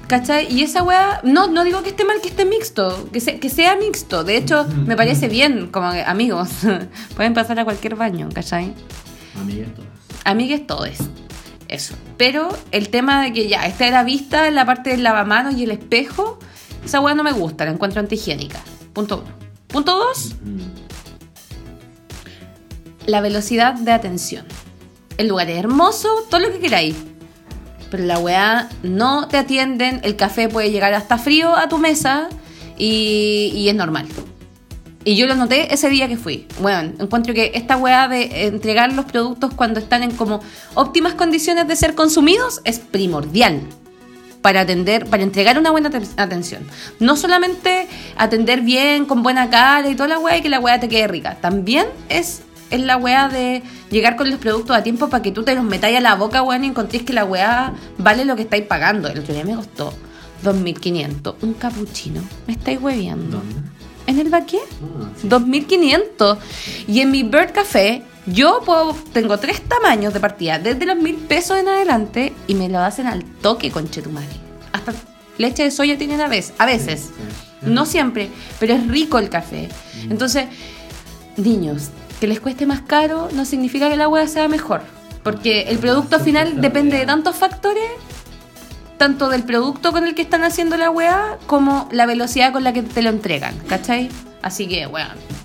¿Cachai? 0.07 0.47
Y 0.53 0.63
esa 0.63 0.83
weá, 0.83 1.19
no, 1.23 1.47
no 1.47 1.65
digo 1.65 1.83
que 1.83 1.89
esté 1.89 2.05
mal 2.05 2.21
que 2.21 2.29
esté 2.29 2.45
mixto, 2.45 3.09
que, 3.11 3.19
se- 3.19 3.39
que 3.39 3.49
sea 3.49 3.75
mixto. 3.75 4.23
De 4.23 4.37
hecho, 4.37 4.65
me 4.85 4.95
parece 4.95 5.27
bien, 5.27 5.67
como 5.67 5.91
que, 5.91 6.01
amigos, 6.01 6.49
pueden 7.15 7.33
pasar 7.33 7.59
a 7.59 7.65
cualquier 7.65 7.95
baño, 7.95 8.29
¿cachai? 8.33 8.73
Amigas 9.39 9.67
todas. 9.75 9.89
Amigues 10.23 10.65
todos. 10.65 10.89
Eso. 11.67 11.93
Pero 12.17 12.47
el 12.71 12.87
tema 12.87 13.21
de 13.21 13.33
que 13.33 13.49
ya 13.49 13.65
está 13.65 13.87
a 13.87 13.91
la 13.91 14.03
vista 14.05 14.47
en 14.47 14.55
la 14.55 14.65
parte 14.65 14.91
del 14.91 15.03
lavamanos 15.03 15.55
y 15.55 15.63
el 15.65 15.71
espejo, 15.71 16.39
esa 16.85 17.01
weá 17.01 17.13
no 17.13 17.23
me 17.23 17.33
gusta, 17.33 17.65
la 17.65 17.71
encuentro 17.71 17.99
antihigiénica. 17.99 18.59
Punto 18.93 19.17
uno. 19.25 19.35
Punto 19.67 19.97
dos, 19.97 20.35
la 23.05 23.19
velocidad 23.19 23.73
de 23.73 23.91
atención. 23.91 24.45
El 25.17 25.27
lugar 25.27 25.49
es 25.49 25.57
hermoso, 25.57 26.07
todo 26.29 26.39
lo 26.39 26.51
que 26.53 26.59
queráis. 26.59 26.95
Pero 27.89 28.03
la 28.03 28.19
weá 28.19 28.69
no 28.83 29.27
te 29.27 29.37
atienden, 29.37 30.01
el 30.03 30.15
café 30.15 30.49
puede 30.49 30.71
llegar 30.71 30.93
hasta 30.93 31.17
frío 31.17 31.55
a 31.55 31.69
tu 31.69 31.77
mesa 31.77 32.27
y, 32.77 33.65
es 33.67 33.75
normal. 33.75 34.07
Y 35.05 35.15
yo 35.15 35.25
lo 35.25 35.35
noté 35.35 35.73
ese 35.73 35.89
día 35.89 36.07
que 36.09 36.17
fui. 36.17 36.45
Bueno, 36.59 36.91
encuentro 36.99 37.33
que 37.33 37.51
esta 37.55 37.77
weá 37.77 38.07
de 38.09 38.47
entregar 38.47 38.91
los 38.91 39.05
productos 39.05 39.53
cuando 39.53 39.79
están 39.79 40.03
en 40.03 40.11
como 40.11 40.41
óptimas 40.73 41.13
condiciones 41.13 41.67
de 41.67 41.75
ser 41.77 41.95
consumidos 41.95 42.61
es 42.65 42.79
primordial 42.79 43.61
para 44.41 44.61
atender, 44.61 45.05
para 45.05 45.23
entregar 45.23 45.57
una 45.57 45.71
buena 45.71 45.89
aten- 45.89 46.09
atención. 46.17 46.67
No 46.99 47.15
solamente 47.15 47.87
atender 48.17 48.61
bien, 48.61 49.05
con 49.05 49.23
buena 49.23 49.49
cara 49.49 49.89
y 49.89 49.95
toda 49.95 50.09
la 50.09 50.19
weá 50.19 50.37
y 50.37 50.41
que 50.41 50.49
la 50.49 50.59
weá 50.59 50.79
te 50.79 50.89
quede 50.89 51.07
rica. 51.07 51.37
También 51.39 51.87
es, 52.09 52.41
es 52.69 52.81
la 52.81 52.97
weá 52.97 53.29
de 53.29 53.63
llegar 53.89 54.15
con 54.15 54.29
los 54.29 54.39
productos 54.39 54.75
a 54.75 54.83
tiempo 54.83 55.09
para 55.09 55.23
que 55.23 55.31
tú 55.31 55.43
te 55.43 55.55
los 55.55 55.63
metáis 55.63 55.97
a 55.97 56.01
la 56.01 56.15
boca, 56.15 56.43
weón, 56.43 56.63
y 56.63 56.67
encontréis 56.67 57.03
que 57.03 57.13
la 57.13 57.25
weá 57.25 57.73
vale 57.97 58.25
lo 58.25 58.35
que 58.35 58.43
estáis 58.43 58.63
pagando. 58.63 59.07
El 59.07 59.19
otro 59.19 59.33
día 59.33 59.43
me 59.43 59.55
costó 59.55 59.93
2.500. 60.43 61.35
Un 61.41 61.53
capuchino. 61.53 62.21
Me 62.45 62.53
estáis 62.53 62.81
hueviando. 62.81 63.41
¿En 64.05 64.19
el 64.19 64.29
baquet? 64.29 64.61
Ah, 64.81 65.09
sí. 65.21 65.27
2.500. 65.27 66.37
Y 66.87 67.01
en 67.01 67.11
mi 67.11 67.23
Bird 67.23 67.51
Café, 67.51 68.03
yo 68.25 68.61
puedo, 68.65 68.95
tengo 69.13 69.37
tres 69.37 69.61
tamaños 69.61 70.13
de 70.13 70.19
partida, 70.19 70.59
desde 70.59 70.85
los 70.85 70.97
mil 70.97 71.15
pesos 71.15 71.57
en 71.57 71.67
adelante, 71.67 72.33
y 72.47 72.55
me 72.55 72.69
lo 72.69 72.79
hacen 72.79 73.07
al 73.07 73.23
toque 73.23 73.71
con 73.71 73.89
chetumare. 73.89 74.27
Hasta 74.71 74.93
leche 75.37 75.63
de 75.63 75.71
soya 75.71 75.97
tienen 75.97 76.21
a 76.21 76.27
veces, 76.27 76.53
a 76.57 76.65
veces. 76.65 77.09
No 77.61 77.85
siempre, 77.85 78.29
pero 78.59 78.73
es 78.73 78.87
rico 78.87 79.17
el 79.17 79.29
café. 79.29 79.69
Entonces, 80.09 80.45
niños, 81.37 81.89
que 82.19 82.27
les 82.27 82.39
cueste 82.39 82.65
más 82.65 82.81
caro 82.81 83.29
no 83.33 83.45
significa 83.45 83.89
que 83.89 83.97
la 83.97 84.07
hueá 84.07 84.27
sea 84.27 84.47
mejor. 84.47 84.81
Porque 85.23 85.63
el 85.63 85.77
producto 85.77 86.19
final 86.19 86.61
depende 86.61 86.97
de 86.97 87.05
tantos 87.05 87.35
factores 87.35 87.89
tanto 88.97 89.29
del 89.29 89.43
producto 89.43 89.91
con 89.91 90.05
el 90.05 90.15
que 90.15 90.23
están 90.23 90.43
haciendo 90.43 90.75
la 90.75 90.89
weá 90.89 91.37
como 91.45 91.87
la 91.91 92.05
velocidad 92.05 92.51
con 92.51 92.63
la 92.63 92.73
que 92.73 92.81
te 92.81 93.01
lo 93.01 93.09
entregan, 93.09 93.55
¿cachai? 93.67 94.09
Así 94.41 94.67
que, 94.67 94.87
weón, 94.87 95.11
eso. 95.11 95.36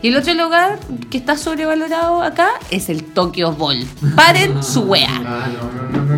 Y 0.00 0.08
el 0.08 0.16
otro 0.16 0.32
lugar 0.34 0.78
que 1.10 1.18
está 1.18 1.36
sobrevalorado 1.36 2.22
acá 2.22 2.50
es 2.70 2.88
el 2.88 3.02
Tokyo 3.04 3.52
Ball. 3.52 3.84
Paren 4.16 4.62
su 4.62 4.82
weá. 4.82 5.08
Ah. 5.26 5.46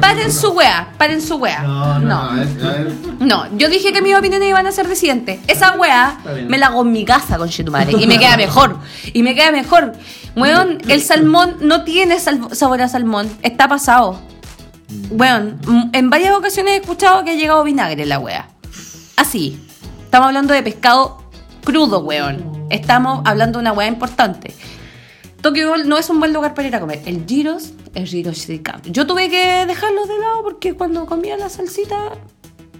Paren 0.00 0.30
su 0.32 0.50
weá, 0.52 0.92
paren 0.98 1.20
su 1.22 1.36
weá. 1.36 1.62
No, 1.62 1.98
no, 3.20 3.56
yo 3.56 3.68
dije 3.68 3.92
que 3.92 4.02
mis 4.02 4.14
opiniones 4.14 4.48
iban 4.48 4.66
a 4.66 4.72
ser 4.72 4.88
disidentes. 4.88 5.40
Esa 5.46 5.72
bien. 5.76 6.48
me 6.48 6.58
la 6.58 6.66
hago 6.66 6.82
en 6.82 6.92
mi 6.92 7.04
casa 7.04 7.38
con 7.38 7.48
Chetumare 7.48 7.92
y 7.92 8.06
me 8.06 8.18
queda 8.18 8.36
mejor. 8.36 8.78
Y 9.12 9.22
me 9.22 9.34
queda 9.34 9.50
mejor. 9.50 9.92
Weón, 10.36 10.78
el 10.88 11.02
salmón 11.02 11.56
no 11.60 11.84
tiene 11.84 12.18
sabor 12.20 12.82
a 12.82 12.88
salmón. 12.88 13.28
Está 13.42 13.68
pasado. 13.68 14.20
Weón, 15.10 15.58
m- 15.66 15.90
en 15.92 16.10
varias 16.10 16.34
ocasiones 16.34 16.74
he 16.74 16.76
escuchado 16.76 17.24
que 17.24 17.30
ha 17.32 17.34
llegado 17.34 17.64
vinagre 17.64 18.04
la 18.06 18.18
weá. 18.18 18.48
Así. 19.16 19.58
Estamos 20.04 20.28
hablando 20.28 20.52
de 20.54 20.62
pescado 20.62 21.22
crudo, 21.64 22.00
weón. 22.00 22.49
Estamos 22.70 23.22
hablando 23.24 23.58
de 23.58 23.62
una 23.62 23.72
weá 23.72 23.88
importante. 23.88 24.54
Tokyo 25.40 25.68
Ghoul 25.68 25.88
no 25.88 25.98
es 25.98 26.08
un 26.08 26.20
buen 26.20 26.32
lugar 26.32 26.54
para 26.54 26.68
ir 26.68 26.76
a 26.76 26.80
comer. 26.80 27.00
El 27.04 27.24
Giros 27.26 27.72
es 27.94 28.10
Giros 28.10 28.36
Shirikam. 28.38 28.80
Yo 28.84 29.06
tuve 29.06 29.28
que 29.28 29.66
dejarlo 29.66 30.06
de 30.06 30.18
lado 30.18 30.42
porque 30.44 30.74
cuando 30.74 31.06
comía 31.06 31.36
la 31.36 31.48
salsita 31.48 32.12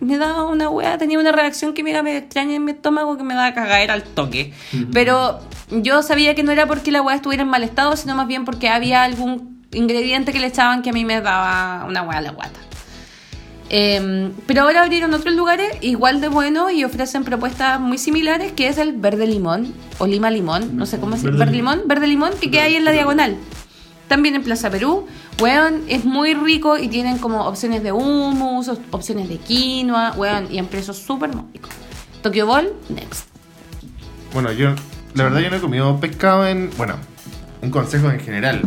me 0.00 0.16
daba 0.16 0.44
una 0.44 0.70
wea, 0.70 0.96
tenía 0.96 1.18
una 1.18 1.32
reacción 1.32 1.74
química 1.74 2.02
medio 2.02 2.18
extraña 2.18 2.54
en 2.54 2.64
mi 2.64 2.72
estómago 2.72 3.16
que 3.16 3.24
me 3.24 3.34
daba 3.34 3.52
cagadera 3.52 3.94
al 3.94 4.04
toque. 4.04 4.54
Pero 4.92 5.40
yo 5.70 6.02
sabía 6.02 6.34
que 6.34 6.42
no 6.42 6.52
era 6.52 6.66
porque 6.66 6.92
la 6.92 7.02
wea 7.02 7.16
estuviera 7.16 7.42
en 7.42 7.48
mal 7.48 7.64
estado, 7.64 7.96
sino 7.96 8.14
más 8.14 8.26
bien 8.26 8.44
porque 8.44 8.68
había 8.68 9.02
algún 9.02 9.66
ingrediente 9.72 10.32
que 10.32 10.38
le 10.38 10.46
echaban 10.46 10.82
que 10.82 10.90
a 10.90 10.92
mí 10.92 11.04
me 11.04 11.20
daba 11.20 11.84
una 11.86 12.02
wea 12.02 12.18
a 12.18 12.22
la 12.22 12.30
guata. 12.30 12.60
Eh, 13.72 14.32
pero 14.46 14.62
ahora 14.62 14.82
abrieron 14.82 15.14
otros 15.14 15.32
lugares 15.34 15.68
igual 15.80 16.20
de 16.20 16.26
buenos 16.28 16.72
y 16.72 16.82
ofrecen 16.84 17.22
propuestas 17.24 17.78
muy 17.80 17.98
similares, 17.98 18.50
que 18.52 18.66
es 18.66 18.78
el 18.78 18.92
verde 18.94 19.26
limón 19.28 19.72
o 19.98 20.06
lima 20.08 20.28
limón, 20.30 20.76
no 20.76 20.86
sé 20.86 20.98
cómo 20.98 21.16
se 21.16 21.26
Verde 21.26 21.38
verde 21.38 21.52
limón. 21.52 21.74
limón, 21.76 21.88
verde 21.88 22.06
limón 22.08 22.30
que 22.40 22.50
queda 22.50 22.64
ahí 22.64 22.74
en 22.74 22.84
la 22.84 22.90
diagonal. 22.90 23.36
También 24.08 24.34
en 24.34 24.42
Plaza 24.42 24.70
Perú, 24.70 25.06
weón, 25.40 25.82
es 25.86 26.04
muy 26.04 26.34
rico 26.34 26.76
y 26.78 26.88
tienen 26.88 27.18
como 27.18 27.44
opciones 27.46 27.84
de 27.84 27.92
hummus, 27.92 28.66
op- 28.66 28.82
opciones 28.92 29.28
de 29.28 29.36
quinoa, 29.38 30.14
weón, 30.16 30.48
y 30.50 30.58
en 30.58 30.66
precios 30.66 30.96
súper 30.98 31.32
módicos. 31.32 31.70
Tokyo 32.20 32.44
Ball, 32.46 32.72
next. 32.88 33.26
Bueno, 34.34 34.50
yo, 34.50 34.70
la 35.14 35.24
verdad, 35.24 35.38
yo 35.40 35.50
no 35.50 35.56
he 35.56 35.60
comido 35.60 36.00
pescado 36.00 36.44
en. 36.46 36.70
Bueno, 36.76 36.96
un 37.62 37.70
consejo 37.70 38.10
en 38.10 38.18
general. 38.18 38.62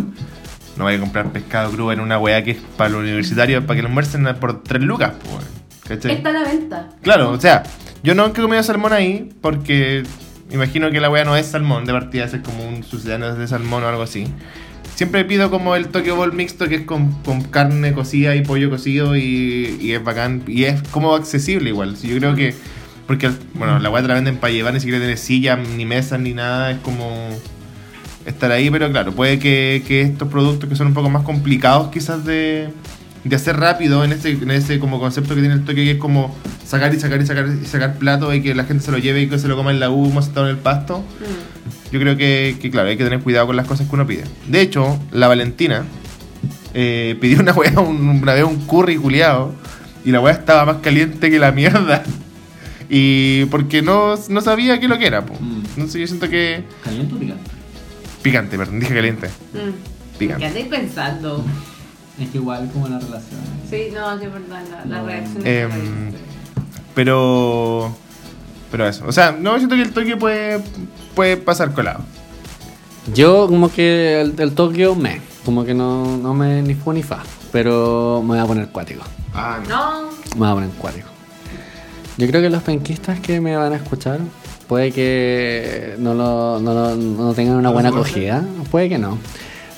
No 0.78 0.86
vaya 0.86 0.98
a 0.98 1.02
comprar 1.02 1.32
pescado 1.32 1.72
crudo 1.72 1.92
en 1.92 2.00
una 2.00 2.18
weá 2.18 2.44
que 2.44 2.52
es 2.52 2.58
para 2.78 2.90
los 2.90 3.02
universitarios, 3.02 3.64
para 3.64 3.76
que 3.76 3.82
lo 3.84 3.90
almuercen 3.90 4.28
por 4.40 4.64
3 4.64 4.82
lucas, 4.82 5.14
pues. 5.24 5.46
¿Cachai? 5.88 6.16
Está 6.16 6.30
a 6.30 6.34
la 6.34 6.44
venta. 6.44 6.90
Claro, 7.02 7.32
o 7.32 7.40
sea, 7.40 7.64
yo 8.04 8.16
no 8.16 8.28
he 8.28 8.32
comido 8.32 8.64
salmón 8.64 8.94
ahí 8.94 9.30
porque 9.42 10.04
imagino 10.52 10.92
que 10.92 11.00
la 11.00 11.10
weá 11.10 11.26
no 11.26 11.36
es 11.36 11.48
salmón, 11.48 11.86
de 11.86 11.94
partida 11.94 12.26
es 12.26 12.36
como 12.44 12.68
un 12.68 12.84
sucedáneo 12.84 13.36
de 13.36 13.48
salmón 13.48 13.84
o 13.84 13.88
algo 13.88 14.04
así. 14.04 14.28
Siempre 14.96 15.26
pido 15.26 15.50
como 15.50 15.76
el 15.76 15.88
Tokyo 15.88 16.16
Bowl 16.16 16.34
mixto 16.34 16.68
que 16.68 16.76
es 16.76 16.82
con, 16.84 17.12
con 17.24 17.42
carne 17.42 17.94
cocida 17.94 18.36
y 18.36 18.44
pollo 18.44 18.70
cocido 18.70 19.16
y, 19.16 19.78
y 19.82 19.94
es 19.94 20.04
bacán 20.04 20.44
y 20.48 20.66
es 20.66 20.82
como 20.90 21.16
accesible 21.16 21.70
igual. 21.70 21.96
Yo 21.98 22.18
creo 22.18 22.36
que, 22.36 22.54
porque 23.08 23.32
bueno, 23.56 23.80
la 23.80 23.90
weá 23.90 24.02
te 24.02 24.08
la 24.08 24.14
venden 24.14 24.38
para 24.38 24.54
llevar, 24.54 24.74
ni 24.74 24.80
siquiera 24.80 25.00
tiene 25.00 25.18
silla, 25.18 25.56
ni 25.56 25.86
mesas, 25.86 26.20
ni 26.20 26.34
nada, 26.34 26.72
es 26.72 26.78
como 26.80 27.30
estar 28.26 28.52
ahí, 28.52 28.70
pero 28.70 28.90
claro, 28.92 29.14
puede 29.14 29.40
que, 29.40 29.84
que 29.88 30.02
estos 30.02 30.28
productos 30.28 30.70
que 30.70 30.76
son 30.76 30.88
un 30.88 30.94
poco 30.94 31.10
más 31.10 31.24
complicados 31.24 31.90
quizás 31.92 32.26
de, 32.26 32.70
de 33.24 33.36
hacer 33.36 33.58
rápido 33.58 34.04
en 34.04 34.12
ese, 34.12 34.32
en 34.32 34.52
ese 34.52 34.80
como 34.80 35.00
concepto 35.00 35.36
que 35.36 35.42
tiene 35.42 35.56
el 35.56 35.64
toque 35.64 35.84
que 35.84 35.92
es 35.92 35.98
como 35.98 36.36
sacar 36.66 36.94
y 36.94 37.00
sacar 37.00 37.22
y 37.22 37.26
sacar 37.26 37.48
y 37.62 37.66
sacar 37.66 37.96
plato 37.96 38.34
y 38.34 38.42
que 38.42 38.54
la 38.56 38.66
gente 38.66 38.84
se 38.84 38.92
lo 38.92 38.98
lleve 38.98 39.22
y 39.22 39.30
que 39.30 39.40
se 39.40 39.48
lo 39.48 39.56
coma 39.56 39.72
en 39.72 39.80
la 39.80 39.90
U 39.90 40.12
sentado 40.22 40.48
en 40.48 40.56
el 40.56 40.62
pasto. 40.62 41.04
Yo 41.92 42.00
creo 42.00 42.18
que, 42.18 42.58
que, 42.60 42.72
claro, 42.72 42.90
hay 42.90 42.98
que 42.98 43.04
tener 43.04 43.20
cuidado 43.20 43.48
con 43.48 43.56
las 43.56 43.68
cosas 43.68 43.88
que 43.88 43.96
uno 43.96 44.08
pide. 44.08 44.24
De 44.48 44.62
hecho, 44.62 45.00
la 45.12 45.28
Valentina 45.28 45.84
eh, 46.74 47.18
pidió 47.22 47.40
una 47.40 47.54
weá, 47.54 47.80
un, 47.80 48.10
una 48.10 48.34
vez 48.34 48.44
un 48.44 48.66
curry 48.66 48.98
culiado 48.98 49.54
y 50.04 50.12
la 50.12 50.20
weá 50.20 50.34
estaba 50.34 50.66
más 50.66 50.78
caliente 50.78 51.30
que 51.30 51.40
la 51.40 51.52
mierda. 51.52 52.04
Y 52.96 53.46
porque 53.46 53.82
no, 53.82 54.14
no 54.30 54.42
sabía 54.42 54.80
qué 54.80 54.88
lo 54.88 55.00
que 55.00 55.08
era, 55.08 55.26
po. 55.26 55.34
Mm. 55.40 55.64
Entonces 55.78 56.02
yo 56.02 56.06
siento 56.06 56.30
que... 56.30 56.64
¿Caliente 56.84 57.16
o 57.16 57.18
picante? 57.18 57.50
Picante, 58.24 58.58
perdón, 58.58 58.80
dije 58.80 58.94
caliente. 58.96 59.28
Mm. 59.54 60.18
Picante. 60.18 60.46
andáis 60.46 60.66
pensando? 60.68 61.44
Es 62.20 62.30
que 62.30 62.38
igual 62.38 62.70
como 62.72 62.88
la 62.88 63.00
relación. 63.00 63.40
Sí, 63.70 63.90
no, 63.94 64.18
sí, 64.18 64.26
es 64.26 64.34
verdad, 64.34 64.62
la, 64.72 64.86
la 64.86 65.00
No. 65.02 65.06
reacción 65.06 65.46
es 65.48 65.68
pero. 66.96 67.96
Pero 68.72 68.88
eso. 68.88 69.06
O 69.08 69.12
sea, 69.12 69.32
no 69.32 69.58
siento 69.58 69.76
que 69.76 69.82
el 69.84 69.92
Tokio 69.92 70.18
puede, 70.18 70.62
puede 71.16 71.38
pasar 71.38 71.74
colado. 71.74 72.02
Yo 73.14 73.48
como 73.48 73.72
que 73.72 74.22
el, 74.22 74.36
el 74.40 74.54
Tokio 74.54 74.96
me, 74.96 75.22
como 75.46 75.66
que 75.66 75.74
no, 75.74 76.18
no 76.18 76.34
me 76.34 76.62
ni 76.62 76.74
fu 76.74 76.94
ni 76.94 77.04
fa, 77.04 77.22
pero 77.52 78.22
me 78.24 78.30
voy 78.30 78.40
a 78.40 78.46
poner 78.46 78.68
cuático. 78.70 79.04
Ah, 79.34 79.60
No, 79.68 80.10
Me 80.36 80.40
voy 80.40 80.48
a 80.50 80.54
poner 80.54 80.70
cuático. 80.72 81.08
Yo 82.18 82.28
creo 82.28 82.42
que 82.42 82.50
los 82.50 82.64
penquistas 82.64 83.20
que 83.20 83.42
me 83.42 83.56
van 83.56 83.74
a 83.74 83.76
escuchar 83.76 84.20
puede 84.68 84.92
que 84.92 85.96
no, 86.00 86.14
lo, 86.14 86.60
no, 86.60 86.74
lo- 86.74 86.96
no 86.96 87.34
tengan 87.34 87.56
una 87.56 87.70
¿No 87.70 87.74
buena 87.74 87.90
acogida, 87.90 88.44
puede 88.72 88.90
que 88.90 88.98
no. 88.98 89.18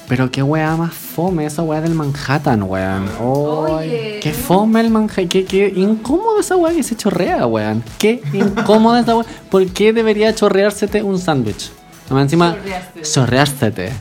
Pero 0.07 0.29
qué 0.29 0.43
weá 0.43 0.75
más 0.75 0.93
fome 0.93 1.47
esa 1.47 1.63
weá 1.63 1.81
del 1.81 1.95
Manhattan, 1.95 2.61
weón. 2.63 3.09
Oy, 3.19 3.71
Oye, 3.71 4.19
qué 4.21 4.31
fome 4.33 4.79
el 4.81 4.91
Manhattan, 4.91 5.27
qué, 5.27 5.45
qué 5.45 5.73
incómodo 5.75 6.39
esa 6.39 6.55
weá 6.55 6.73
que 6.75 6.83
se 6.83 6.95
chorrea, 6.95 7.47
weón. 7.47 7.83
Qué 7.97 8.21
incómodo 8.33 8.97
esa 8.97 9.15
weá. 9.15 9.25
¿Por 9.49 9.65
qué 9.67 9.93
debería 9.93 10.33
chorreársete 10.35 11.01
un 11.01 11.17
sándwich? 11.17 11.71
Además, 12.05 12.23
encima, 12.25 12.55
Chorreársete. 13.01 13.91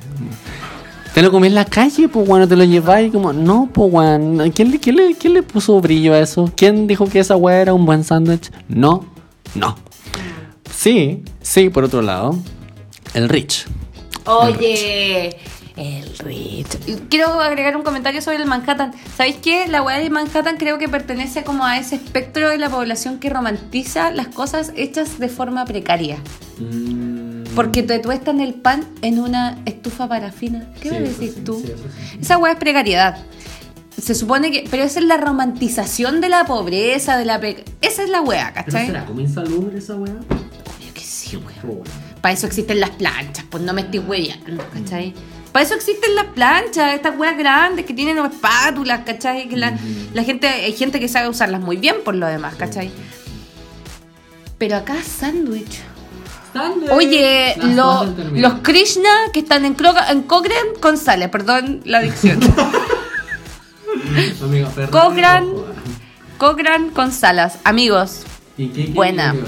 Te 1.15 1.23
lo 1.23 1.31
comí 1.31 1.47
en 1.47 1.55
la 1.55 1.65
calle, 1.65 2.09
pues, 2.09 2.29
weón, 2.29 2.47
te 2.49 2.57
lo 2.57 2.65
lleváis 2.65 3.11
como, 3.11 3.33
no, 3.33 3.71
pues, 3.73 3.91
weón. 3.91 4.51
¿Quién 4.51 4.73
le, 4.73 4.81
quién, 4.81 4.97
le, 4.97 5.15
¿Quién 5.15 5.33
le 5.33 5.43
puso 5.43 5.81
brillo 5.81 6.13
a 6.13 6.19
eso? 6.19 6.53
¿Quién 6.55 6.87
dijo 6.87 7.07
que 7.09 7.21
esa 7.21 7.37
weá 7.37 7.61
era 7.63 7.73
un 7.73 7.87
buen 7.87 8.05
sándwich? 8.05 8.51
No, 8.69 9.07
no. 9.55 9.77
Sí, 10.85 11.23
sí, 11.41 11.71
por 11.71 11.85
otro 11.85 12.03
lado, 12.03 12.37
el 13.15 13.31
Rich. 13.31 13.65
Oye, 14.27 15.35
el 15.77 16.19
Rich. 16.19 17.09
Quiero 17.09 17.41
agregar 17.41 17.75
un 17.75 17.83
comentario 17.83 18.21
sobre 18.21 18.37
el 18.37 18.45
Manhattan. 18.45 18.93
¿Sabéis 19.17 19.37
qué? 19.37 19.67
La 19.67 19.83
weá 19.83 19.97
de 19.97 20.11
Manhattan 20.11 20.59
creo 20.59 20.77
que 20.77 20.91
pertenece 20.91 21.43
como 21.43 21.65
a 21.65 21.79
ese 21.79 21.95
espectro 21.95 22.51
de 22.51 22.59
la 22.59 22.69
población 22.69 23.19
que 23.19 23.31
romantiza 23.31 24.11
las 24.11 24.27
cosas 24.27 24.75
hechas 24.77 25.19
de 25.19 25.31
forma 25.31 25.65
precaria. 25.65 26.19
Porque 27.55 27.83
te 27.83 27.99
tuestan 27.99 28.41
el 28.41 28.53
pan 28.53 28.85
en 29.01 29.21
una 29.21 29.57
estufa 29.65 30.07
parafina. 30.07 30.71
¿Qué 30.83 30.91
me 30.91 31.01
decís 31.01 31.43
tú? 31.45 31.65
Esa 32.21 32.37
weá 32.37 32.53
es 32.53 32.59
precariedad. 32.59 33.25
Se 33.99 34.15
supone 34.15 34.51
que. 34.51 34.69
Pero 34.71 34.83
esa 34.83 35.01
es 35.01 35.07
la 35.07 35.17
romantización 35.17 36.21
de 36.21 36.29
la 36.29 36.45
pobreza, 36.45 37.17
de 37.17 37.25
la. 37.25 37.37
Esa 37.81 38.03
es 38.03 38.11
la 38.11 38.21
weá, 38.21 38.53
¿cachai? 38.53 38.93
como 39.07 39.23
insalubre 39.23 39.79
esa 39.79 39.97
weá? 39.97 40.13
Weón. 41.37 41.83
Para 42.21 42.35
eso 42.35 42.47
existen 42.47 42.81
las 42.81 42.91
planchas, 42.91 43.45
pues 43.51 43.63
no 43.63 43.73
me 43.73 43.83
estoy 43.83 44.01
hueveando, 44.01 44.65
¿cachai? 44.73 45.15
Para 45.53 45.65
eso 45.65 45.75
existen 45.75 46.15
las 46.15 46.27
planchas, 46.27 46.95
estas 46.95 47.17
weas 47.19 47.37
grandes 47.39 47.87
que 47.87 47.95
tienen 47.95 48.19
espátulas, 48.19 49.01
¿cachai? 49.05 49.49
Que 49.49 49.57
la, 49.57 49.79
la 50.13 50.25
gente, 50.25 50.49
hay 50.49 50.73
gente 50.73 50.99
que 50.99 51.09
sabe 51.09 51.29
usarlas 51.29 51.61
muy 51.61 51.77
bien 51.77 51.97
por 52.05 52.15
lo 52.17 52.27
demás, 52.27 52.55
¿cachai? 52.57 52.91
Pero 54.59 54.77
acá 54.77 54.97
sándwich. 55.03 55.81
Oye, 56.93 57.55
lo- 57.75 58.05
los 58.33 58.55
Krishna 58.63 59.11
que 59.33 59.41
están 59.41 59.65
en, 59.65 59.77
Kroga- 59.77 60.11
en 60.11 60.23
Cochrane 60.23 60.75
con 60.81 60.97
sales, 60.97 61.29
perdón 61.29 61.81
la 61.85 61.99
adicción. 61.99 62.41
Cochrane, 64.91 65.49
Cochrane 66.39 66.91
con 66.93 67.13
salas. 67.13 67.59
Amigos, 67.65 68.23
Buena. 68.93 69.35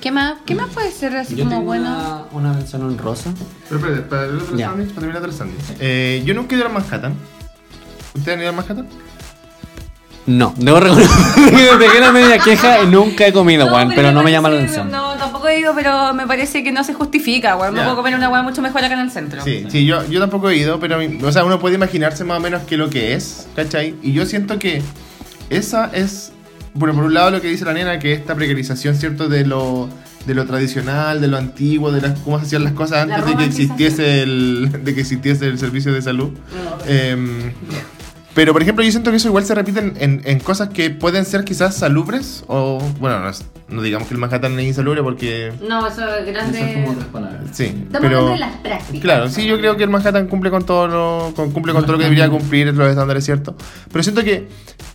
¿qué 0.00 0.10
más? 0.12 0.34
¿Qué 0.46 0.54
más 0.54 0.68
puede 0.70 0.90
ser 0.92 1.16
así 1.16 1.34
Yo 1.36 1.44
como 1.44 1.50
tengo 1.56 1.64
bueno? 1.66 2.26
una, 2.32 2.48
una 2.50 2.52
mención 2.52 2.82
honrosa. 2.82 3.32
Pero 3.68 3.80
espérate, 3.80 4.02
para 4.08 4.24
el 4.26 4.36
otro 4.38 4.56
Ya. 4.56 4.66
sándwich, 4.68 4.88
para 4.90 5.00
terminar 5.00 5.24
el 5.24 5.32
sándwich. 5.34 5.60
Eh, 5.80 6.22
yo 6.24 6.34
nunca 6.34 6.54
he 6.54 6.58
ido 6.58 6.66
a 6.66 6.70
Manhattan. 6.70 7.14
¿Ustedes 8.14 8.36
han 8.36 8.40
ido 8.42 8.50
a 8.50 8.52
Manhattan? 8.52 8.86
No, 10.26 10.52
debo 10.58 10.78
reconocer 10.78 11.08
que 11.36 11.50
me 11.72 11.78
pegué 11.78 12.00
la 12.00 12.12
media 12.12 12.38
queja 12.38 12.82
y 12.82 12.86
nunca 12.86 13.26
he 13.26 13.32
comido, 13.32 13.64
weón, 13.66 13.92
pero 13.94 14.12
no 14.12 14.22
me 14.22 14.30
llama 14.30 14.50
la 14.50 14.56
parece- 14.56 14.74
atención. 14.80 14.90
No, 14.90 15.14
tampoco 15.16 15.48
he 15.48 15.58
ido, 15.58 15.74
pero 15.74 16.12
me 16.12 16.26
parece 16.26 16.62
que 16.62 16.70
no 16.70 16.84
se 16.84 16.92
justifica, 16.92 17.56
weón. 17.56 17.72
Me 17.72 17.78
Ya. 17.80 17.84
puedo 17.84 17.96
comer 17.96 18.14
una 18.14 18.28
weá 18.28 18.42
mucho 18.42 18.60
mejor 18.60 18.84
acá 18.84 18.92
en 18.92 19.00
el 19.00 19.10
centro. 19.10 19.42
Sí, 19.42 19.64
sí, 19.70 19.86
yo, 19.86 20.04
yo 20.06 20.20
tampoco 20.20 20.50
he 20.50 20.56
ido, 20.58 20.78
pero 20.80 20.98
o 21.22 21.32
sea, 21.32 21.44
uno 21.46 21.58
puede 21.58 21.76
imaginarse 21.76 22.24
más 22.24 22.36
o 22.36 22.40
menos 22.40 22.60
qué 22.64 22.74
es 22.74 22.78
lo 22.78 22.90
que 22.90 23.14
es, 23.14 23.46
¿cachai? 23.56 23.94
Y 24.02 24.12
yo 24.12 24.26
siento 24.26 24.58
que 24.58 24.82
esa 25.48 25.86
es, 25.94 26.32
bueno, 26.78 26.94
por 26.94 27.04
un 27.04 27.14
lado 27.14 27.30
lo 27.30 27.40
que 27.40 27.48
dice 27.48 27.64
la 27.64 27.72
nena, 27.72 27.98
que 27.98 28.12
esta 28.12 28.34
precarización, 28.34 28.94
¿cierto? 28.94 29.28
De 29.28 29.44
lo, 29.44 29.88
de 30.26 30.34
lo 30.34 30.46
tradicional, 30.46 31.20
de 31.20 31.28
lo 31.28 31.36
antiguo, 31.36 31.90
de 31.90 32.00
las, 32.00 32.18
cómo 32.20 32.38
se 32.38 32.46
hacían 32.46 32.64
las 32.64 32.72
cosas 32.72 33.02
antes 33.02 33.26
de 33.26 33.36
que 33.36 33.44
existiese 33.44 34.22
el, 34.22 34.80
de 34.84 34.94
que 34.94 35.00
existiese 35.00 35.46
el 35.46 35.58
servicio 35.58 35.92
de 35.92 36.02
salud. 36.02 36.30
Em, 36.86 37.52
pero, 38.34 38.52
por 38.52 38.62
ejemplo, 38.62 38.84
yo 38.84 38.90
siento 38.90 39.10
que 39.10 39.16
eso 39.16 39.28
igual 39.28 39.44
se 39.44 39.54
repite 39.54 39.80
en, 39.80 39.94
en- 39.98 40.22
en 40.24 40.38
cosas 40.40 40.68
que 40.68 40.90
pueden 40.90 41.24
ser 41.24 41.44
quizás 41.44 41.74
salubres, 41.76 42.44
o, 42.46 42.78
bueno, 43.00 43.20
no, 43.20 43.28
es- 43.30 43.44
no 43.68 43.82
digamos 43.82 44.06
que 44.08 44.14
el 44.14 44.20
Manhattan 44.20 44.58
es 44.60 44.66
insalubre 44.66 45.02
porque... 45.02 45.52
No, 45.68 45.86
eso 45.86 46.02
es 46.14 46.26
grande. 46.26 46.86
palabras. 47.12 47.42
Sí, 47.52 47.64
Estamos 47.64 47.88
pero... 48.00 48.18
hablando 48.18 48.32
de 48.32 48.38
las 48.38 48.56
prácticas. 48.58 49.00
Claro, 49.02 49.28
sí, 49.28 49.44
yo 49.46 49.58
creo 49.58 49.76
que 49.76 49.84
el 49.84 49.90
Manhattan 49.90 50.26
cumple 50.28 50.50
con 50.50 50.64
todo 50.64 50.86
lo, 50.88 51.32
con- 51.34 51.50
cumple 51.50 51.72
con 51.72 51.82
todo 51.82 51.92
lo 51.92 51.98
que 51.98 52.04
debería 52.04 52.28
cumplir 52.30 52.72
los 52.74 52.88
estándares, 52.88 53.24
¿cierto? 53.24 53.56
Pero 53.90 54.02
siento 54.02 54.22
que 54.22 54.48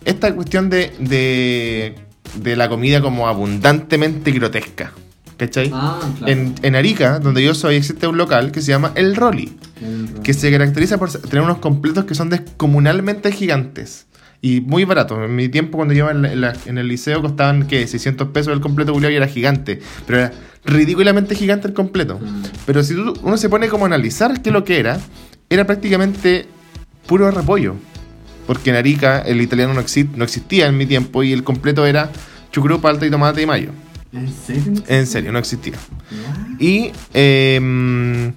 esta 0.04 0.34
cuestión 0.34 0.70
de, 0.70 0.92
de, 0.98 1.94
de 2.36 2.56
la 2.56 2.68
comida 2.68 3.00
como 3.00 3.28
abundantemente 3.28 4.30
grotesca, 4.32 4.92
¿cachai? 5.36 5.70
Ah, 5.72 5.98
claro. 6.18 6.32
En, 6.32 6.54
en 6.62 6.76
Arica, 6.76 7.18
donde 7.18 7.42
yo 7.42 7.54
soy, 7.54 7.76
existe 7.76 8.06
un 8.06 8.16
local 8.16 8.52
que 8.52 8.60
se 8.62 8.68
llama 8.72 8.92
El 8.94 9.16
Rolly, 9.16 9.56
que 10.22 10.32
se 10.34 10.50
caracteriza 10.50 10.98
por 10.98 11.10
tener 11.10 11.42
unos 11.44 11.58
completos 11.58 12.04
que 12.04 12.14
son 12.14 12.30
descomunalmente 12.30 13.30
gigantes. 13.32 14.06
Y 14.40 14.60
muy 14.60 14.84
baratos. 14.84 15.18
En 15.24 15.34
mi 15.34 15.48
tiempo, 15.48 15.78
cuando 15.78 15.94
yo 15.94 16.04
iba 16.04 16.10
en, 16.10 16.40
la- 16.40 16.52
en 16.66 16.76
el 16.76 16.86
liceo, 16.86 17.22
costaban 17.22 17.66
que 17.66 17.86
600 17.86 18.28
pesos 18.28 18.52
el 18.52 18.60
completo 18.60 18.92
culiao 18.92 19.10
y 19.10 19.16
era 19.16 19.26
gigante. 19.26 19.80
Pero 20.06 20.18
era 20.18 20.32
ridículamente 20.66 21.34
gigante 21.34 21.66
el 21.66 21.72
completo. 21.72 22.20
Pero 22.66 22.82
si 22.84 22.94
tú- 22.94 23.14
uno 23.22 23.38
se 23.38 23.48
pone 23.48 23.68
como 23.68 23.84
a 23.84 23.88
analizar 23.88 24.42
qué 24.42 24.50
es 24.50 24.52
lo 24.52 24.62
que 24.64 24.78
era, 24.80 24.98
era 25.48 25.66
prácticamente 25.66 26.46
puro 27.06 27.30
repollo. 27.30 27.74
Porque 28.46 28.68
en 28.68 28.76
Arica 28.76 29.20
el 29.20 29.40
italiano 29.40 29.72
no, 29.72 29.80
exi- 29.80 30.10
no 30.14 30.24
existía 30.24 30.66
en 30.66 30.76
mi 30.76 30.84
tiempo 30.84 31.22
y 31.22 31.32
el 31.32 31.42
completo 31.42 31.86
era 31.86 32.10
chucrut, 32.52 32.82
palta 32.82 33.06
y 33.06 33.10
tomate 33.10 33.40
y 33.40 33.46
mayo. 33.46 33.70
¿En 34.14 34.32
serio? 34.32 34.72
En 34.86 35.06
serio, 35.06 35.32
no 35.32 35.38
existía. 35.38 35.74
Y 36.58 36.92
eh, 37.12 38.32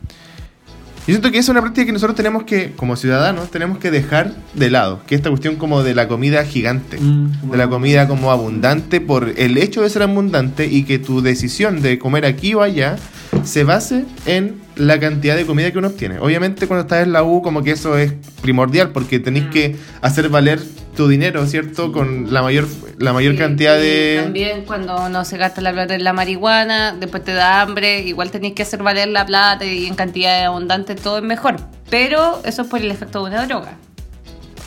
yo 1.05 1.13
siento 1.13 1.31
que 1.31 1.37
es 1.37 1.47
una 1.47 1.61
práctica 1.61 1.85
que 1.85 1.91
nosotros 1.93 2.17
tenemos 2.17 2.43
que, 2.43 2.71
como 2.75 2.95
ciudadanos, 2.97 3.49
tenemos 3.49 3.77
que 3.77 3.91
dejar 3.91 4.33
de 4.55 4.69
lado. 4.69 5.01
Que 5.07 5.15
esta 5.15 5.29
cuestión 5.29 5.55
como 5.55 5.83
de 5.83 5.95
la 5.95 6.07
comida 6.09 6.43
gigante. 6.43 6.99
Mm, 6.99 7.51
De 7.51 7.57
la 7.57 7.69
comida 7.69 8.07
como 8.07 8.31
abundante 8.31 8.99
por 8.99 9.29
el 9.37 9.57
hecho 9.57 9.83
de 9.83 9.89
ser 9.89 10.01
abundante 10.03 10.65
y 10.67 10.83
que 10.83 10.99
tu 10.99 11.21
decisión 11.21 11.81
de 11.81 11.97
comer 11.97 12.25
aquí 12.25 12.53
o 12.55 12.61
allá 12.61 12.97
se 13.45 13.63
base 13.63 14.03
en 14.25 14.55
la 14.75 14.99
cantidad 14.99 15.35
de 15.37 15.45
comida 15.45 15.71
que 15.71 15.77
uno 15.77 15.87
obtiene. 15.87 16.19
Obviamente 16.19 16.67
cuando 16.67 16.81
estás 16.81 17.03
en 17.05 17.13
la 17.13 17.23
U 17.23 17.41
como 17.41 17.63
que 17.63 17.71
eso 17.71 17.97
es 17.97 18.11
primordial 18.41 18.89
porque 18.91 19.19
tenéis 19.19 19.45
Mm. 19.45 19.49
que 19.51 19.75
hacer 20.01 20.27
valer 20.29 20.59
tu 20.97 21.07
dinero, 21.07 21.45
¿cierto? 21.45 21.93
Con 21.93 22.33
la 22.33 22.41
mayor, 22.41 22.67
la 22.97 23.13
mayor 23.13 23.33
Sí, 23.33 23.37
cantidad 23.37 23.77
de... 23.77 24.19
También 24.23 24.65
cuando 24.65 25.05
uno 25.05 25.23
se 25.23 25.37
gasta 25.37 25.61
la 25.61 25.71
plata 25.71 25.95
en 25.95 26.03
la 26.03 26.11
marihuana, 26.11 26.93
después 26.99 27.23
te 27.23 27.33
da 27.33 27.61
hambre, 27.61 28.01
igual 28.01 28.31
tenéis 28.31 28.55
que 28.55 28.63
hacer 28.63 28.83
valer 28.83 29.07
la 29.07 29.25
plata 29.25 29.63
y 29.63 29.85
en 29.85 29.95
cantidad 29.95 30.43
abundante 30.43 30.95
todo 30.95 31.19
es 31.19 31.23
mejor. 31.23 31.55
Pero 31.89 32.41
eso 32.43 32.63
es 32.63 32.67
por 32.67 32.81
el 32.81 32.91
efecto 32.91 33.23
de 33.23 33.29
una 33.29 33.45
droga. 33.45 33.77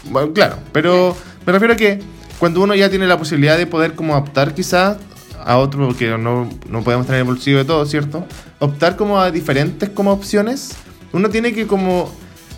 Bueno, 0.04 0.32
claro, 0.32 0.56
pero 0.72 1.14
me 1.44 1.52
refiero 1.52 1.74
a 1.74 1.76
que 1.76 2.00
cuando 2.38 2.62
uno 2.62 2.74
ya 2.74 2.88
tiene 2.88 3.06
la 3.06 3.18
posibilidad 3.18 3.58
de 3.58 3.66
poder 3.66 3.94
como 3.94 4.16
optar 4.16 4.54
quizás 4.54 4.96
a 5.44 5.58
otro, 5.58 5.88
porque 5.88 6.16
no, 6.16 6.48
no 6.68 6.84
podemos 6.84 7.06
tener 7.06 7.22
el 7.22 7.26
bolsillo 7.26 7.58
de 7.58 7.64
todo, 7.64 7.84
¿cierto? 7.86 8.24
Optar 8.60 8.96
como 8.96 9.20
a 9.20 9.30
diferentes 9.30 9.90
como 9.90 10.12
opciones, 10.12 10.76
uno 11.12 11.28
tiene 11.28 11.52
que 11.52 11.66
como 11.66 12.10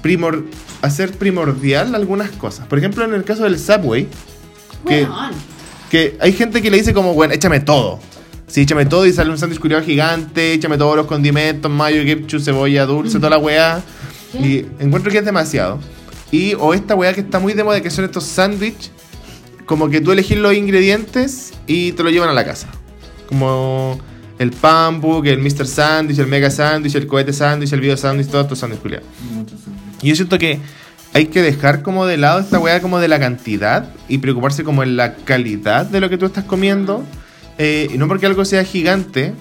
primor 0.03 0.45
hacer 0.83 1.13
primordial 1.13 1.95
algunas 1.95 2.31
cosas. 2.33 2.67
Por 2.67 2.79
ejemplo, 2.79 3.05
en 3.05 3.15
el 3.15 3.25
caso 3.25 3.45
del 3.45 3.59
Subway, 3.59 4.09
que, 5.91 6.17
hay 6.21 6.33
gente 6.33 6.61
que 6.61 6.71
le 6.71 6.79
dice 6.79 6.93
como, 6.93 7.15
bueno, 7.15 7.33
échame 7.33 7.61
todo. 7.61 8.01
Sí, 8.47 8.63
échame 8.63 8.85
todo 8.85 9.07
y 9.07 9.13
sale 9.13 9.31
un 9.31 9.39
sándwich 9.39 9.61
culiado 9.61 9.83
gigante, 9.83 10.53
échame 10.53 10.77
todos 10.77 10.97
los 10.97 11.07
condimentos, 11.07 11.71
mayo, 11.71 12.03
ketchup, 12.05 12.43
cebolla, 12.43 12.85
dulce, 12.85 13.19
toda 13.19 13.31
la 13.31 13.39
weá. 13.39 13.83
Y 14.35 14.67
encuentro 14.79 15.11
que 15.11 15.19
es 15.19 15.25
demasiado. 15.25 15.79
Y 16.31 16.55
o 16.55 16.75
esta 16.75 16.95
weá 16.95 17.15
que 17.15 17.21
está 17.21 17.39
muy 17.39 17.53
de 17.53 17.65
moda, 17.65 17.81
que 17.81 17.91
son 17.91 18.05
estos 18.05 18.25
sándwiches, 18.25 18.91
como 19.67 19.89
que 19.89 20.01
tú 20.01 20.13
elegís 20.13 20.39
los 20.39 20.55
ingredientes 20.55 21.53
y 21.67 21.93
te 21.93 22.03
lo 22.03 22.11
llevan 22.11 22.29
a 22.29 22.33
la 22.33 22.45
casa. 22.45 22.69
Como 23.29 23.99
el 24.39 24.51
Pambook, 24.51 25.27
el 25.27 25.39
Mr. 25.39 25.67
Sandwich, 25.67 26.19
el 26.19 26.27
Mega 26.27 26.51
Sandwich, 26.51 26.95
el 26.95 27.07
Cohete 27.07 27.33
Sandwich, 27.33 27.73
el 27.73 27.81
Video 27.81 27.97
Sandwich, 27.97 28.29
todos 28.29 28.45
estos 28.45 28.59
sándwiches 28.59 28.83
culiados. 28.83 29.07
Y 30.03 30.09
yo 30.09 30.17
siento 30.17 30.39
que 30.39 30.59
hay 31.15 31.27
que 31.27 31.43
dejar 31.43 31.83
como 31.83 32.07
de 32.07 32.17
lado 32.17 32.41
esta 32.41 32.59
weá 32.59 32.81
como 32.81 32.99
de 32.99 33.09
la 33.09 33.19
cantidad 33.21 33.89
y 34.09 34.19
preocuparse 34.19 34.65
como 34.65 34.83
en 34.83 34.97
la 34.97 35.15
calidad 35.15 35.87
de 35.87 36.01
lo 36.01 36.11
que 36.11 36.19
tú 36.19 36.27
estás 36.27 36.45
comiendo. 36.45 37.05
Eh, 37.59 37.89
y 37.93 37.99
no 37.99 38.09
porque 38.09 38.27
algo 38.27 38.45
sea 38.45 38.65
gigante, 38.65 39.35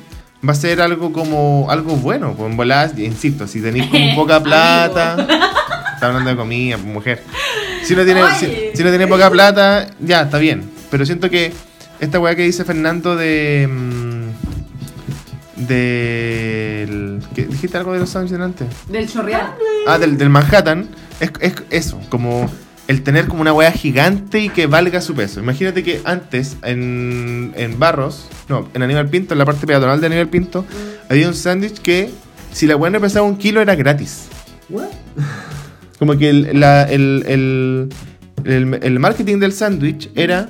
va 0.47 0.51
a 0.51 0.55
ser 0.55 0.81
algo 0.81 1.13
como 1.13 1.67
algo 1.69 1.95
bueno. 1.95 2.33
Pues 2.35 2.51
en 2.51 2.57
voladas, 2.57 2.97
insisto, 2.97 3.47
si 3.47 3.61
tenéis 3.61 3.87
como 3.87 4.15
poca 4.15 4.41
plata. 4.41 5.15
Está 5.93 6.07
hablando 6.07 6.29
de 6.29 6.35
comida, 6.35 6.77
mujer. 6.77 7.23
Si 7.83 7.95
no 7.95 8.03
tiene, 8.03 8.21
si 8.39 8.83
no 8.83 8.89
tiene 8.89 9.07
poca 9.07 9.29
plata, 9.29 9.87
ya, 9.99 10.21
está 10.21 10.37
bien. 10.37 10.69
Pero 10.89 11.05
siento 11.05 11.29
que 11.29 11.53
esta 11.99 12.19
weá 12.19 12.35
que 12.35 12.43
dice 12.43 12.65
Fernando 12.65 13.15
de. 13.15 13.67
mm, 13.69 14.20
del. 15.67 17.19
¿qué- 17.35 17.45
¿Dijiste 17.45 17.77
algo 17.77 17.93
de 17.93 17.99
los 17.99 18.09
sándwiches 18.09 18.37
delante? 18.37 18.65
Del 18.89 19.07
chorreal. 19.09 19.53
Ah, 19.87 19.97
del, 19.97 20.17
del 20.17 20.29
Manhattan. 20.29 20.87
Es, 21.19 21.31
es 21.39 21.53
eso, 21.69 21.99
como 22.09 22.49
el 22.87 23.03
tener 23.03 23.27
como 23.27 23.41
una 23.41 23.53
weá 23.53 23.71
gigante 23.71 24.39
y 24.39 24.49
que 24.49 24.67
valga 24.67 25.01
su 25.01 25.13
peso. 25.13 25.39
Imagínate 25.39 25.83
que 25.83 26.01
antes 26.03 26.57
en, 26.63 27.53
en 27.55 27.79
Barros, 27.79 28.27
no, 28.49 28.67
en 28.73 28.81
Aníbal 28.83 29.07
Pinto, 29.09 29.33
en 29.33 29.37
la 29.39 29.45
parte 29.45 29.65
peatonal 29.67 30.01
de 30.01 30.07
Aníbal 30.07 30.29
Pinto, 30.29 30.65
había 31.09 31.27
un 31.27 31.33
sándwich 31.35 31.79
que 31.79 32.09
si 32.51 32.67
la 32.67 32.75
weá 32.75 32.89
no 32.91 32.99
pesaba 32.99 33.25
un 33.25 33.37
kilo 33.37 33.61
era 33.61 33.75
gratis. 33.75 34.27
Como 35.99 36.17
que 36.17 36.29
el, 36.29 36.59
la- 36.59 36.83
el, 36.83 37.23
el, 37.27 37.89
el- 38.45 38.79
el 38.81 38.99
marketing 38.99 39.37
del 39.39 39.53
sándwich 39.53 40.09
era 40.15 40.49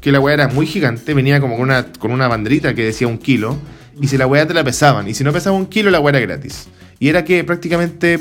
que 0.00 0.12
la 0.12 0.20
weá 0.20 0.34
era 0.34 0.48
muy 0.48 0.66
gigante, 0.66 1.12
venía 1.14 1.40
como 1.40 1.54
con 1.56 1.62
una, 1.64 1.86
con 1.98 2.10
una 2.12 2.26
banderita 2.28 2.74
que 2.74 2.84
decía 2.84 3.06
un 3.06 3.18
kilo, 3.18 3.58
y 4.00 4.08
si 4.08 4.16
la 4.16 4.26
weá 4.26 4.46
te 4.46 4.54
la 4.54 4.64
pesaban, 4.64 5.08
y 5.08 5.14
si 5.14 5.24
no 5.24 5.32
pesaba 5.32 5.56
un 5.56 5.66
kilo, 5.66 5.90
la 5.90 6.00
weá 6.00 6.16
era 6.16 6.20
gratis. 6.20 6.68
Y 6.98 7.08
era 7.08 7.24
que 7.24 7.44
prácticamente 7.44 8.20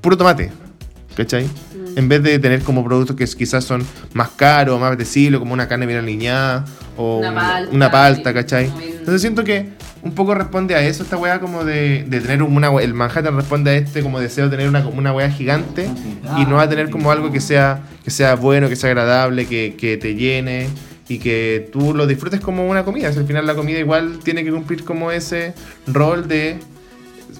puro 0.00 0.16
tomate, 0.16 0.50
¿cachai? 1.16 1.46
En 1.96 2.08
vez 2.08 2.22
de 2.22 2.38
tener 2.38 2.62
como 2.62 2.84
productos 2.84 3.16
que 3.16 3.24
quizás 3.26 3.64
son 3.64 3.84
más 4.12 4.30
caros, 4.30 4.78
más 4.80 4.88
apetecibles, 4.88 5.40
como 5.40 5.52
una 5.52 5.68
carne 5.68 5.86
bien 5.86 5.98
alineada, 5.98 6.64
o 6.96 7.18
Una 7.18 7.34
palta, 7.34 7.74
una 7.74 7.90
palta, 7.90 8.34
¿cachai? 8.34 8.66
Entonces 8.66 9.20
siento 9.20 9.44
que 9.44 9.70
un 10.02 10.12
poco 10.12 10.34
responde 10.34 10.74
a 10.74 10.82
eso 10.82 11.02
esta 11.02 11.16
weá 11.16 11.40
como 11.40 11.64
de, 11.64 12.04
de 12.04 12.20
tener 12.20 12.42
una 12.42 12.70
el 12.80 12.94
Manhattan 12.94 13.36
responde 13.36 13.70
a 13.70 13.74
este 13.74 14.02
como 14.02 14.18
deseo 14.18 14.46
de 14.46 14.50
tener 14.50 14.68
una, 14.68 14.82
como 14.82 14.98
una 14.98 15.12
weá 15.12 15.30
gigante 15.30 15.90
y 16.38 16.46
no 16.46 16.56
va 16.56 16.62
a 16.62 16.68
tener 16.68 16.88
como 16.90 17.10
algo 17.10 17.30
que 17.30 17.40
sea 17.40 17.82
que 18.02 18.10
sea 18.10 18.34
bueno, 18.34 18.68
que 18.68 18.76
sea 18.76 18.90
agradable, 18.90 19.46
que, 19.46 19.76
que 19.78 19.98
te 19.98 20.14
llene 20.14 20.68
y 21.10 21.18
que 21.18 21.68
tú 21.72 21.92
lo 21.92 22.06
disfrutes 22.06 22.40
como 22.40 22.68
una 22.68 22.84
comida. 22.84 23.12
Sea, 23.12 23.20
al 23.20 23.26
final 23.26 23.44
la 23.44 23.56
comida 23.56 23.80
igual 23.80 24.20
tiene 24.22 24.44
que 24.44 24.52
cumplir 24.52 24.84
como 24.84 25.10
ese 25.10 25.54
rol 25.88 26.28
de 26.28 26.60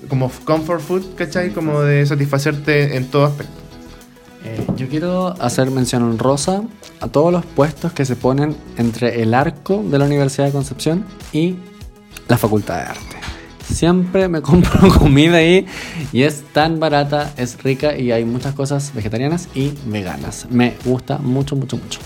como 0.09 0.29
comfort 0.45 0.81
food, 0.81 1.15
¿cachai? 1.15 1.51
Como 1.53 1.81
de 1.81 2.05
satisfacerte 2.05 2.97
en 2.97 3.07
todo 3.07 3.27
aspecto. 3.27 3.53
Eh, 4.45 4.67
yo 4.77 4.89
quiero 4.89 5.41
hacer 5.41 5.71
mención 5.71 6.03
honrosa 6.03 6.65
a 6.99 7.07
todos 7.07 7.33
los 7.33 7.47
puestos 7.47 7.93
que 7.93 8.05
se 8.05 8.17
ponen 8.17 8.57
entre 8.77 9.23
el 9.23 9.35
arco 9.35 9.85
de 9.85 9.99
la 10.01 10.07
Universidad 10.07 10.47
de 10.47 10.53
Concepción 10.53 11.05
y 11.33 11.55
la 12.27 12.39
Facultad 12.39 12.77
de 12.77 12.83
Arte. 12.83 13.17
Siempre 13.73 14.27
me 14.27 14.43
compro 14.43 14.93
comida 14.99 15.37
ahí 15.37 15.65
y 16.13 16.23
es 16.23 16.43
tan 16.53 16.81
barata, 16.81 17.33
es 17.37 17.63
rica 17.63 17.97
y 17.97 18.11
hay 18.11 18.25
muchas 18.25 18.53
cosas 18.53 18.93
vegetarianas 18.97 19.49
y 19.55 19.75
veganas. 19.87 20.49
Me 20.51 20.75
gusta 20.85 21.19
mucho, 21.19 21.55
mucho, 21.55 21.77
mucho. 21.77 22.01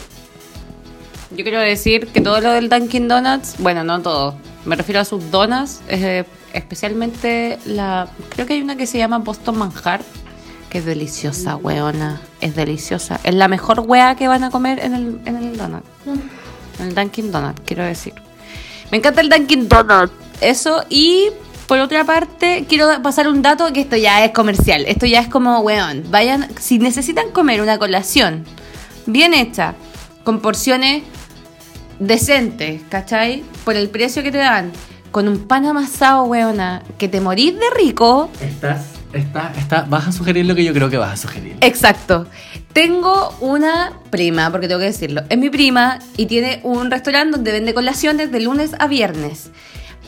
Yo 1.37 1.43
quiero 1.43 1.61
decir 1.61 2.07
que 2.09 2.21
todo 2.21 2.41
lo 2.41 2.53
del 2.53 2.69
Dunkin' 2.69 3.09
Donuts, 3.09 3.57
bueno, 3.59 3.83
no 3.83 4.01
todo, 4.03 4.37
me 4.65 4.77
refiero 4.77 5.01
a 5.01 5.05
sus 5.05 5.31
donas, 5.31 5.83
eh, 5.89 6.25
especialmente 6.53 7.59
la. 7.67 8.09
Creo 8.31 8.47
que 8.47 8.55
hay 8.55 8.63
una 8.63 8.77
que 8.77 8.87
se 8.87 8.99
llama 8.99 9.19
Boston 9.19 9.59
Manjar, 9.59 10.01
que 10.71 10.79
es 10.79 10.85
deliciosa, 10.85 11.57
weona. 11.57 12.21
Es 12.41 12.55
deliciosa. 12.55 13.21
Es 13.25 13.35
la 13.35 13.49
mejor 13.49 13.81
wea 13.81 14.15
que 14.15 14.29
van 14.29 14.45
a 14.45 14.51
comer 14.51 14.79
en 14.79 14.95
el, 14.95 15.21
en 15.25 15.37
el 15.37 15.57
donut. 15.57 15.85
En 16.79 16.89
el 16.89 16.95
Dunkin' 16.95 17.33
Donut, 17.33 17.61
quiero 17.65 17.85
decir. 17.85 18.15
Me 18.91 18.99
encanta 18.99 19.21
el 19.21 19.29
Dunkin' 19.29 19.69
Donut. 19.69 20.13
Eso, 20.41 20.85
y 20.89 21.31
por 21.67 21.79
otra 21.79 22.05
parte, 22.05 22.67
quiero 22.69 22.89
pasar 23.03 23.27
un 23.29 23.43
dato 23.43 23.73
que 23.73 23.81
esto 23.81 23.97
ya 23.97 24.25
es 24.25 24.33
comercial. 24.33 24.85
Esto 24.87 25.07
ya 25.07 25.21
es 25.21 25.29
como, 25.29 25.61
weón, 25.61 26.05
vayan, 26.11 26.49
si 26.61 26.79
necesitan 26.79 27.31
comer 27.31 27.61
una 27.61 27.79
colación 27.79 28.45
bien 29.07 29.35
hecha, 29.35 29.75
con 30.25 30.41
porciones 30.41 31.03
decentes, 32.07 32.83
¿cachai? 32.89 33.45
Por 33.65 33.77
el 33.77 33.89
precio 33.89 34.23
que 34.23 34.33
te 34.33 34.39
dan, 34.39 34.73
con 35.11 35.29
un 35.29 35.47
pan 35.47 35.67
amasado, 35.67 36.25
weona, 36.25 36.83
que 36.99 37.09
te 37.09 37.21
morís 37.21 37.55
de 37.55 37.71
rico. 37.77 38.31
Estás, 38.41 38.87
está, 39.13 39.53
está, 39.57 39.83
vas 39.83 40.09
a 40.09 40.13
sugerir 40.13 40.47
lo 40.47 40.55
que 40.55 40.65
yo 40.65 40.73
creo 40.73 40.91
que 40.91 40.97
vas 40.97 41.13
a 41.13 41.17
sugerir. 41.17 41.57
Exacto. 41.61 42.27
Tengo 42.73 43.37
una 43.41 43.93
prima, 44.11 44.51
porque 44.51 44.67
tengo 44.67 44.81
que 44.81 44.87
decirlo, 44.87 45.23
es 45.29 45.39
mi 45.39 45.51
prima 45.51 46.01
y 46.17 46.27
tiene 46.27 46.61
un 46.65 46.91
restaurante 46.91 47.37
donde 47.37 47.53
vende 47.53 47.75
colaciones 47.75 48.33
de 48.33 48.41
lunes 48.41 48.73
a 48.79 48.87
viernes. 48.89 49.51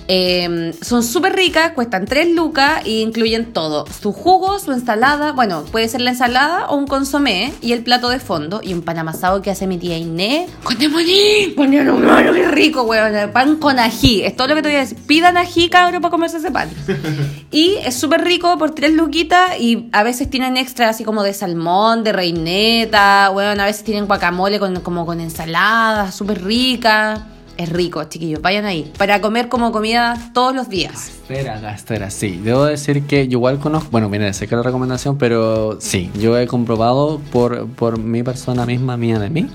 Eh, 0.09 0.73
son 0.83 1.03
súper 1.03 1.35
ricas, 1.35 1.73
cuestan 1.73 2.05
3 2.05 2.35
lucas 2.35 2.87
y 2.87 3.01
incluyen 3.01 3.53
todo. 3.53 3.87
Su 4.01 4.13
jugo, 4.13 4.59
su 4.59 4.73
ensalada, 4.73 5.33
bueno, 5.33 5.65
puede 5.65 5.89
ser 5.89 6.01
la 6.01 6.11
ensalada 6.11 6.67
o 6.69 6.77
un 6.77 6.87
consomé 6.87 7.53
y 7.61 7.73
el 7.73 7.83
plato 7.83 8.09
de 8.09 8.21
fondo 8.21 8.61
y 8.63 8.73
un 8.73 8.83
pan 8.83 8.99
amasado 8.99 9.43
que 9.43 9.51
hace 9.51 9.67
mi 9.67 9.79
tía 9.79 9.99
Inés. 9.99 10.51
¡Con 10.63 10.79
demoní! 10.79 11.53
¡Ponían 11.57 11.91
un 11.91 12.05
mano 12.05 12.33
qué 12.33 12.49
rico, 12.49 12.83
weón! 12.83 13.33
Pan 13.33 13.57
con 13.57 13.79
ají, 13.79 14.23
es 14.23 14.37
todo 14.37 14.49
lo 14.49 14.55
que 14.55 14.63
te 14.63 14.69
voy 14.69 14.77
a 14.77 14.81
decir. 14.81 14.99
Pidan 15.07 15.37
ají, 15.37 15.69
cabrón, 15.69 16.03
para 16.03 16.11
comerse 16.11 16.39
ese 16.39 16.51
pan. 16.51 16.69
Y 17.51 17.77
es 17.85 17.95
súper 17.95 18.23
rico 18.23 18.59
por 18.59 18.73
tres 18.73 18.93
luquitas 18.93 19.59
y 19.59 19.89
a 19.93 20.03
veces 20.03 20.29
tienen 20.29 20.57
extra 20.57 20.91
así 20.91 21.05
como 21.05 21.23
de 21.23 21.33
salmón, 21.33 22.05
de 22.05 22.13
reineta, 22.13 23.31
bueno, 23.33 23.63
a 23.63 23.67
veces 23.67 23.83
tienen 23.83 24.07
guacamole 24.07 24.59
con, 24.59 24.81
como 24.81 25.07
con 25.07 25.21
ensalada, 25.21 26.13
súper 26.13 26.45
rica. 26.45 27.27
Es 27.57 27.71
rico, 27.71 28.05
chiquillos, 28.05 28.43
vayan 28.43 28.67
ahí. 28.67 28.93
Para 28.99 29.21
comer 29.21 29.49
como 29.49 29.73
comida 29.73 30.31
todos 30.35 30.55
los 30.55 30.69
días. 30.69 31.09
Espera, 31.09 31.59
gastera, 31.59 32.11
sí. 32.11 32.39
Debo 32.43 32.65
decir 32.67 33.05
que 33.07 33.29
yo 33.29 33.39
igual 33.39 33.59
conozco, 33.59 33.89
bueno, 33.91 34.11
de 34.11 34.33
sé 34.35 34.47
que 34.47 34.57
la 34.57 34.63
recomendación, 34.63 35.17
pero 35.17 35.79
sí, 35.81 36.11
yo 36.21 36.39
he 36.39 36.47
comprobado 36.47 37.19
por, 37.33 37.67
por 37.69 37.99
mi 37.99 38.23
persona 38.23 38.67
misma, 38.67 38.97
mía 38.99 39.19
de 39.19 39.31
mí, 39.31 39.49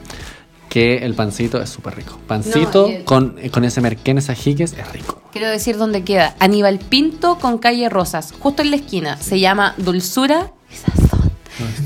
que 0.68 0.98
el 1.00 1.14
pancito 1.14 1.62
es 1.62 1.70
súper 1.70 1.96
rico. 1.98 2.18
Pancito 2.28 2.88
No, 2.88 2.88
el- 2.88 3.04
con, 3.04 3.36
con 3.52 3.66
ese 3.66 3.82
merquenes 3.82 4.30
ajiques 4.30 4.74
es 4.74 4.92
rico. 4.92 5.22
Quiero 5.32 5.50
decir 5.50 5.78
dónde 5.78 6.04
queda. 6.04 6.36
Aníbal 6.40 6.80
Pinto 6.80 7.38
con 7.40 7.58
calle 7.60 7.88
Rosas, 7.90 8.34
justo 8.40 8.62
en 8.64 8.72
la 8.72 8.78
esquina. 8.78 9.18
Se 9.18 9.40
llama 9.40 9.76
Dulzura. 9.78 10.52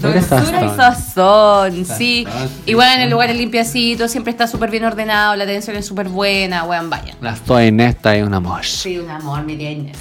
Dulzura 0.01 0.65
y 0.65 0.75
sazón, 0.75 1.85
sí. 1.85 2.27
Igual 2.65 2.95
en 2.95 3.01
el 3.01 3.09
lugar 3.09 3.29
es 3.29 3.37
limpiacito, 3.37 4.07
siempre 4.07 4.31
está 4.31 4.47
súper 4.47 4.69
bien 4.71 4.83
ordenado, 4.85 5.35
la 5.35 5.43
atención 5.43 5.75
es 5.75 5.85
súper 5.85 6.09
buena, 6.09 6.63
weón, 6.63 6.89
vayan. 6.89 7.17
La 7.21 7.33
estoy 7.33 7.67
en 7.67 7.79
esta 7.79 8.17
y 8.17 8.21
un 8.21 8.33
amor. 8.33 8.63
Sí, 8.65 8.97
un 8.97 9.09
amor, 9.09 9.43
mi 9.43 9.53
Inés. 9.53 9.97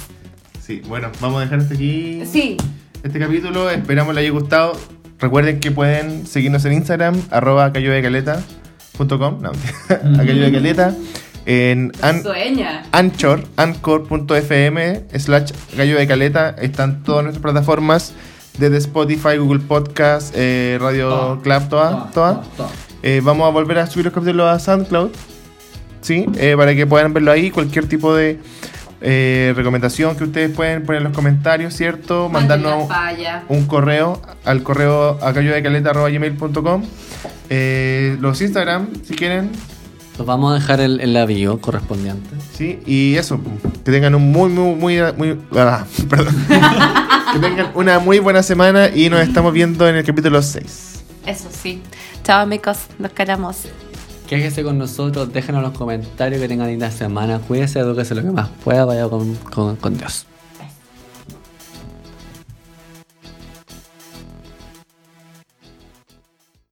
Sí, 0.65 0.81
bueno, 0.87 1.09
vamos 1.21 1.37
a 1.41 1.43
dejar 1.45 1.59
hasta 1.59 1.73
aquí 1.75 2.23
Sí, 2.25 2.57
este 3.03 3.19
capítulo. 3.19 3.69
Esperamos 3.69 4.15
les 4.15 4.23
haya 4.23 4.31
gustado. 4.31 4.73
Recuerden 5.19 5.59
que 5.59 5.71
pueden 5.71 6.25
seguirnos 6.27 6.65
en 6.65 6.73
Instagram, 6.73 7.21
arroba 7.31 7.71
cayodecaleta.com, 7.71 9.41
no, 9.41 9.51
cayodecaleta, 10.17 10.93
en 11.45 11.91
an- 12.01 12.21
sueña. 12.23 12.83
Anchor, 12.91 13.43
anchor.fm 13.57 15.03
slash 15.17 15.51
gallo 15.77 15.97
de 15.97 16.07
caleta. 16.07 16.55
Están 16.61 17.03
todas 17.03 17.23
nuestras 17.23 17.41
plataformas 17.43 18.13
desde 18.57 18.77
Spotify, 18.77 19.37
Google 19.37 19.59
Podcast, 19.59 20.33
eh, 20.35 20.77
Radio 20.79 21.09
Todas, 21.09 21.41
Club, 21.41 21.69
todas. 21.69 22.11
todas. 22.11 22.47
Eh, 23.03 23.21
vamos 23.23 23.47
a 23.47 23.51
volver 23.51 23.79
a 23.79 23.87
subir 23.87 24.05
los 24.05 24.13
capítulos 24.13 24.47
a 24.47 24.59
SoundCloud. 24.59 25.11
Sí, 26.01 26.25
eh, 26.37 26.55
para 26.57 26.75
que 26.75 26.85
puedan 26.85 27.13
verlo 27.13 27.31
ahí. 27.31 27.51
Cualquier 27.51 27.87
tipo 27.87 28.15
de 28.15 28.39
eh, 29.01 29.53
recomendación 29.55 30.15
que 30.15 30.23
ustedes 30.23 30.51
pueden 30.51 30.83
poner 30.83 31.01
en 31.01 31.05
los 31.05 31.13
comentarios, 31.13 31.73
¿cierto? 31.73 32.29
Mandarnos 32.29 32.87
un 33.49 33.65
correo 33.65 34.21
al 34.45 34.63
correo 34.63 35.19
a 35.21 35.31
gmail.com 35.31 36.83
eh, 37.49 38.17
Los 38.19 38.41
Instagram, 38.41 38.87
si 39.03 39.15
quieren, 39.15 39.51
Los 40.17 40.25
vamos 40.25 40.51
a 40.51 40.55
dejar 40.55 40.79
el, 40.79 41.01
el 41.01 41.15
avión 41.17 41.57
correspondiente. 41.57 42.29
Sí, 42.53 42.79
y 42.85 43.15
eso, 43.15 43.39
que 43.83 43.91
tengan 43.91 44.15
un 44.15 44.31
muy, 44.31 44.49
muy, 44.49 44.75
muy, 44.75 44.99
muy 45.17 45.39
ah, 45.57 45.85
perdón. 46.09 46.35
que 47.33 47.39
tengan 47.39 47.71
una 47.75 47.99
muy 47.99 48.19
buena 48.19 48.41
semana 48.41 48.89
y 48.89 49.09
nos 49.09 49.21
estamos 49.21 49.51
viendo 49.51 49.87
en 49.87 49.97
el 49.97 50.05
capítulo 50.05 50.41
6. 50.41 51.03
Eso 51.25 51.49
sí. 51.51 51.81
Chao, 52.23 52.41
amigos. 52.41 52.77
Nos 52.97 53.11
queremos. 53.11 53.63
Quéjese 54.27 54.63
con 54.63 54.77
nosotros, 54.77 55.31
déjenos 55.31 55.59
en 55.59 55.69
los 55.69 55.77
comentarios 55.77 56.41
que 56.41 56.47
tengan 56.47 56.67
linda 56.67 56.89
semana. 56.89 57.39
Cuídese, 57.39 57.79
edúquese 57.79 58.15
lo 58.15 58.23
que 58.23 58.31
más 58.31 58.49
pueda, 58.63 58.85
vaya 58.85 59.07
con, 59.07 59.35
con, 59.35 59.75
con 59.75 59.97
Dios. 59.97 60.25